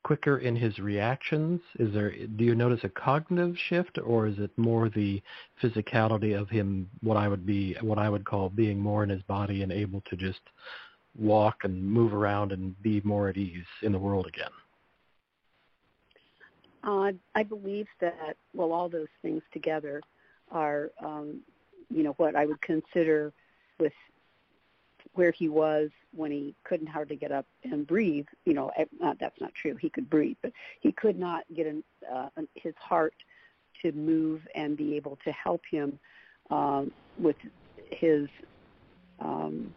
quicker 0.03 0.39
in 0.39 0.55
his 0.55 0.79
reactions? 0.79 1.61
Is 1.79 1.93
there 1.93 2.11
do 2.11 2.43
you 2.43 2.55
notice 2.55 2.83
a 2.83 2.89
cognitive 2.89 3.55
shift, 3.69 3.99
or 4.03 4.27
is 4.27 4.39
it 4.39 4.51
more 4.57 4.89
the 4.89 5.21
physicality 5.61 6.39
of 6.39 6.49
him? 6.49 6.89
What 7.01 7.17
I 7.17 7.27
would 7.27 7.45
be 7.45 7.75
what 7.81 7.99
I 7.99 8.09
would 8.09 8.25
call 8.25 8.49
being 8.49 8.79
more 8.79 9.03
in 9.03 9.09
his 9.09 9.21
body 9.23 9.61
and 9.61 9.71
able 9.71 10.01
to 10.09 10.15
just 10.15 10.41
walk 11.17 11.63
and 11.63 11.83
move 11.83 12.13
around 12.13 12.51
and 12.51 12.81
be 12.81 13.01
more 13.03 13.29
at 13.29 13.37
ease 13.37 13.65
in 13.83 13.91
the 13.91 13.99
world 13.99 14.25
again. 14.25 14.49
Uh, 16.83 17.11
I 17.35 17.43
believe 17.43 17.87
that 18.01 18.35
well, 18.53 18.73
all 18.73 18.89
those 18.89 19.07
things 19.21 19.41
together 19.53 20.01
are, 20.51 20.91
um, 21.03 21.39
you 21.89 22.03
know, 22.03 22.13
what 22.17 22.35
I 22.35 22.45
would 22.45 22.61
consider 22.61 23.31
with 23.79 23.93
where 25.13 25.31
he 25.31 25.47
was 25.47 25.89
when 26.15 26.31
he 26.31 26.55
couldn't 26.63 26.87
hardly 26.87 27.15
get 27.15 27.31
up 27.31 27.45
and 27.63 27.85
breathe. 27.85 28.27
You 28.45 28.53
know, 28.53 28.71
not, 28.99 29.19
that's 29.19 29.39
not 29.39 29.53
true. 29.53 29.75
He 29.75 29.89
could 29.89 30.09
breathe, 30.09 30.37
but 30.41 30.51
he 30.79 30.91
could 30.91 31.17
not 31.19 31.43
get 31.53 31.67
an, 31.67 31.83
uh, 32.11 32.29
his 32.55 32.73
heart 32.79 33.15
to 33.81 33.91
move 33.91 34.47
and 34.55 34.75
be 34.77 34.95
able 34.95 35.17
to 35.23 35.31
help 35.31 35.61
him 35.69 35.99
um, 36.49 36.91
with 37.17 37.35
his. 37.89 38.27
Um, 39.19 39.73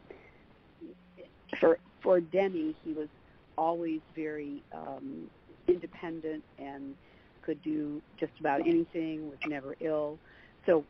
for 1.59 1.79
for 2.01 2.21
Denny, 2.21 2.75
he 2.85 2.93
was 2.93 3.09
always 3.57 4.01
very 4.15 4.63
um, 4.73 5.31
independent 5.69 6.43
and 6.59 6.95
could 7.43 7.63
do 7.63 8.03
just 8.19 8.33
about 8.41 8.61
anything. 8.61 9.29
Was 9.29 9.39
never 9.47 9.77
ill. 9.81 10.19
So 10.65 10.85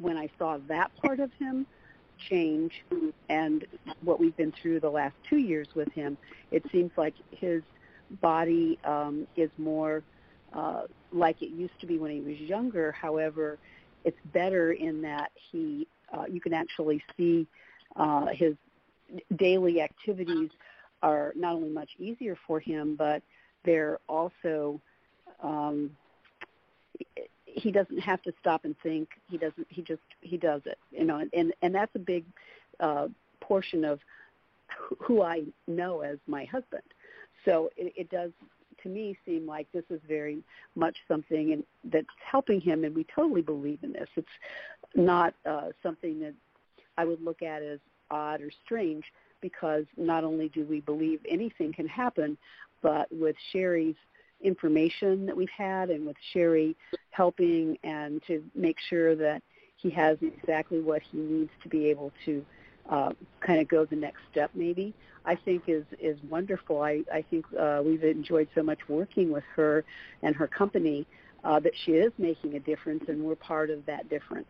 when 0.00 0.16
I 0.16 0.28
saw 0.38 0.58
that 0.68 0.90
part 0.96 1.20
of 1.20 1.32
him, 1.34 1.66
change 2.28 2.72
and 3.28 3.66
what 4.02 4.20
we've 4.20 4.36
been 4.36 4.52
through 4.60 4.80
the 4.80 4.90
last 4.90 5.14
two 5.28 5.38
years 5.38 5.68
with 5.74 5.90
him, 5.92 6.16
it 6.50 6.64
seems 6.72 6.90
like 6.96 7.14
his 7.30 7.62
body 8.20 8.78
um, 8.84 9.26
is 9.36 9.50
more 9.58 10.02
uh, 10.52 10.82
like 11.12 11.42
it 11.42 11.50
used 11.50 11.78
to 11.80 11.86
be 11.86 11.98
when 11.98 12.10
he 12.10 12.20
was 12.20 12.38
younger. 12.38 12.92
However, 12.92 13.58
it's 14.04 14.18
better 14.32 14.72
in 14.72 15.02
that 15.02 15.30
he 15.50 15.86
uh, 16.12 16.24
you 16.30 16.40
can 16.40 16.52
actually 16.52 17.02
see 17.16 17.46
uh, 17.96 18.26
his 18.26 18.54
daily 19.36 19.80
activities 19.80 20.50
are 21.02 21.32
not 21.36 21.54
only 21.54 21.70
much 21.70 21.90
easier 21.98 22.36
for 22.46 22.60
him, 22.60 22.94
but 22.96 23.22
they're 23.64 23.98
also 24.08 24.80
um, 25.42 25.90
he 27.54 27.70
doesn't 27.70 28.00
have 28.00 28.20
to 28.22 28.32
stop 28.40 28.64
and 28.64 28.74
think. 28.82 29.08
He 29.30 29.38
doesn't. 29.38 29.66
He 29.68 29.82
just 29.82 30.02
he 30.20 30.36
does 30.36 30.62
it. 30.66 30.78
You 30.90 31.04
know, 31.04 31.18
and 31.18 31.30
and, 31.32 31.52
and 31.62 31.74
that's 31.74 31.94
a 31.94 32.00
big 32.00 32.24
uh, 32.80 33.08
portion 33.40 33.84
of 33.84 34.00
who 34.98 35.22
I 35.22 35.42
know 35.66 36.00
as 36.00 36.18
my 36.26 36.44
husband. 36.44 36.82
So 37.44 37.70
it, 37.76 37.92
it 37.96 38.10
does 38.10 38.30
to 38.82 38.88
me 38.88 39.16
seem 39.24 39.46
like 39.46 39.66
this 39.72 39.84
is 39.90 40.00
very 40.06 40.42
much 40.74 40.96
something 41.08 41.52
and 41.52 41.64
that's 41.92 42.06
helping 42.30 42.60
him, 42.60 42.84
and 42.84 42.94
we 42.94 43.06
totally 43.14 43.42
believe 43.42 43.78
in 43.82 43.92
this. 43.92 44.08
It's 44.16 44.28
not 44.94 45.34
uh, 45.46 45.68
something 45.82 46.20
that 46.20 46.34
I 46.98 47.04
would 47.04 47.22
look 47.22 47.42
at 47.42 47.62
as 47.62 47.78
odd 48.10 48.40
or 48.40 48.50
strange 48.64 49.04
because 49.40 49.84
not 49.96 50.24
only 50.24 50.48
do 50.48 50.64
we 50.64 50.80
believe 50.80 51.20
anything 51.28 51.72
can 51.72 51.86
happen, 51.86 52.36
but 52.82 53.08
with 53.12 53.36
Sharry's 53.52 53.96
information 54.44 55.26
that 55.26 55.36
we've 55.36 55.48
had 55.50 55.90
and 55.90 56.06
with 56.06 56.16
Sharry 56.32 56.76
helping 57.10 57.76
and 57.82 58.22
to 58.26 58.44
make 58.54 58.76
sure 58.88 59.16
that 59.16 59.42
he 59.76 59.90
has 59.90 60.18
exactly 60.20 60.80
what 60.80 61.02
he 61.02 61.18
needs 61.18 61.50
to 61.62 61.68
be 61.68 61.86
able 61.86 62.12
to 62.24 62.44
uh, 62.88 63.10
kind 63.40 63.60
of 63.60 63.66
go 63.68 63.84
the 63.84 63.96
next 63.96 64.20
step 64.30 64.50
maybe 64.54 64.94
I 65.24 65.36
think 65.36 65.64
is 65.68 65.84
is 65.98 66.18
wonderful. 66.28 66.82
I, 66.82 67.02
I 67.12 67.24
think 67.30 67.46
uh, 67.58 67.82
we've 67.84 68.04
enjoyed 68.04 68.48
so 68.54 68.62
much 68.62 68.80
working 68.88 69.32
with 69.32 69.44
her 69.56 69.84
and 70.22 70.36
her 70.36 70.46
company 70.46 71.06
uh, 71.42 71.60
that 71.60 71.72
she 71.84 71.92
is 71.92 72.12
making 72.18 72.54
a 72.56 72.60
difference 72.60 73.04
and 73.08 73.22
we're 73.22 73.36
part 73.36 73.70
of 73.70 73.84
that 73.86 74.08
difference. 74.08 74.48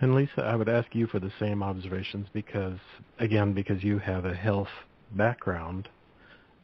And 0.00 0.14
Lisa, 0.14 0.42
I 0.42 0.56
would 0.56 0.68
ask 0.68 0.94
you 0.94 1.06
for 1.06 1.20
the 1.20 1.32
same 1.38 1.62
observations 1.62 2.26
because, 2.32 2.78
again, 3.18 3.52
because 3.52 3.84
you 3.84 3.98
have 3.98 4.24
a 4.24 4.34
health 4.34 4.68
background 5.12 5.88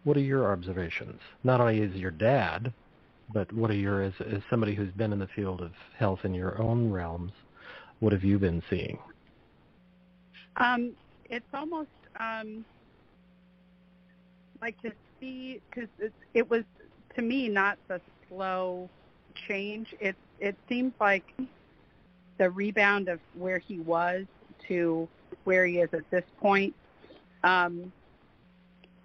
what 0.08 0.16
are 0.16 0.20
your 0.20 0.50
observations? 0.50 1.20
Not 1.44 1.60
only 1.60 1.82
as 1.82 1.90
your 1.90 2.10
dad, 2.10 2.72
but 3.30 3.52
what 3.52 3.70
are 3.70 3.76
your 3.76 4.02
as, 4.02 4.14
as 4.20 4.40
somebody 4.48 4.74
who's 4.74 4.90
been 4.92 5.12
in 5.12 5.18
the 5.18 5.28
field 5.36 5.60
of 5.60 5.72
health 5.98 6.20
in 6.24 6.32
your 6.32 6.58
own 6.62 6.90
realms? 6.90 7.32
What 8.00 8.14
have 8.14 8.24
you 8.24 8.38
been 8.38 8.62
seeing? 8.70 8.98
Um, 10.56 10.92
it's 11.28 11.44
almost 11.52 11.90
um, 12.18 12.64
like 14.62 14.80
to 14.80 14.92
see 15.20 15.60
because 15.68 15.90
it, 16.32 16.48
was 16.48 16.64
to 17.14 17.20
me 17.20 17.50
not 17.50 17.76
the 17.88 18.00
slow 18.30 18.88
change. 19.46 19.94
It 20.00 20.16
it 20.40 20.56
seems 20.70 20.94
like 20.98 21.24
the 22.38 22.48
rebound 22.48 23.10
of 23.10 23.20
where 23.34 23.58
he 23.58 23.78
was 23.80 24.24
to 24.68 25.06
where 25.44 25.66
he 25.66 25.80
is 25.80 25.90
at 25.92 26.10
this 26.10 26.24
point. 26.40 26.74
Um, 27.44 27.92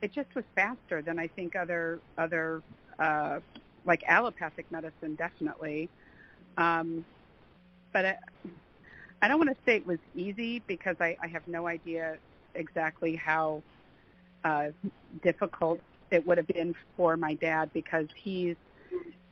it 0.04 0.12
just 0.12 0.36
was 0.36 0.44
faster 0.54 1.02
than 1.02 1.18
I 1.18 1.28
think 1.28 1.56
other 1.56 2.02
other 2.18 2.62
uh, 3.00 3.40
like 3.86 4.04
allopathic 4.06 4.70
medicine 4.70 5.16
definitely. 5.16 5.90
Um, 6.58 7.06
but 7.94 8.06
I, 8.06 8.18
I 9.22 9.28
don't 9.30 9.38
want 9.38 9.50
to 9.50 9.56
say 9.66 9.78
it 9.78 9.88
was 9.88 10.00
easy 10.14 10.62
because 10.68 10.98
I, 11.00 11.16
I 11.24 11.28
have 11.28 11.48
no 11.48 11.68
idea 11.68 12.18
exactly 12.54 13.16
how 13.16 13.64
uh, 14.44 14.68
difficult 15.24 15.80
it 16.12 16.28
would 16.28 16.38
have 16.38 16.48
been 16.48 16.76
for 16.98 17.16
my 17.16 17.36
dad 17.36 17.72
because 17.74 18.08
he's 18.14 18.58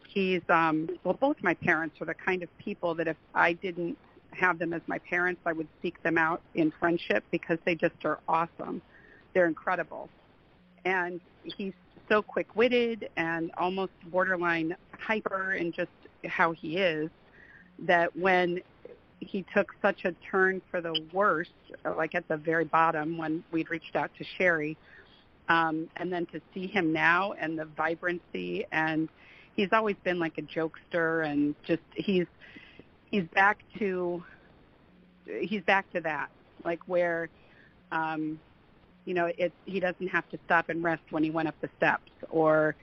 he's 0.08 0.42
um 0.48 0.90
well 1.04 1.18
both 1.20 1.36
my 1.42 1.54
parents 1.54 2.00
are 2.00 2.06
the 2.06 2.14
kind 2.14 2.44
of 2.44 2.58
people 2.60 2.96
that 2.96 3.10
if 3.10 3.18
I 3.36 3.52
didn't 3.54 3.98
have 4.32 4.58
them 4.58 4.72
as 4.72 4.82
my 4.88 5.00
parents 5.00 5.42
I 5.46 5.52
would 5.52 5.68
seek 5.82 6.02
them 6.02 6.18
out 6.18 6.42
in 6.56 6.72
friendship 6.80 7.26
because 7.30 7.60
they 7.66 7.76
just 7.76 8.06
are 8.06 8.20
awesome. 8.30 8.82
They're 9.34 9.48
incredible. 9.48 10.10
And 10.86 11.22
he's 11.44 11.74
so 12.10 12.22
quick-witted 12.22 13.10
and 13.16 13.52
almost 13.58 13.94
borderline 14.08 14.76
hyper 15.00 15.54
in 15.54 15.72
just 15.72 15.92
how 16.26 16.52
he 16.52 16.78
is 16.78 17.10
that 17.80 18.16
when 18.16 18.62
he 19.20 19.46
took 19.54 19.74
such 19.82 20.06
a 20.06 20.14
turn 20.30 20.62
for 20.70 20.82
the 20.82 21.00
worst, 21.14 21.52
like 21.98 22.16
at 22.16 22.28
the 22.28 22.38
very 22.38 22.66
bottom 22.66 23.18
when 23.18 23.44
we'd 23.52 23.70
reached 23.70 23.96
out 23.96 24.12
to 24.18 24.26
Sharry, 24.38 24.76
um, 25.50 25.90
and 25.98 26.12
then 26.12 26.26
to 26.28 26.42
see 26.54 26.68
him 26.68 26.94
now 26.94 27.34
and 27.34 27.58
the 27.58 27.66
vibrancy 27.66 28.66
and 28.72 29.10
he's 29.56 29.70
always 29.74 29.96
been 30.04 30.20
like 30.20 30.38
a 30.38 30.42
jokester 30.42 31.26
and 31.28 31.56
just 31.66 31.82
he's 31.94 32.28
he's 33.10 33.26
back 33.34 33.60
to 33.78 34.24
he's 35.42 35.62
back 35.64 35.92
to 35.92 36.00
that 36.02 36.30
like 36.64 36.80
where 36.88 37.30
um 37.92 38.40
you 39.12 39.16
know 39.16 39.30
it 39.38 39.52
he 39.66 39.82
doesn't 39.82 40.08
have 40.08 40.28
to 40.30 40.40
stop 40.46 40.70
and 40.70 40.82
rest 40.82 41.02
when 41.10 41.22
he 41.22 41.30
went 41.30 41.46
up 41.46 41.56
the 41.60 41.70
steps 41.76 42.14
or 42.30 42.76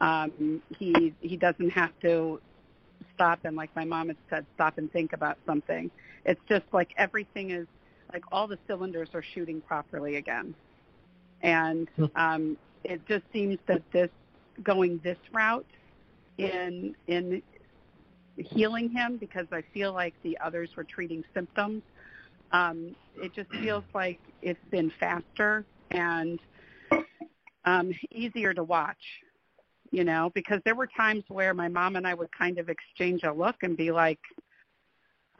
um 0.00 0.60
he 0.76 1.14
he 1.20 1.36
doesn't 1.36 1.70
have 1.70 1.92
to 2.02 2.40
stop 3.14 3.38
and 3.44 3.54
like 3.54 3.70
my 3.76 3.84
mom 3.84 4.08
had 4.08 4.16
said 4.28 4.44
stop 4.56 4.76
and 4.78 4.90
think 4.92 5.12
about 5.12 5.38
something 5.46 5.88
it's 6.24 6.40
just 6.48 6.64
like 6.72 6.88
everything 6.96 7.52
is 7.52 7.68
like 8.12 8.24
all 8.32 8.48
the 8.48 8.58
cylinders 8.66 9.08
are 9.14 9.22
shooting 9.34 9.60
properly 9.60 10.16
again 10.16 10.52
and 11.42 11.88
hmm. 11.94 12.06
um 12.16 12.56
it 12.82 13.00
just 13.06 13.22
seems 13.32 13.56
that 13.68 13.82
this 13.92 14.10
going 14.64 15.00
this 15.04 15.18
route 15.32 15.64
in 16.38 16.92
in 17.06 17.40
healing 18.36 18.90
him 18.90 19.16
because 19.16 19.46
I 19.52 19.62
feel 19.72 19.92
like 19.92 20.14
the 20.24 20.38
others 20.38 20.70
were 20.76 20.84
treating 20.84 21.22
symptoms. 21.34 21.82
Um, 22.52 22.94
it 23.16 23.34
just 23.34 23.50
feels 23.50 23.84
like 23.94 24.18
it's 24.42 24.64
been 24.70 24.90
faster 24.98 25.64
and 25.90 26.38
um, 27.64 27.92
easier 28.10 28.54
to 28.54 28.62
watch, 28.62 28.96
you 29.90 30.04
know, 30.04 30.30
because 30.34 30.60
there 30.64 30.74
were 30.74 30.86
times 30.86 31.24
where 31.28 31.52
my 31.54 31.68
mom 31.68 31.96
and 31.96 32.06
I 32.06 32.14
would 32.14 32.30
kind 32.32 32.58
of 32.58 32.68
exchange 32.68 33.22
a 33.24 33.32
look 33.32 33.56
and 33.62 33.76
be 33.76 33.90
like, 33.90 34.20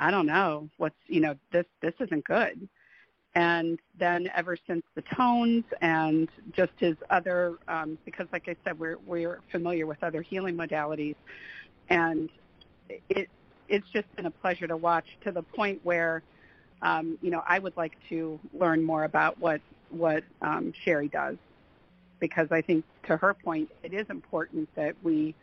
I 0.00 0.10
don't 0.10 0.26
know, 0.26 0.68
what's, 0.76 0.94
you 1.06 1.20
know, 1.20 1.34
this 1.52 1.66
this 1.82 1.94
isn't 2.00 2.24
good. 2.24 2.68
And 3.34 3.78
then 3.98 4.28
ever 4.34 4.56
since 4.66 4.82
the 4.94 5.02
tones 5.14 5.64
and 5.80 6.28
just 6.52 6.72
his 6.78 6.96
other, 7.10 7.58
um, 7.68 7.98
because 8.04 8.26
like 8.32 8.48
I 8.48 8.56
said, 8.64 8.78
we're 8.78 8.98
we're 9.06 9.40
familiar 9.52 9.86
with 9.86 10.02
other 10.02 10.22
healing 10.22 10.56
modalities, 10.56 11.14
and 11.88 12.30
it 13.08 13.28
it's 13.68 13.86
just 13.92 14.14
been 14.16 14.26
a 14.26 14.30
pleasure 14.30 14.66
to 14.66 14.76
watch 14.76 15.04
to 15.24 15.30
the 15.30 15.42
point 15.42 15.80
where, 15.84 16.22
um, 16.82 17.18
you 17.22 17.30
know, 17.30 17.42
I 17.46 17.58
would 17.58 17.76
like 17.76 17.96
to 18.08 18.38
learn 18.52 18.82
more 18.82 19.04
about 19.04 19.38
what 19.38 19.60
what 19.90 20.22
um, 20.42 20.72
Sharry 20.84 21.10
does, 21.10 21.36
because 22.20 22.48
I 22.50 22.60
think 22.60 22.84
to 23.06 23.16
her 23.16 23.34
point, 23.34 23.70
it 23.82 23.94
is 23.94 24.06
important 24.10 24.68
that 24.76 24.94
we 25.02 25.34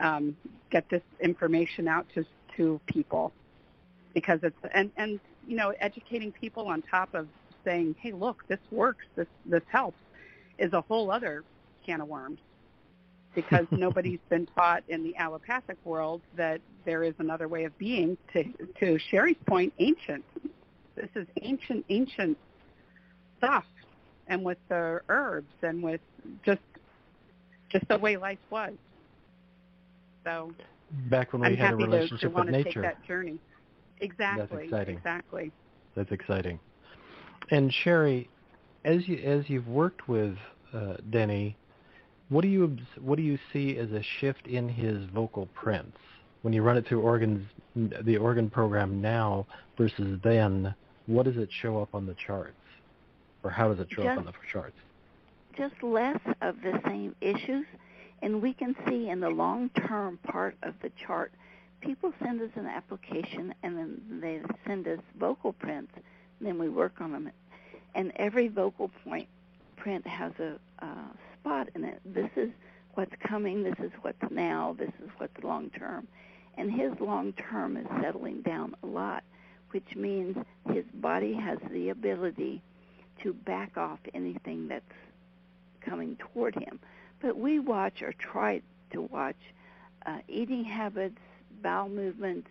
um, 0.00 0.36
get 0.70 0.88
this 0.88 1.02
information 1.20 1.88
out 1.88 2.06
to 2.14 2.24
to 2.56 2.80
people, 2.86 3.32
because 4.12 4.40
it's 4.42 4.56
and 4.74 4.90
and 4.96 5.20
you 5.46 5.56
know, 5.56 5.72
educating 5.80 6.32
people 6.32 6.68
on 6.68 6.82
top 6.82 7.14
of 7.14 7.26
saying, 7.64 7.94
hey, 8.00 8.12
look, 8.12 8.46
this 8.48 8.60
works, 8.70 9.04
this 9.16 9.28
this 9.46 9.62
helps, 9.68 9.98
is 10.58 10.72
a 10.72 10.80
whole 10.82 11.10
other 11.10 11.44
can 11.84 12.00
of 12.00 12.08
worms 12.08 12.38
because 13.34 13.66
nobody's 13.70 14.20
been 14.28 14.46
taught 14.56 14.82
in 14.88 15.02
the 15.02 15.16
allopathic 15.16 15.76
world 15.84 16.20
that 16.36 16.60
there 16.84 17.02
is 17.02 17.14
another 17.18 17.48
way 17.48 17.64
of 17.64 17.76
being. 17.78 18.16
To 18.32 18.44
to 18.80 18.98
Sharry's 19.10 19.42
point, 19.46 19.72
ancient. 19.78 20.24
This 21.00 21.10
is 21.22 21.28
ancient, 21.42 21.84
ancient 21.88 22.36
stuff, 23.38 23.64
and 24.28 24.44
with 24.44 24.58
the 24.68 25.00
herbs 25.08 25.52
and 25.62 25.82
with 25.82 26.00
just 26.44 26.60
just 27.70 27.86
the 27.88 27.98
way 27.98 28.16
life 28.16 28.38
was. 28.50 28.72
So 30.24 30.52
back 31.08 31.32
when 31.32 31.42
we 31.42 31.48
I'm 31.48 31.56
had 31.56 31.72
a 31.72 31.76
relationship 31.76 32.20
to, 32.20 32.28
to 32.28 32.44
with 32.44 32.50
nature. 32.50 32.82
Take 32.82 32.82
that 32.82 33.06
journey. 33.06 33.38
Exactly. 34.00 34.46
That's 34.46 34.64
exciting. 34.64 34.96
Exactly. 34.96 35.52
That's 35.94 36.12
exciting. 36.12 36.60
And 37.50 37.72
Sharry, 37.84 38.28
as 38.84 39.08
you 39.08 39.18
as 39.18 39.48
you've 39.48 39.68
worked 39.68 40.08
with 40.08 40.36
uh, 40.72 40.94
Denny, 41.10 41.56
what 42.28 42.42
do 42.42 42.48
you 42.48 42.76
what 43.00 43.16
do 43.16 43.22
you 43.22 43.38
see 43.52 43.76
as 43.76 43.90
a 43.92 44.02
shift 44.20 44.46
in 44.46 44.68
his 44.68 45.04
vocal 45.14 45.46
prints 45.54 45.98
when 46.42 46.52
you 46.52 46.62
run 46.62 46.76
it 46.76 46.86
through 46.86 47.00
organs 47.00 47.46
the 47.74 48.16
organ 48.16 48.50
program 48.50 49.00
now 49.00 49.46
versus 49.76 50.18
then? 50.22 50.74
What 51.06 51.24
does 51.24 51.36
it 51.36 51.50
show 51.50 51.80
up 51.80 51.94
on 51.94 52.06
the 52.06 52.14
charts, 52.14 52.54
or 53.42 53.50
how 53.50 53.68
does 53.68 53.80
it 53.80 53.88
show 53.90 54.02
just, 54.02 54.12
up 54.12 54.18
on 54.18 54.26
the 54.26 54.32
charts? 54.52 54.76
Just 55.56 55.82
less 55.82 56.20
of 56.40 56.56
the 56.62 56.80
same 56.86 57.14
issues, 57.20 57.66
and 58.22 58.40
we 58.42 58.52
can 58.52 58.76
see 58.88 59.08
in 59.08 59.20
the 59.20 59.30
long-term 59.30 60.18
part 60.22 60.56
of 60.62 60.74
the 60.82 60.90
chart 61.06 61.32
people 61.80 62.12
send 62.22 62.40
us 62.40 62.50
an 62.56 62.66
application 62.66 63.54
and 63.62 63.76
then 63.76 64.20
they 64.20 64.40
send 64.66 64.86
us 64.86 64.98
vocal 65.18 65.52
prints, 65.52 65.92
and 66.38 66.48
then 66.48 66.58
we 66.58 66.68
work 66.68 67.00
on 67.00 67.12
them. 67.12 67.30
And 67.94 68.12
every 68.16 68.48
vocal 68.48 68.90
point 69.04 69.28
print 69.76 70.06
has 70.06 70.32
a 70.38 70.58
uh, 70.84 71.08
spot 71.40 71.68
in 71.74 71.84
it. 71.84 72.00
This 72.04 72.30
is 72.36 72.50
what's 72.94 73.14
coming. 73.26 73.62
This 73.62 73.78
is 73.78 73.90
what's 74.02 74.30
now. 74.30 74.76
This 74.78 74.92
is 75.02 75.10
what's 75.18 75.42
long 75.42 75.70
term. 75.70 76.06
And 76.56 76.70
his 76.70 76.92
long 77.00 77.32
term 77.32 77.76
is 77.76 77.86
settling 78.02 78.42
down 78.42 78.74
a 78.82 78.86
lot, 78.86 79.24
which 79.70 79.94
means 79.94 80.36
his 80.72 80.84
body 80.94 81.32
has 81.34 81.58
the 81.70 81.90
ability 81.90 82.62
to 83.22 83.32
back 83.32 83.76
off 83.76 83.98
anything 84.14 84.68
that's 84.68 84.84
coming 85.80 86.16
toward 86.16 86.54
him. 86.54 86.78
But 87.20 87.36
we 87.36 87.58
watch 87.58 88.02
or 88.02 88.12
try 88.12 88.62
to 88.92 89.02
watch 89.02 89.36
uh, 90.06 90.18
eating 90.28 90.64
habits, 90.64 91.18
bowel 91.62 91.88
movements, 91.88 92.48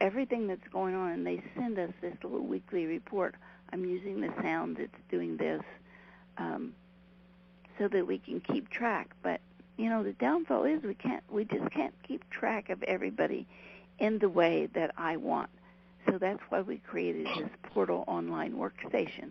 everything 0.00 0.46
that's 0.46 0.66
going 0.68 0.94
on, 0.94 1.12
and 1.12 1.26
they 1.26 1.42
send 1.56 1.78
us 1.78 1.90
this 2.00 2.14
little 2.22 2.46
weekly 2.46 2.86
report. 2.86 3.34
I'm 3.72 3.84
using 3.84 4.20
the 4.20 4.32
sound, 4.42 4.78
it's 4.78 4.94
doing 5.10 5.36
this, 5.36 5.62
um, 6.38 6.74
so 7.78 7.88
that 7.88 8.06
we 8.06 8.18
can 8.18 8.40
keep 8.40 8.70
track. 8.70 9.10
But 9.22 9.40
you 9.76 9.88
know, 9.88 10.02
the 10.02 10.12
downfall 10.12 10.64
is 10.64 10.82
we 10.82 10.94
can't, 10.94 11.22
we 11.30 11.44
just 11.44 11.70
can't 11.70 11.94
keep 12.02 12.28
track 12.30 12.68
of 12.68 12.82
everybody 12.82 13.46
in 13.98 14.18
the 14.18 14.28
way 14.28 14.68
that 14.74 14.92
I 14.96 15.16
want. 15.16 15.50
So 16.08 16.18
that's 16.18 16.40
why 16.48 16.62
we 16.62 16.78
created 16.78 17.26
this 17.26 17.50
portal 17.62 18.04
online 18.06 18.54
workstation, 18.54 19.30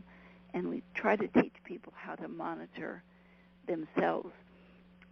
and 0.54 0.70
we 0.70 0.84
try 0.94 1.16
to 1.16 1.28
teach 1.28 1.54
people 1.64 1.94
how 1.96 2.16
to 2.16 2.28
monitor 2.28 3.04
themselves. 3.68 4.32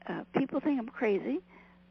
Uh, 0.07 0.24
people 0.34 0.59
think 0.59 0.80
I'm 0.80 0.88
crazy 0.89 1.41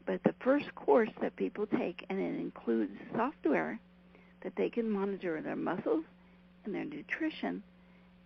but 0.05 0.23
the 0.23 0.35
first 0.39 0.73
course 0.75 1.09
that 1.21 1.35
people 1.35 1.65
take, 1.65 2.05
and 2.09 2.19
it 2.19 2.39
includes 2.39 2.91
software 3.15 3.79
that 4.43 4.55
they 4.55 4.69
can 4.69 4.89
monitor 4.89 5.41
their 5.41 5.55
muscles 5.55 6.05
and 6.63 6.75
their 6.75 6.85
nutrition, 6.85 7.63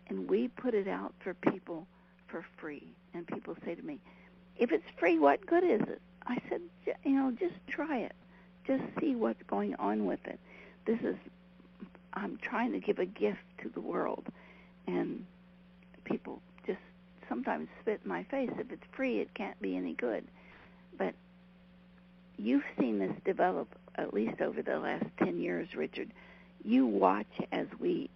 and 0.07 0.29
we 0.29 0.49
put 0.49 0.73
it 0.73 0.87
out 0.87 1.13
for 1.23 1.33
people 1.33 1.87
for 2.27 2.45
free. 2.57 2.87
And 3.13 3.25
people 3.25 3.55
say 3.65 3.75
to 3.75 3.81
me, 3.81 3.99
if 4.57 4.71
it's 4.71 4.83
free, 4.97 5.19
what 5.19 5.45
good 5.45 5.63
is 5.63 5.81
it? 5.81 6.01
I 6.27 6.37
said, 6.49 6.61
you 7.05 7.11
know, 7.11 7.31
just 7.31 7.55
try 7.69 7.99
it. 7.99 8.13
Just 8.67 8.83
see 8.99 9.15
what's 9.15 9.41
going 9.43 9.75
on 9.75 10.05
with 10.05 10.19
it. 10.25 10.39
This 10.85 10.99
is, 10.99 11.15
I'm 12.19 12.37
trying 12.37 12.71
to 12.73 12.79
give 12.79 12.99
a 12.99 13.05
gift 13.05 13.39
to 13.63 13.69
the 13.69 13.81
world. 13.81 14.25
And 14.87 15.25
people 16.03 16.41
just 16.65 16.79
sometimes 17.27 17.67
spit 17.81 18.01
in 18.03 18.09
my 18.09 18.23
face. 18.23 18.51
If 18.57 18.71
it's 18.71 18.83
free, 18.91 19.19
it 19.19 19.33
can't 19.33 19.59
be 19.61 19.75
any 19.75 19.93
good. 19.93 20.25
But 20.97 21.13
you've 22.37 22.63
seen 22.79 22.99
this 22.99 23.13
develop 23.25 23.67
at 23.95 24.13
least 24.13 24.41
over 24.41 24.61
the 24.61 24.79
last 24.79 25.05
10 25.17 25.39
years, 25.39 25.75
Richard. 25.75 26.11
You 26.63 26.85
watch 26.85 27.27
as 27.51 27.67
we 27.79 28.09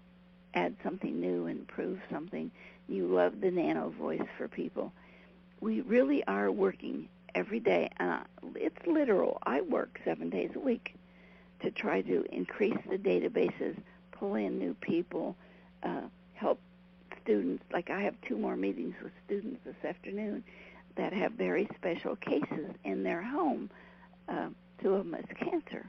add 0.53 0.75
something 0.83 1.19
new, 1.19 1.47
and 1.47 1.59
improve 1.59 1.99
something. 2.11 2.51
You 2.87 3.07
love 3.07 3.41
the 3.41 3.51
nano 3.51 3.89
voice 3.89 4.21
for 4.37 4.47
people. 4.47 4.91
We 5.61 5.81
really 5.81 6.23
are 6.25 6.51
working 6.51 7.07
every 7.33 7.59
day, 7.59 7.89
and 7.97 8.21
it's 8.55 8.85
literal. 8.85 9.39
I 9.43 9.61
work 9.61 9.99
seven 10.05 10.29
days 10.29 10.51
a 10.55 10.59
week 10.59 10.95
to 11.61 11.71
try 11.71 12.01
to 12.01 12.25
increase 12.31 12.77
the 12.89 12.97
databases, 12.97 13.75
pull 14.23 14.35
in 14.35 14.57
new 14.57 14.73
people, 14.75 15.35
uh, 15.83 16.01
help 16.33 16.57
students. 17.21 17.61
Like 17.73 17.89
I 17.89 18.03
have 18.03 18.15
two 18.25 18.37
more 18.37 18.55
meetings 18.55 18.95
with 19.03 19.11
students 19.25 19.59
this 19.65 19.75
afternoon 19.83 20.45
that 20.95 21.11
have 21.11 21.33
very 21.33 21.67
special 21.75 22.15
cases 22.15 22.69
in 22.85 23.03
their 23.03 23.21
home 23.21 23.69
uh, 24.29 24.47
two 24.81 24.93
of 24.93 25.09
them 25.09 25.15
is 25.15 25.25
cancer. 25.37 25.85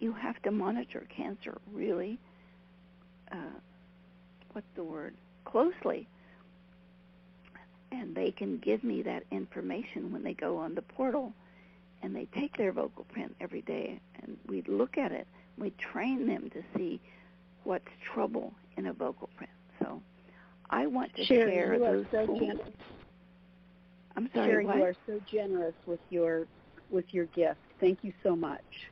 you 0.00 0.12
have 0.12 0.40
to 0.42 0.50
monitor 0.50 1.06
cancer 1.08 1.56
really, 1.72 2.18
uh, 3.30 3.58
what's 4.52 4.66
the 4.74 4.82
word, 4.82 5.14
closely. 5.44 6.08
And 7.92 8.14
they 8.14 8.32
can 8.32 8.58
give 8.58 8.82
me 8.82 9.02
that 9.02 9.22
information 9.30 10.12
when 10.12 10.24
they 10.24 10.34
go 10.34 10.58
on 10.58 10.74
the 10.74 10.82
portal 10.82 11.32
and 12.02 12.14
they 12.14 12.26
take 12.26 12.56
their 12.56 12.72
vocal 12.72 13.04
print 13.04 13.34
every 13.40 13.62
day 13.62 14.00
and 14.22 14.36
we 14.48 14.62
look 14.62 14.98
at 14.98 15.12
it. 15.12 15.26
We 15.56 15.70
train 15.70 16.26
them 16.26 16.50
to 16.50 16.62
see 16.76 17.00
what's 17.64 17.88
trouble 18.12 18.52
in 18.76 18.86
a 18.86 18.92
vocal 18.92 19.28
print. 19.36 19.52
So 19.80 20.00
I 20.70 20.86
want 20.86 21.14
to 21.16 21.22
Sharry, 21.22 21.52
share 21.52 21.78
those 21.78 22.06
so 22.10 22.26
tools. 22.26 22.60
I'm 24.16 24.30
sorry, 24.34 24.64
Sharry, 24.64 24.64
what? 24.66 24.76
you 24.76 24.82
are 24.84 24.94
so 25.06 25.20
generous 25.30 25.74
with 25.86 26.00
your 26.10 26.46
with 26.90 27.12
your 27.12 27.26
gift. 27.26 27.58
Thank 27.80 28.02
you 28.02 28.12
so 28.22 28.34
much. 28.34 28.90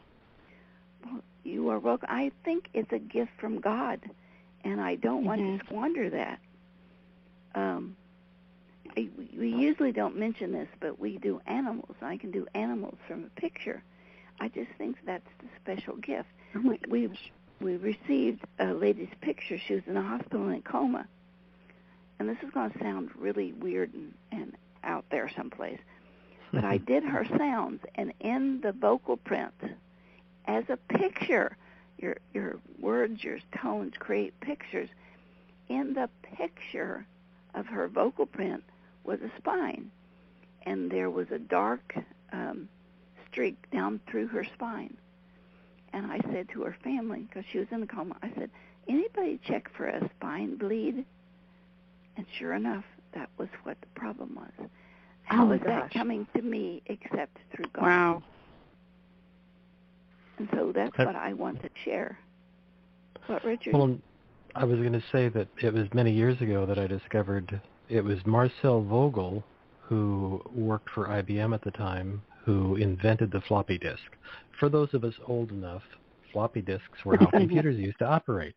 Well, 1.05 1.23
you 1.45 1.69
are 1.71 1.79
welcome. 1.79 2.09
I 2.11 2.31
think 2.45 2.69
it's 2.75 2.93
a 2.93 2.99
gift 2.99 3.33
from 3.41 3.61
God, 3.61 4.01
and 4.65 4.81
I 4.81 4.97
don't 4.97 5.25
want 5.25 5.41
Mhm. 5.41 5.59
to 5.61 5.65
squander 5.67 6.11
that. 6.11 6.41
Um, 7.55 7.97
I, 8.97 9.09
we 9.37 9.49
usually 9.51 9.93
don't 9.93 10.17
mention 10.17 10.53
this, 10.53 10.69
but 10.81 10.99
we 10.99 11.19
do 11.19 11.41
animals. 11.47 11.97
I 12.01 12.17
can 12.17 12.31
do 12.31 12.47
animals 12.55 12.99
from 13.07 13.25
a 13.25 13.41
picture. 13.41 13.83
I 14.41 14.49
just 14.49 14.71
think 14.79 14.97
that's 15.05 15.29
the 15.41 15.49
special 15.61 15.97
gift. 15.97 16.29
Oh 16.55 16.61
my 16.61 16.77
gosh. 16.77 16.91
we 16.91 17.09
received 17.61 18.45
a 18.59 18.73
lady's 18.73 19.09
picture. 19.21 19.59
She 19.59 19.75
was 19.75 19.83
in 19.87 19.97
a 19.97 20.03
hospital 20.03 20.49
in 20.49 20.55
a 20.55 20.61
coma, 20.61 21.07
and 22.19 22.29
this 22.29 22.39
is 22.43 22.51
going 22.51 22.71
to 22.71 22.79
sound 22.79 23.11
really 23.17 23.53
weird 23.53 23.93
and, 23.95 24.15
and 24.33 24.57
out 24.85 25.05
there 25.11 25.31
someplace. 25.35 25.81
But 26.53 26.65
I 26.65 26.77
did 26.93 27.05
her 27.05 27.25
sounds, 27.37 27.83
and 27.95 28.13
in 28.21 28.61
the 28.61 28.73
vocal 28.73 29.17
print, 29.17 29.55
as 30.47 30.65
a 30.69 30.77
picture, 30.77 31.57
your 31.99 32.17
your 32.35 32.59
words, 32.79 33.23
your 33.25 33.39
tones 33.57 33.95
create 33.99 34.39
pictures. 34.41 34.89
In 35.69 35.95
the 35.95 36.09
picture 36.23 37.05
of 37.55 37.67
her 37.67 37.89
vocal 37.89 38.27
print 38.27 38.63
was 39.03 39.21
a 39.21 39.31
spine, 39.39 39.91
and 40.63 40.91
there 40.91 41.11
was 41.11 41.31
a 41.33 41.39
dark 41.39 41.97
um, 42.33 42.69
streak 43.31 43.57
down 43.71 44.01
through 44.07 44.29
her 44.29 44.45
spine. 44.45 44.97
And 45.97 46.13
I 46.13 46.21
said 46.31 46.51
to 46.53 46.61
her 46.61 46.77
family, 46.85 47.27
because 47.27 47.45
she 47.51 47.57
was 47.57 47.69
in 47.71 47.83
a 47.83 47.87
coma, 47.87 48.17
I 48.23 48.31
said, 48.39 48.51
anybody 48.87 49.41
check 49.49 49.67
for 49.75 49.87
a 49.87 50.11
spine 50.19 50.57
bleed? 50.57 51.07
And 52.19 52.27
sure 52.39 52.53
enough, 52.53 52.85
that 53.15 53.31
was 53.39 53.49
what 53.63 53.79
the 53.81 53.87
problem 53.99 54.35
was. 54.37 54.69
How 55.23 55.45
Oh 55.45 55.47
my 55.47 55.55
is 55.55 55.63
that 55.65 55.91
coming 55.95 56.27
to 56.37 56.43
me 56.43 56.83
except 56.85 57.39
through 57.51 57.65
God? 57.73 57.83
Wow. 57.83 58.23
And 60.37 60.51
so 60.53 60.71
that's 60.75 60.99
what 60.99 61.17
I 61.17 61.33
want 61.33 61.63
to 61.63 61.71
share. 61.83 62.19
What, 63.27 63.43
Richard? 63.43 63.73
Well, 63.73 63.97
I 64.55 64.65
was 64.65 64.79
going 64.81 64.93
to 64.93 65.05
say 65.11 65.31
that 65.31 65.49
it 65.63 65.73
was 65.73 65.87
many 65.95 66.13
years 66.13 66.39
ago 66.43 66.67
that 66.67 66.79
I 66.79 66.87
discovered 66.87 67.59
it 67.89 68.05
was 68.05 68.19
Marcel 68.27 68.83
Vogel 68.83 69.43
who 69.81 70.43
worked 70.55 70.91
for 70.91 71.07
IBM 71.07 71.55
at 71.55 71.63
the 71.63 71.71
time 71.71 72.21
who 72.47 72.77
invented 72.77 73.33
the 73.33 73.41
floppy 73.43 73.77
disk. 73.77 74.17
For 74.61 74.69
those 74.69 74.95
of 74.95 75.03
us 75.03 75.15
old 75.27 75.51
enough, 75.51 75.83
floppy 76.33 76.63
disks 76.63 77.05
were 77.05 77.17
how 77.17 77.27
computers 77.31 77.77
used 77.77 77.99
to 77.99 78.07
operate. 78.07 78.55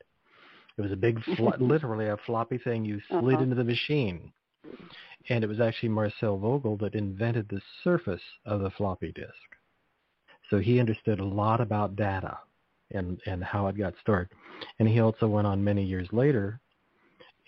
It 0.77 0.81
was 0.81 0.91
a 0.91 0.95
big, 0.95 1.19
fl- 1.35 1.49
literally 1.59 2.07
a 2.07 2.17
floppy 2.25 2.59
thing 2.59 2.85
you 2.85 3.01
slid 3.09 3.33
Uh-huh. 3.33 3.43
into 3.43 3.55
the 3.55 3.63
machine. 3.63 4.31
And 5.29 5.43
it 5.43 5.47
was 5.47 5.59
actually 5.59 5.89
Marcel 5.89 6.37
Vogel 6.37 6.77
that 6.77 6.93
invented 6.93 7.49
the 7.49 7.61
surface 7.83 8.21
of 8.45 8.61
the 8.61 8.69
floppy 8.71 9.11
disk. 9.11 9.33
So 10.51 10.59
he 10.59 10.79
understood 10.79 11.19
a 11.19 11.25
lot 11.25 11.59
about 11.59 11.95
data 11.95 12.37
and, 12.91 13.19
and 13.25 13.43
how 13.43 13.67
it 13.67 13.77
got 13.77 13.95
stored. 14.01 14.29
And 14.77 14.87
he 14.87 14.99
also 14.99 15.27
went 15.27 15.47
on 15.47 15.63
many 15.63 15.83
years 15.83 16.07
later 16.11 16.59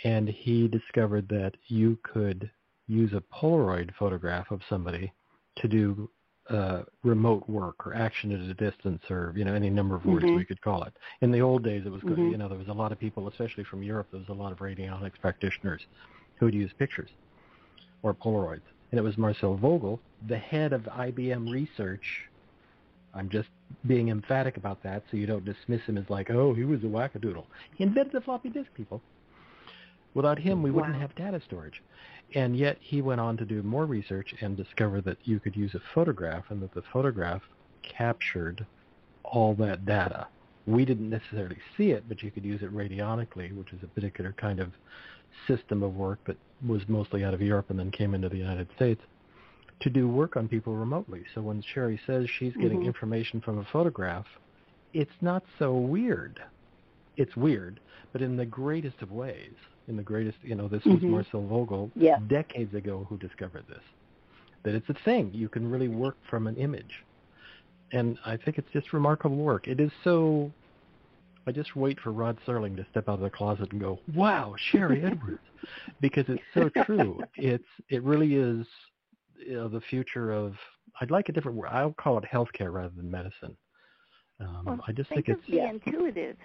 and 0.04 0.28
he 0.28 0.68
discovered 0.68 1.28
that 1.30 1.54
you 1.68 2.00
could 2.04 2.50
use 2.88 3.14
a 3.14 3.24
Polaroid 3.34 3.92
photograph 4.00 4.50
of 4.50 4.62
somebody 4.68 5.14
to 5.58 5.68
do 5.68 6.10
uh, 6.52 6.84
remote 7.04 7.48
work 7.50 7.86
or 7.86 7.96
action 7.96 8.32
at 8.32 8.40
a 8.42 8.54
distance 8.54 9.02
or 9.10 9.34
you 9.36 9.46
know 9.46 9.54
any 9.54 9.70
number 9.70 9.96
of 9.96 10.06
words 10.06 10.26
Mhm. 10.26 10.36
we 10.36 10.46
could 10.46 10.62
call 10.62 10.84
it. 10.84 10.94
In 11.22 11.32
the 11.32 11.42
old 11.42 11.64
days, 11.64 11.86
it 11.86 11.92
was 11.92 12.02
good. 12.02 12.18
Mhm. 12.18 12.32
You 12.32 12.38
know 12.38 12.50
there 12.50 12.58
was 12.58 12.68
a 12.68 12.74
lot 12.74 12.92
of 12.92 13.00
people, 13.00 13.28
especially 13.28 13.64
from 13.64 13.82
Europe. 13.84 14.08
There 14.12 14.20
was 14.20 14.30
a 14.30 14.34
lot 14.34 14.52
of 14.52 14.60
radionics 14.60 15.20
practitioners 15.22 15.82
who 16.36 16.46
would 16.46 16.54
use 16.54 16.72
pictures 16.74 17.10
or 18.04 18.14
Polaroids, 18.14 18.64
and 18.92 19.00
it 19.00 19.04
was 19.04 19.18
Marcel 19.18 19.56
Vogel, 19.56 20.00
the 20.28 20.38
head 20.38 20.74
of 20.74 20.84
IBM 20.88 21.50
research. 21.50 22.28
I'm 23.14 23.30
just 23.30 23.50
being 23.88 24.10
emphatic 24.10 24.58
about 24.58 24.82
that, 24.84 25.04
so 25.10 25.18
you 25.18 25.26
don't 25.26 25.46
dismiss 25.46 25.82
him 25.84 25.98
as 25.98 26.10
like, 26.10 26.30
oh, 26.30 26.54
he 26.54 26.64
was 26.64 26.82
a 26.84 26.88
wackadoodle. 26.88 27.46
He 27.76 27.84
invented 27.84 28.14
the 28.14 28.22
floppy 28.22 28.50
disk, 28.50 28.74
people. 28.74 29.02
Without 30.14 30.38
him, 30.38 30.62
we 30.62 30.72
wouldn't 30.72 30.96
have 30.96 31.16
data 31.16 31.42
storage. 31.46 31.82
And 32.34 32.56
yet 32.56 32.78
he 32.80 33.02
went 33.02 33.20
on 33.20 33.36
to 33.38 33.46
do 33.46 33.62
more 33.62 33.86
research 33.86 34.34
and 34.42 34.56
discover 34.56 35.02
that 35.02 35.18
you 35.24 35.40
could 35.40 35.56
use 35.56 35.76
a 35.76 35.82
photograph 35.94 36.46
and 36.50 36.62
that 36.62 36.74
the 36.74 36.84
photograph 36.94 37.42
captured 37.84 38.66
all 39.24 39.54
that 39.56 39.86
data. 39.86 40.28
We 40.66 40.86
didn't 40.86 41.10
necessarily 41.10 41.58
see 41.76 41.92
it, 41.92 42.08
but 42.08 42.22
you 42.22 42.32
could 42.32 42.46
use 42.46 42.62
it 42.62 42.74
radionically, 42.74 43.56
which 43.56 43.74
is 43.74 43.84
a 43.84 43.88
particular 43.88 44.34
kind 44.34 44.60
of 44.60 44.72
system 45.48 45.84
of 45.84 45.96
work 45.96 46.20
that 46.26 46.38
was 46.66 46.88
mostly 46.88 47.24
out 47.24 47.34
of 47.34 47.42
Europe 47.42 47.70
and 47.70 47.80
then 47.80 47.92
came 47.92 48.14
into 48.14 48.30
the 48.30 48.38
United 48.38 48.70
States 48.76 49.02
to 49.82 49.90
do 49.90 50.08
work 50.08 50.38
on 50.38 50.48
people 50.48 50.76
remotely. 50.76 51.24
So 51.34 51.42
when 51.42 51.62
Sharry 51.62 52.00
says 52.06 52.30
she's 52.30 52.56
getting 52.58 52.82
Mhm. 52.82 52.86
information 52.86 53.42
from 53.42 53.58
a 53.58 53.66
photograph, 53.66 54.28
it's 54.94 55.22
not 55.22 55.44
so 55.58 55.76
weird. 55.76 56.42
It's 57.18 57.36
weird, 57.36 57.80
but 58.14 58.22
in 58.22 58.38
the 58.38 58.46
greatest 58.46 59.02
of 59.02 59.12
ways. 59.12 59.56
In 59.88 59.98
the 59.98 60.04
greatest, 60.04 60.38
you 60.44 60.56
know, 60.56 60.68
this 60.68 60.84
was 60.86 61.02
Mhm. 61.02 61.10
Marcel 61.10 61.46
Vogel 61.48 61.92
Yes. 61.96 62.22
decades 62.28 62.74
ago 62.74 63.06
who 63.10 63.18
discovered 63.18 63.66
this. 63.68 63.84
That 64.64 64.76
it's 64.76 64.90
a 64.90 64.94
thing. 64.94 65.34
You 65.34 65.50
can 65.50 65.70
really 65.70 65.88
work 65.88 66.18
from 66.24 66.48
an 66.48 66.56
image. 66.56 67.04
And 67.92 68.18
I 68.26 68.38
think 68.38 68.58
it's 68.58 68.72
just 68.72 68.94
remarkable 68.94 69.38
work. 69.38 69.68
It 69.68 69.80
is 69.80 69.92
so 70.04 70.52
I 71.48 71.52
just 71.52 71.76
wait 71.76 72.00
for 72.00 72.12
Rod 72.12 72.38
Serling 72.46 72.76
to 72.78 72.86
step 72.92 73.10
out 73.10 73.16
of 73.16 73.22
the 73.22 73.30
closet 73.30 73.72
and 73.72 73.82
go, 73.82 74.00
"Wow, 74.14 74.56
Sharry 74.72 75.04
Edwards," 75.04 75.42
because 76.00 76.30
it's 76.30 76.44
so 76.54 76.70
true. 76.86 77.24
It's 77.36 77.68
it 77.90 78.04
really 78.04 78.36
is 78.36 78.68
you 79.38 79.56
know, 79.56 79.68
the 79.68 79.82
future 79.82 80.32
of. 80.32 80.56
I'd 81.00 81.10
like 81.10 81.30
a 81.30 81.32
different 81.32 81.58
word. 81.58 81.70
I'll 81.72 81.94
call 81.94 82.20
it 82.20 82.26
healthcare 82.26 82.72
rather 82.72 82.94
than 82.96 83.10
medicine. 83.10 83.58
Um, 84.40 84.66
Well, 84.66 84.84
I 84.88 84.92
just 84.92 85.10
think 85.10 85.26
think 85.26 85.40
it's 85.40 85.48
the 85.48 85.58
Yeah. 85.58 85.74
intuitives. 85.74 86.38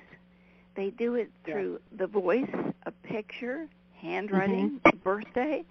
They 0.76 0.90
do 0.90 1.14
it 1.14 1.30
Yeah. 1.46 1.54
through 1.54 1.80
the 1.92 2.06
voice, 2.06 2.50
a 2.84 2.92
picture, 2.92 3.68
handwriting, 3.94 4.80
Mm-hmm. 4.84 4.98
birthday. 4.98 5.64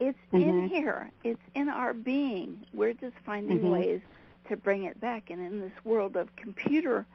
It's 0.00 0.18
in 0.32 0.40
Mhm. 0.40 0.68
here. 0.68 1.10
It's 1.24 1.42
in 1.54 1.68
our 1.68 1.92
being. 1.92 2.64
We're 2.72 2.94
just 2.94 3.16
finding 3.24 3.60
Mhm. 3.60 3.70
ways 3.70 4.00
to 4.48 4.56
bring 4.56 4.84
it 4.84 5.00
back. 5.00 5.30
And 5.30 5.40
in 5.40 5.60
this 5.60 5.84
world 5.84 6.16
of 6.16 6.34
computer, 6.36 7.06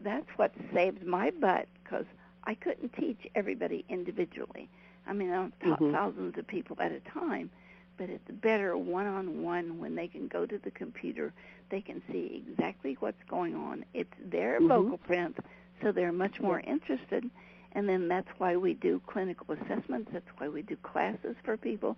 that's 0.00 0.28
what 0.38 0.52
saved 0.72 1.04
my 1.04 1.30
butt 1.30 1.68
because 1.82 2.06
I 2.44 2.54
couldn't 2.54 2.92
teach 2.94 3.26
everybody 3.34 3.84
individually. 3.88 4.68
I 5.06 5.12
mean, 5.12 5.30
I 5.30 5.36
don't 5.36 5.60
taught 5.60 5.80
Mhm. 5.80 5.92
thousands 5.92 6.36
of 6.38 6.46
people 6.46 6.76
at 6.80 6.92
a 6.92 7.00
time, 7.00 7.50
but 7.96 8.08
it's 8.10 8.30
better 8.30 8.76
one-on-one 8.76 9.78
when 9.78 9.94
they 9.94 10.06
can 10.08 10.28
go 10.28 10.46
to 10.46 10.58
the 10.58 10.70
computer. 10.70 11.32
They 11.70 11.80
can 11.80 12.02
see 12.10 12.44
exactly 12.46 12.94
what's 13.00 13.22
going 13.24 13.54
on. 13.54 13.84
It's 13.94 14.14
their 14.18 14.60
Mhm. 14.60 14.68
vocal 14.68 14.98
print, 14.98 15.36
so 15.82 15.92
they're 15.92 16.12
much 16.12 16.40
more 16.40 16.60
interested. 16.60 17.28
And 17.72 17.88
then 17.88 18.08
that's 18.08 18.28
why 18.38 18.56
we 18.56 18.74
do 18.74 19.00
clinical 19.06 19.46
assessments. 19.54 20.10
That's 20.12 20.28
why 20.38 20.48
we 20.48 20.62
do 20.62 20.76
classes 20.76 21.36
for 21.44 21.56
people, 21.56 21.96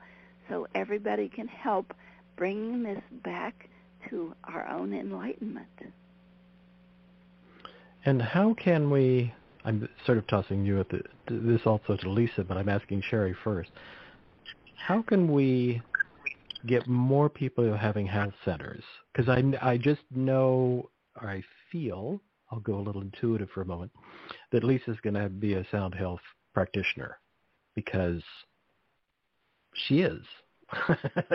so 0.48 0.66
everybody 0.74 1.28
can 1.28 1.46
help 1.46 1.94
bringing 2.36 2.82
this 2.82 3.02
back 3.22 3.68
to 4.08 4.34
our 4.44 4.66
own 4.68 4.92
enlightenment. 4.92 5.68
And 8.04 8.20
how 8.20 8.54
can 8.54 8.90
we? 8.90 9.32
I'm 9.64 9.88
sort 10.06 10.16
of 10.18 10.26
tossing 10.26 10.64
you 10.64 10.80
at 10.80 10.88
the, 10.88 11.02
this 11.28 11.60
also 11.66 11.96
to 11.96 12.08
Lisa, 12.08 12.42
but 12.42 12.56
I'm 12.56 12.68
asking 12.68 13.02
Sharry 13.02 13.34
first. 13.44 13.70
How 14.74 15.02
can 15.02 15.30
we 15.30 15.82
get 16.66 16.86
more 16.86 17.28
people 17.28 17.76
having 17.76 18.06
health 18.06 18.32
centers? 18.44 18.82
Because 19.12 19.28
I, 19.28 19.42
I 19.60 19.76
just 19.76 20.00
know, 20.10 20.88
or 21.20 21.28
I 21.28 21.42
feel, 21.70 22.20
I'll 22.50 22.60
go 22.60 22.76
a 22.76 22.82
little 22.82 23.02
intuitive 23.02 23.48
for 23.50 23.62
a 23.62 23.66
moment, 23.66 23.92
that 24.52 24.64
Lisa's 24.64 24.98
going 25.02 25.14
to 25.14 25.28
be 25.28 25.54
a 25.54 25.66
sound 25.70 25.94
health 25.94 26.20
practitioner 26.54 27.18
because 27.74 28.22
she 29.74 30.00
is. 30.00 30.22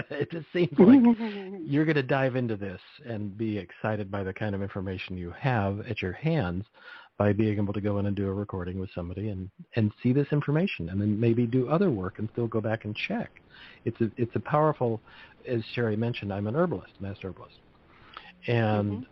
it 0.10 0.32
just 0.32 0.46
seems 0.54 0.72
like 0.78 1.00
you're 1.66 1.86
going 1.86 1.96
to 1.96 2.04
dive 2.04 2.36
into 2.36 2.56
this 2.56 2.80
and 3.06 3.38
be 3.38 3.58
excited 3.58 4.10
by 4.10 4.24
the 4.24 4.34
kind 4.34 4.56
of 4.56 4.62
information 4.62 5.18
you 5.18 5.34
have 5.38 5.82
at 5.90 6.02
your 6.02 6.14
hands 6.14 6.64
by 7.18 7.32
being 7.32 7.58
able 7.58 7.74
to 7.74 7.82
go 7.82 7.98
in 8.00 8.06
and 8.08 8.16
do 8.16 8.28
a 8.28 8.34
recording 8.34 8.80
with 8.80 8.90
somebody 8.94 9.30
and, 9.30 9.50
and 9.76 9.92
see 10.04 10.12
this 10.12 10.28
information 10.32 10.90
and 10.90 11.00
then 11.00 11.18
maybe 11.20 11.46
do 11.46 11.70
other 11.70 11.90
work 11.90 12.20
and 12.20 12.30
still 12.34 12.48
go 12.48 12.60
back 12.60 12.86
and 12.86 12.96
check. 13.08 13.42
It's 13.86 14.00
a, 14.02 14.12
it's 14.18 14.36
a 14.36 14.40
powerful, 14.40 15.00
as 15.48 15.62
Sharry 15.76 15.98
mentioned, 15.98 16.34
I'm 16.34 16.48
an 16.48 16.56
herbalist, 16.56 16.94
master 17.00 17.30
herbalist. 17.30 17.56
And 18.48 18.92
mm-hmm. 18.92 19.04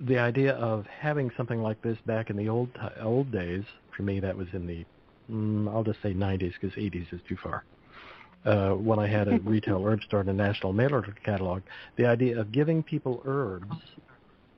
The 0.00 0.18
idea 0.18 0.52
of 0.54 0.86
having 0.86 1.30
something 1.36 1.62
like 1.62 1.80
this 1.82 1.98
back 2.06 2.30
in 2.30 2.36
the 2.36 2.48
old 2.48 2.70
old 3.00 3.30
days, 3.30 3.64
for 3.96 4.02
me, 4.02 4.20
that 4.20 4.36
was 4.36 4.48
in 4.52 4.66
the, 4.66 4.84
mm, 5.30 5.72
I'll 5.72 5.84
just 5.84 6.02
say 6.02 6.12
90s 6.12 6.54
because 6.60 6.76
80s 6.76 7.12
is 7.12 7.20
too 7.28 7.36
far. 7.42 7.64
Uh, 8.44 8.72
when 8.72 8.98
I 8.98 9.06
had 9.06 9.28
a 9.28 9.38
retail 9.40 9.82
herb 9.86 10.02
store 10.02 10.20
and 10.20 10.28
a 10.28 10.34
national 10.34 10.72
mail 10.72 10.92
order 10.92 11.14
catalog, 11.24 11.62
the 11.96 12.06
idea 12.06 12.38
of 12.38 12.52
giving 12.52 12.82
people 12.82 13.22
herbs, 13.24 13.74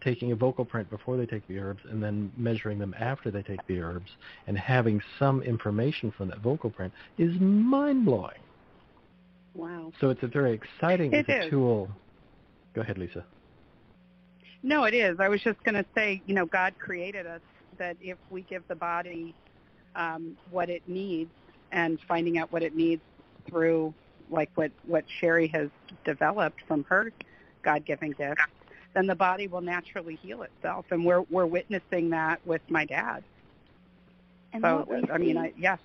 taking 0.01 0.32
a 0.32 0.37
vocal 0.37 0.64
print 0.64 0.91
before 0.91 1.16
they 1.16 1.26
take 1.26 1.47
the 1.47 1.59
herbs, 1.59 1.82
and 1.89 2.03
then 2.03 2.32
measuring 2.37 2.78
them 2.78 2.95
after 2.99 3.30
they 3.30 3.43
take 3.43 3.64
the 3.66 3.80
herbs, 3.80 4.11
and 4.47 4.59
having 4.59 5.01
some 5.18 5.43
information 5.43 6.11
from 6.11 6.28
that 6.28 6.39
vocal 6.41 6.70
print 6.70 6.93
is 7.18 7.39
mind-blowing. 7.39 8.41
Wow. 9.55 9.93
So 10.01 10.11
it's 10.11 10.22
a 10.22 10.28
very 10.28 10.53
exciting 10.53 11.12
It 11.12 11.26
it's 11.28 11.47
a 11.47 11.51
tool. 11.51 11.89
Go 12.74 12.82
ahead, 12.82 12.99
Lisa. 12.99 13.24
No, 14.66 14.82
it 14.82 14.94
is. 14.94 15.20
I 15.20 15.28
was 15.28 15.40
just 15.42 15.62
going 15.62 15.76
to 15.76 15.84
say, 15.94 16.20
you 16.26 16.34
know, 16.34 16.44
God 16.44 16.74
created 16.80 17.24
us 17.24 17.40
that 17.78 17.96
if 18.00 18.18
we 18.30 18.42
give 18.42 18.66
the 18.66 18.74
body 18.74 19.32
um, 19.94 20.36
what 20.50 20.68
it 20.68 20.82
needs 20.88 21.30
and 21.70 22.00
finding 22.08 22.36
out 22.36 22.50
what 22.50 22.64
it 22.64 22.74
needs 22.74 23.00
through 23.48 23.94
like 24.28 24.50
what, 24.56 24.72
what 24.84 25.04
Sharry 25.22 25.48
has 25.52 25.68
developed 26.04 26.62
from 26.66 26.82
her 26.88 27.12
God-given 27.62 28.10
gift, 28.10 28.40
then 28.92 29.06
the 29.06 29.14
body 29.14 29.46
will 29.46 29.60
naturally 29.60 30.16
heal 30.16 30.42
itself. 30.42 30.86
And 30.90 31.04
we're, 31.04 31.20
we're 31.30 31.46
witnessing 31.46 32.10
that 32.10 32.44
with 32.44 32.62
my 32.68 32.84
dad. 32.84 33.22
And 34.52 34.64
so, 34.64 34.84
I 35.12 35.18
mean, 35.18 35.36
see, 35.36 35.38
I, 35.38 35.52
yes. 35.56 35.78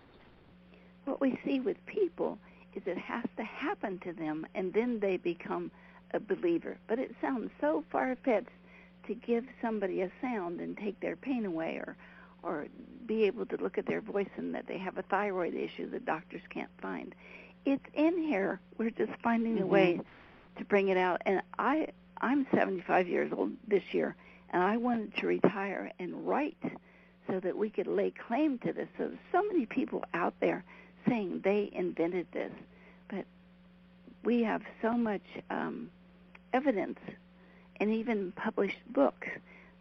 what 1.06 1.22
we 1.22 1.40
see 1.46 1.60
with 1.60 1.78
people 1.86 2.40
is 2.74 2.82
it 2.88 2.98
has 2.98 3.26
to 3.38 3.44
happen 3.44 4.00
to 4.00 4.12
them, 4.12 4.48
and 4.56 4.74
then 4.74 5.00
they 5.00 5.18
become 5.18 5.70
a 6.16 6.20
believer. 6.20 6.78
But 6.88 6.98
it 6.98 7.14
sounds 7.22 7.52
so 7.62 7.84
far-fetched 7.92 8.48
to 9.08 9.14
give 9.14 9.46
somebody 9.62 10.02
a 10.02 10.12
sound 10.22 10.60
and 10.60 10.78
take 10.78 11.00
their 11.00 11.16
pain 11.16 11.46
away, 11.46 11.82
or 11.86 11.96
or 12.44 12.68
be 13.06 13.24
able 13.26 13.46
to 13.46 13.58
look 13.58 13.78
at 13.78 13.86
their 13.86 14.02
voice 14.02 14.30
and 14.38 14.56
that 14.56 14.66
they 14.68 14.78
have 14.78 14.98
a 14.98 15.04
thyroid 15.04 15.54
issue 15.54 15.90
that 15.92 16.06
doctors 16.06 16.42
can't 16.50 16.72
find. 16.82 17.14
It's 17.66 17.86
in 17.94 18.18
here. 18.18 18.60
We're 18.78 18.90
just 18.90 19.12
finding 19.22 19.62
a 19.62 19.66
way 19.66 20.02
to 20.58 20.66
bring 20.66 20.88
it 20.88 20.98
out. 20.98 21.22
And 21.26 21.42
I 21.60 21.90
I'm 22.20 22.46
75 22.54 23.08
years 23.08 23.32
old 23.36 23.52
this 23.68 23.84
year, 23.92 24.16
and 24.52 24.62
I 24.62 24.78
wanted 24.78 25.16
to 25.18 25.28
retire 25.28 25.92
and 26.00 26.28
write 26.28 26.58
so 27.28 27.40
that 27.40 27.58
we 27.58 27.70
could 27.70 27.88
lay 27.88 28.12
claim 28.12 28.60
to 28.60 28.74
this. 28.74 28.88
So 28.98 29.06
there's 29.06 29.20
so 29.32 29.44
many 29.44 29.66
people 29.66 30.04
out 30.14 30.34
there 30.40 30.64
saying 31.08 31.42
they 31.44 31.70
invented 31.74 32.28
this, 32.32 32.52
but 33.10 33.26
we 34.24 34.44
have 34.44 34.62
so 34.82 34.94
much 34.94 35.24
um, 35.50 35.90
evidence 36.54 37.00
and 37.82 37.92
even 37.94 38.32
published 38.34 38.80
books 38.94 39.28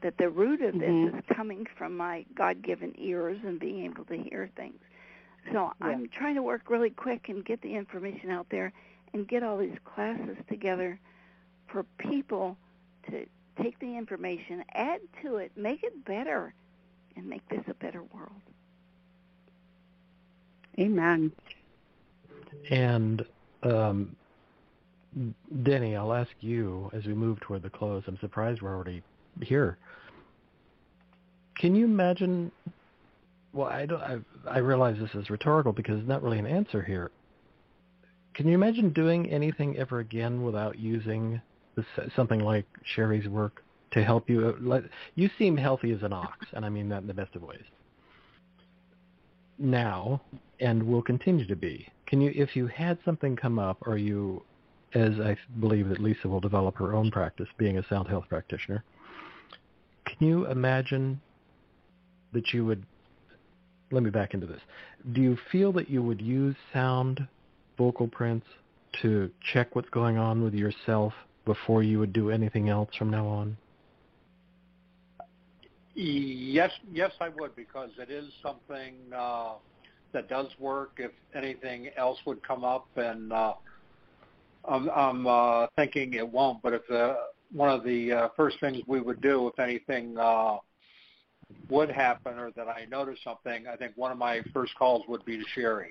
that 0.02 0.18
the 0.18 0.30
root 0.30 0.62
of 0.62 0.78
this 0.78 1.14
is 1.14 1.36
coming 1.36 1.66
from 1.78 1.96
my 1.96 2.24
God-given 2.34 2.94
ears 2.98 3.38
and 3.44 3.60
being 3.60 3.84
able 3.84 4.04
to 4.06 4.16
hear 4.16 4.50
things. 4.56 4.80
So 5.52 5.72
Yeah. 5.80 5.88
I'm 5.88 6.08
trying 6.08 6.34
to 6.36 6.42
work 6.42 6.70
really 6.70 6.90
quick 6.90 7.28
and 7.28 7.44
get 7.44 7.60
the 7.62 7.76
information 7.76 8.30
out 8.30 8.48
there 8.50 8.72
and 9.12 9.28
get 9.28 9.42
all 9.44 9.58
these 9.58 9.78
classes 9.84 10.38
together 10.48 10.98
for 11.68 11.84
people 11.98 12.56
to 13.10 13.26
take 13.62 13.78
the 13.78 13.96
information, 13.96 14.64
add 14.72 15.00
to 15.22 15.36
it, 15.36 15.52
make 15.56 15.82
it 15.84 16.04
better, 16.04 16.54
and 17.16 17.28
make 17.28 17.46
this 17.48 17.62
a 17.68 17.74
better 17.74 18.02
world. 18.02 18.40
Amen. 20.78 21.32
And 22.70 23.24
um, 23.62 24.16
Denny, 25.62 25.96
I'll 25.96 26.12
ask 26.12 26.30
you 26.40 26.90
as 26.92 27.04
we 27.04 27.14
move 27.14 27.40
toward 27.40 27.62
the 27.62 27.70
close. 27.70 28.04
I'm 28.06 28.18
surprised 28.20 28.62
we're 28.62 28.74
already 28.74 29.02
here. 29.42 29.76
Can 31.56 31.74
you 31.74 31.84
imagine? 31.84 32.52
Well, 33.52 33.66
I 33.66 33.86
don't. 33.86 34.00
I, 34.00 34.18
I 34.48 34.58
realize 34.58 34.96
this 34.98 35.14
is 35.14 35.28
rhetorical 35.28 35.72
because 35.72 35.96
there's 35.96 36.08
not 36.08 36.22
really 36.22 36.38
an 36.38 36.46
answer 36.46 36.82
here. 36.82 37.10
Can 38.34 38.46
you 38.46 38.54
imagine 38.54 38.90
doing 38.92 39.28
anything 39.28 39.76
ever 39.76 39.98
again 39.98 40.42
without 40.42 40.78
using 40.78 41.42
this, 41.76 41.84
something 42.14 42.40
like 42.40 42.64
Sharry's 42.96 43.28
work 43.28 43.62
to 43.90 44.04
help 44.04 44.30
you? 44.30 44.48
Uh, 44.48 44.52
let, 44.60 44.84
you 45.16 45.28
seem 45.38 45.56
healthy 45.56 45.92
as 45.92 46.02
an 46.02 46.12
ox, 46.12 46.46
and 46.52 46.64
I 46.64 46.68
mean 46.68 46.88
that 46.90 47.02
in 47.02 47.08
the 47.08 47.14
best 47.14 47.34
of 47.34 47.42
ways. 47.42 47.64
Now, 49.58 50.22
and 50.60 50.82
will 50.82 51.02
continue 51.02 51.46
to 51.46 51.56
be. 51.56 51.86
Can 52.06 52.20
you, 52.20 52.32
if 52.34 52.56
you 52.56 52.68
had 52.68 52.98
something 53.04 53.36
come 53.36 53.58
up, 53.58 53.78
or 53.86 53.98
you, 53.98 54.42
as 54.94 55.12
I 55.20 55.36
believe 55.60 55.88
that 55.88 56.00
Lisa 56.00 56.28
will 56.28 56.40
develop 56.40 56.76
her 56.76 56.94
own 56.94 57.10
practice, 57.10 57.48
being 57.58 57.78
a 57.78 57.86
sound 57.88 58.08
health 58.08 58.24
practitioner, 58.28 58.84
can 60.06 60.26
you 60.26 60.46
imagine 60.46 61.20
that 62.32 62.52
you 62.52 62.64
would? 62.66 62.84
Let 63.92 64.02
me 64.02 64.10
back 64.10 64.34
into 64.34 64.46
this. 64.46 64.60
Do 65.12 65.20
you 65.20 65.36
feel 65.50 65.72
that 65.72 65.90
you 65.90 66.02
would 66.02 66.20
use 66.20 66.54
sound 66.72 67.26
vocal 67.76 68.06
prints 68.06 68.46
to 69.02 69.30
check 69.52 69.74
what's 69.74 69.88
going 69.90 70.16
on 70.16 70.42
with 70.42 70.54
yourself 70.54 71.12
before 71.44 71.82
you 71.82 71.98
would 71.98 72.12
do 72.12 72.30
anything 72.30 72.68
else 72.68 72.90
from 72.96 73.10
now 73.10 73.26
on? 73.26 73.56
Yes, 75.94 76.70
yes, 76.92 77.12
I 77.20 77.28
would 77.30 77.56
because 77.56 77.90
it 77.98 78.10
is 78.10 78.26
something 78.42 78.94
uh, 79.16 79.54
that 80.12 80.28
does 80.28 80.46
work. 80.58 80.92
If 80.98 81.10
anything 81.34 81.90
else 81.96 82.18
would 82.26 82.42
come 82.46 82.64
up, 82.64 82.86
and 82.96 83.32
uh, 83.32 83.54
I'm, 84.68 84.90
I'm 84.90 85.26
uh, 85.26 85.66
thinking 85.76 86.14
it 86.14 86.28
won't. 86.28 86.62
But 86.62 86.74
if 86.74 86.82
the, 86.88 87.16
one 87.52 87.70
of 87.70 87.84
the 87.84 88.12
uh, 88.12 88.28
first 88.36 88.60
things 88.60 88.78
we 88.86 89.00
would 89.00 89.20
do, 89.20 89.48
if 89.48 89.58
anything 89.58 90.16
uh, 90.18 90.58
would 91.68 91.90
happen, 91.90 92.38
or 92.38 92.50
that 92.52 92.68
I 92.68 92.86
notice 92.90 93.18
something, 93.24 93.66
I 93.66 93.76
think 93.76 93.92
one 93.96 94.12
of 94.12 94.18
my 94.18 94.42
first 94.52 94.72
calls 94.78 95.02
would 95.08 95.24
be 95.24 95.38
to 95.38 95.44
Sharry 95.56 95.88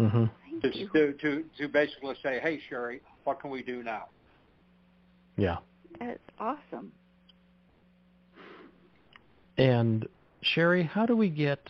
Mm-hmm. 0.00 0.24
To 0.60 0.88
to 0.88 1.12
to, 1.14 1.44
to 1.58 1.68
basically 1.68 2.14
say, 2.22 2.38
"Hey, 2.40 2.60
Sharry, 2.70 3.00
what 3.24 3.40
can 3.40 3.50
we 3.50 3.62
do 3.62 3.82
now?" 3.82 4.06
Yeah. 5.36 5.56
That's 5.98 6.18
awesome. 6.38 6.92
And 9.56 10.06
Sharry, 10.54 10.86
how 10.86 11.06
do 11.06 11.16
we 11.16 11.30
get 11.30 11.60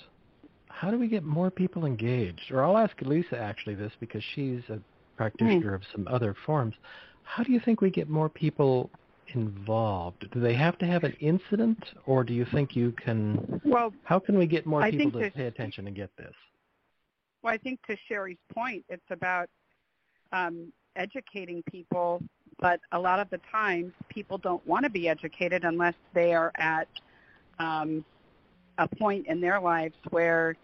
how 0.69 0.91
do 0.91 0.99
we 0.99 1.09
get 1.09 1.23
more 1.23 1.51
people 1.51 1.87
engaged? 1.87 2.51
Or 2.51 2.65
I'll 2.65 2.79
ask 2.79 3.01
Lisa 3.01 3.39
actually 3.39 3.77
this 3.77 3.93
because 4.01 4.23
she's 4.35 4.61
a 4.69 4.81
practitioner 5.17 5.75
of 5.75 5.83
some 5.93 6.07
other 6.09 6.35
forms. 6.45 6.75
How 7.25 7.43
do 7.43 7.53
you 7.53 7.61
think 7.61 7.81
we 7.81 7.91
get 7.91 8.09
more 8.09 8.29
people 8.29 8.91
involved? 9.35 10.31
Do 10.31 10.41
they 10.41 10.55
have 10.55 10.79
to 10.79 10.87
have 10.87 11.05
an 11.05 11.17
incident, 11.21 11.93
or 12.07 12.23
do 12.25 12.33
you 12.33 12.45
think 12.45 12.77
you 12.77 12.93
can? 12.93 13.61
Well, 13.65 13.93
How 14.05 14.19
can 14.19 14.39
we 14.39 14.47
get 14.47 14.67
more 14.67 14.83
I 14.83 14.91
people 14.91 15.21
think 15.21 15.33
to 15.33 15.39
pay 15.39 15.47
attention 15.47 15.87
and 15.87 15.97
get 15.97 16.11
this? 16.17 16.35
Well, 17.43 17.53
I 17.53 17.59
think 17.59 17.81
to 17.87 17.97
Sharry's 18.09 18.39
point, 18.53 18.85
it's 18.89 19.11
about 19.11 19.49
um, 20.33 20.73
educating 20.97 21.63
people, 21.71 22.23
but 22.59 22.81
a 22.93 22.99
lot 22.99 23.21
of 23.21 23.29
the 23.31 23.41
times 23.51 23.93
people 24.09 24.39
don't 24.39 24.67
want 24.67 24.85
to 24.85 24.91
be 24.91 25.09
educated 25.09 25.65
unless 25.65 25.95
they 26.15 26.35
are 26.35 26.53
at 26.57 26.89
um, 27.59 28.05
a 28.79 28.89
point 28.89 29.27
in 29.27 29.41
their 29.41 29.61
lives 29.61 29.95
where 30.11 30.57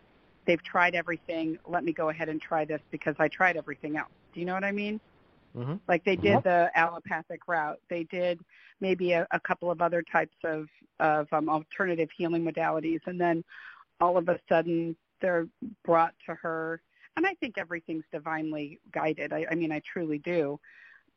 they've 0.46 0.62
tried 0.62 0.94
everything. 0.94 1.58
Let 1.66 1.84
me 1.84 1.92
go 1.92 2.08
ahead 2.08 2.28
and 2.28 2.40
try 2.40 2.64
this 2.64 2.80
because 2.90 3.14
I 3.18 3.28
tried 3.28 3.56
everything 3.56 3.96
else. 3.96 4.10
Do 4.32 4.40
you 4.40 4.46
know 4.46 4.54
what 4.54 4.64
I 4.64 4.72
mean? 4.72 5.00
Mm-hmm. 5.56 5.74
Like 5.86 6.04
they 6.04 6.16
did 6.16 6.42
the 6.44 6.70
allopathic 6.74 7.46
route. 7.46 7.78
They 7.90 8.04
did 8.04 8.40
maybe 8.80 9.12
a, 9.12 9.26
a 9.32 9.40
couple 9.40 9.70
of 9.70 9.82
other 9.82 10.02
types 10.02 10.36
of, 10.44 10.66
of 10.98 11.26
um, 11.32 11.48
alternative 11.48 12.08
healing 12.16 12.44
modalities. 12.44 13.00
And 13.06 13.20
then 13.20 13.44
all 14.00 14.16
of 14.16 14.28
a 14.28 14.38
sudden 14.48 14.96
they're 15.20 15.46
brought 15.84 16.14
to 16.26 16.34
her. 16.34 16.80
And 17.16 17.26
I 17.26 17.34
think 17.34 17.58
everything's 17.58 18.04
divinely 18.10 18.80
guided. 18.92 19.32
I, 19.32 19.46
I 19.50 19.54
mean, 19.54 19.72
I 19.72 19.82
truly 19.92 20.18
do. 20.18 20.58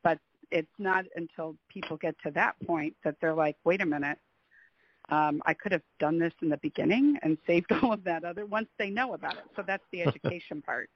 But 0.03 0.19
it's 0.51 0.67
not 0.77 1.05
until 1.15 1.55
people 1.69 1.97
get 1.97 2.15
to 2.23 2.31
that 2.31 2.55
point 2.67 2.95
that 3.03 3.15
they're 3.21 3.33
like, 3.33 3.55
wait 3.63 3.81
a 3.81 3.85
minute, 3.85 4.19
um, 5.09 5.41
I 5.45 5.53
could 5.53 5.71
have 5.71 5.81
done 5.99 6.19
this 6.19 6.33
in 6.41 6.49
the 6.49 6.57
beginning 6.57 7.17
and 7.23 7.37
saved 7.47 7.71
all 7.81 7.93
of 7.93 8.03
that 8.03 8.23
other 8.23 8.45
once 8.45 8.67
they 8.77 8.89
know 8.89 9.13
about 9.13 9.33
it. 9.33 9.45
So 9.55 9.63
that's 9.65 9.83
the 9.91 10.01
education 10.07 10.61
part. 10.61 10.89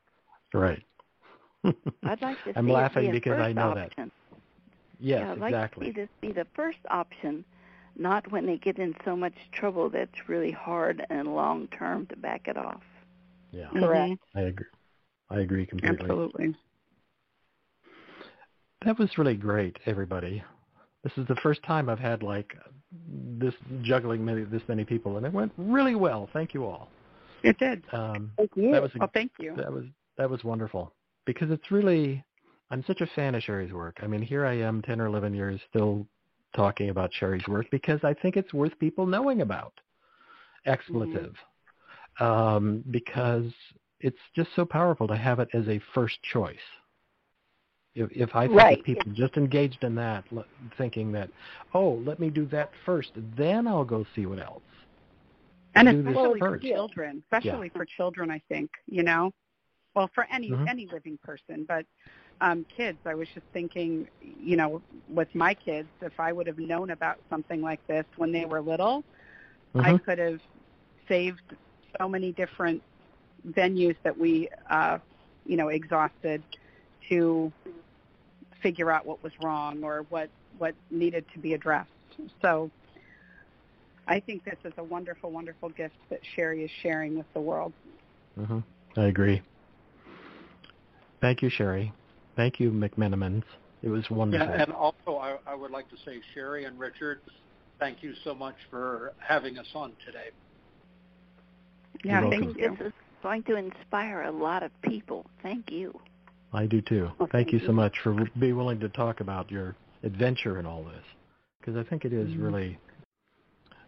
Right. 0.53 0.83
I'd 1.63 1.75
like 2.21 2.43
to 2.45 2.53
I'm 2.57 2.67
see 2.67 2.71
laughing 2.71 3.05
it 3.05 3.11
be 3.11 3.17
a 3.17 3.19
because 3.19 3.37
first 3.37 3.47
I 3.47 3.53
know 3.53 3.73
that. 3.75 3.85
option. 3.87 4.11
Yes, 4.99 5.21
yeah, 5.21 5.31
I'd 5.31 5.37
like 5.53 5.73
to 5.75 5.79
see 5.85 5.91
this 5.91 6.09
be 6.21 6.31
the 6.31 6.45
first 6.53 6.79
option, 6.89 7.45
not 7.95 8.29
when 8.31 8.45
they 8.45 8.57
get 8.57 8.79
in 8.79 8.95
so 9.05 9.15
much 9.15 9.33
trouble 9.51 9.89
that's 9.89 10.27
really 10.27 10.51
hard 10.51 11.05
and 11.09 11.33
long 11.35 11.67
term 11.67 12.05
to 12.07 12.17
back 12.17 12.47
it 12.47 12.57
off. 12.57 12.81
Yeah, 13.51 13.69
Correct. 13.69 14.19
I 14.35 14.41
agree. 14.41 14.65
I 15.29 15.39
agree 15.39 15.65
completely. 15.65 15.97
Absolutely. 16.01 16.55
That 18.85 18.97
was 18.97 19.17
really 19.17 19.35
great, 19.35 19.77
everybody. 19.85 20.43
This 21.03 21.13
is 21.17 21.27
the 21.27 21.35
first 21.35 21.61
time 21.63 21.89
I've 21.89 21.99
had 21.99 22.23
like 22.23 22.55
this 23.17 23.53
juggling 23.81 24.23
many, 24.23 24.43
this 24.43 24.63
many 24.67 24.83
people, 24.83 25.17
and 25.17 25.25
it 25.25 25.31
went 25.33 25.51
really 25.57 25.95
well. 25.95 26.29
Thank 26.33 26.53
you 26.53 26.65
all. 26.65 26.89
It 27.43 27.57
did. 27.57 27.83
Um, 27.93 28.31
Thank 28.37 28.51
you. 28.55 28.71
that 28.71 28.81
was 28.81 28.91
a, 28.95 28.99
Well, 28.99 29.11
thank 29.13 29.31
you. 29.39 29.55
that 29.55 29.71
was 29.71 29.85
that 30.17 30.29
was 30.29 30.43
wonderful 30.43 30.93
because 31.33 31.51
it's 31.51 31.69
really 31.69 32.23
I'm 32.71 32.83
such 32.87 33.01
a 33.01 33.07
fan 33.15 33.35
of 33.35 33.43
Sharry's 33.43 33.71
work. 33.71 33.97
I 34.01 34.07
mean, 34.07 34.21
here 34.21 34.45
I 34.47 34.57
am, 34.57 34.81
ten 34.81 34.99
or 34.99 35.05
eleven 35.05 35.33
years, 35.33 35.61
still 35.69 36.07
talking 36.55 36.89
about 36.89 37.11
Sharry's 37.19 37.47
work 37.47 37.67
because 37.69 37.99
I 38.03 38.15
think 38.15 38.35
it's 38.35 38.51
worth 38.51 38.77
people 38.79 39.05
knowing 39.05 39.41
about. 39.41 39.73
Expletive. 40.65 41.35
Mm-hmm. 42.19 42.23
Um, 42.23 42.83
because 42.89 43.45
it's 43.99 44.17
just 44.35 44.49
so 44.55 44.65
powerful 44.65 45.07
to 45.07 45.15
have 45.15 45.39
it 45.39 45.49
as 45.53 45.67
a 45.67 45.79
first 45.93 46.15
choice. 46.33 46.57
If, 47.95 48.09
if 48.11 48.35
I 48.35 48.47
think 48.47 48.59
right. 48.59 48.83
people 48.83 49.11
just 49.13 49.37
engaged 49.37 49.83
in 49.83 49.95
that, 49.95 50.25
thinking 50.77 51.11
that, 51.13 51.29
oh, 51.73 52.01
let 52.05 52.19
me 52.19 52.29
do 52.29 52.45
that 52.47 52.71
first, 52.85 53.11
then 53.37 53.67
I'll 53.67 53.85
go 53.85 54.05
see 54.15 54.25
what 54.25 54.39
else. 54.39 54.61
And 55.75 55.87
especially 55.87 56.39
for 56.39 56.57
children, 56.57 57.23
especially 57.25 57.67
yeah. 57.67 57.77
for 57.77 57.85
children, 57.85 58.31
I 58.31 58.41
think 58.49 58.71
you 58.87 59.03
know, 59.03 59.31
well, 59.99 60.09
for 60.15 60.25
any 60.31 60.49
mm-hmm. 60.49 60.65
any 60.69 60.87
living 60.87 61.19
person, 61.25 61.65
but 61.67 61.85
um, 62.39 62.65
kids. 62.77 62.97
I 63.05 63.15
was 63.15 63.27
just 63.33 63.45
thinking, 63.51 64.07
you 64.41 64.55
know, 64.55 64.81
with 65.09 65.27
my 65.35 65.53
kids, 65.53 65.89
if 66.01 66.17
I 66.21 66.31
would 66.31 66.47
have 66.47 66.57
known 66.57 66.91
about 66.91 67.17
something 67.29 67.61
like 67.61 67.85
this 67.85 68.05
when 68.15 68.31
they 68.31 68.45
were 68.45 68.61
little, 68.61 69.03
mm-hmm. 69.75 69.81
I 69.81 69.97
could 69.97 70.17
have 70.17 70.39
saved 71.09 71.41
so 71.99 72.07
many 72.07 72.31
different 72.31 72.81
venues 73.45 73.97
that 74.03 74.17
we, 74.17 74.47
uh, 74.69 74.99
you 75.45 75.57
know, 75.57 75.67
exhausted 75.67 76.41
to 77.09 77.51
figure 78.63 78.89
out 78.89 79.05
what 79.05 79.21
was 79.21 79.33
wrong 79.43 79.83
or 79.83 80.05
what 80.07 80.29
what 80.59 80.75
needed 80.89 81.25
to 81.33 81.39
be 81.39 81.55
addressed. 81.55 81.91
So 82.41 82.71
I 84.07 84.21
think 84.21 84.45
this 84.45 84.59
is 84.63 84.71
a 84.77 84.83
wonderful, 84.83 85.29
wonderful 85.29 85.67
gift 85.67 85.95
that 86.09 86.21
Sharry 86.37 86.63
is 86.63 86.71
sharing 86.81 87.17
with 87.17 87.27
the 87.33 87.41
world. 87.41 87.73
Mm-hmm. 88.39 88.59
I 88.95 89.07
agree. 89.07 89.41
Thank 91.21 91.41
you, 91.41 91.49
Sharry. 91.49 91.91
Thank 92.35 92.59
you, 92.59 92.71
McMenamins. 92.71 93.43
It 93.81 93.89
was 93.89 94.09
wonderful. 94.09 94.47
Yeah, 94.47 94.63
and 94.63 94.71
also 94.71 95.17
I, 95.17 95.37
I 95.45 95.55
would 95.55 95.71
like 95.71 95.89
to 95.89 95.95
say, 96.05 96.21
Sharry 96.35 96.67
and 96.67 96.79
Richard, 96.79 97.21
thank 97.79 98.03
you 98.03 98.13
so 98.23 98.33
much 98.33 98.55
for 98.69 99.13
having 99.19 99.57
us 99.57 99.67
on 99.73 99.93
today. 100.05 100.29
Yeah, 102.03 102.29
thank 102.29 102.57
you. 102.57 102.75
This 102.77 102.87
is 102.87 102.93
going 103.23 103.43
to 103.43 103.55
inspire 103.55 104.23
a 104.23 104.31
lot 104.31 104.63
of 104.63 104.71
people. 104.81 105.25
Thank 105.43 105.71
you. 105.71 105.97
I 106.53 106.65
do 106.65 106.81
too. 106.81 107.09
Well, 107.19 107.29
thank, 107.31 107.31
thank 107.31 107.51
you, 107.53 107.59
you 107.59 107.67
so 107.67 107.73
much 107.73 107.93
for 108.03 108.15
being 108.39 108.57
willing 108.57 108.79
to 108.79 108.89
talk 108.89 109.19
about 109.19 109.51
your 109.51 109.75
adventure 110.03 110.59
in 110.59 110.65
all 110.65 110.83
this, 110.83 111.03
because 111.59 111.75
I 111.75 111.83
think 111.89 112.05
it 112.05 112.13
is 112.13 112.29
mm-hmm. 112.29 112.43
really 112.43 112.79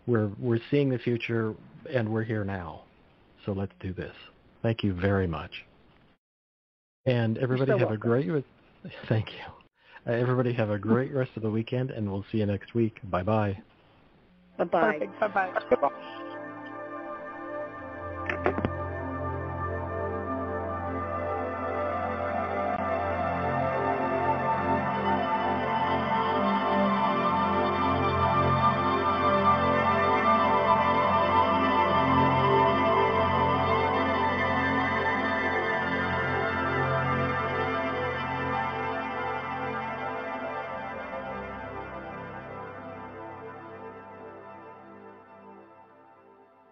we're 0.08 0.30
we're 0.40 0.60
seeing 0.70 0.90
the 0.90 1.00
future 1.00 1.56
and 1.90 2.10
we're 2.10 2.24
here 2.24 2.44
now. 2.44 2.84
So 3.46 3.54
let's 3.54 3.74
do 3.80 3.94
this. 3.94 4.14
Thank 4.62 4.84
you 4.84 4.94
very 4.94 5.28
much. 5.28 5.52
And 7.06 7.38
everybody 7.38 7.72
so 7.72 7.78
have 7.78 7.90
welcome. 7.90 7.96
a 7.96 8.00
great 8.00 8.46
thank 9.10 9.28
you. 9.28 10.12
Uh, 10.12 10.16
everybody 10.16 10.54
have 10.54 10.70
a 10.70 10.80
great 10.80 11.14
rest 11.14 11.32
of 11.36 11.44
the 11.44 11.50
weekend 11.50 11.92
and 11.92 12.12
we'll 12.12 12.26
see 12.32 12.40
you 12.40 12.46
next 12.46 12.74
week. 12.74 13.00
Bye-bye. 13.04 13.58
Bye-bye. 14.58 15.00
Bye-bye. 15.20 15.54
Bye-bye. 15.70 15.90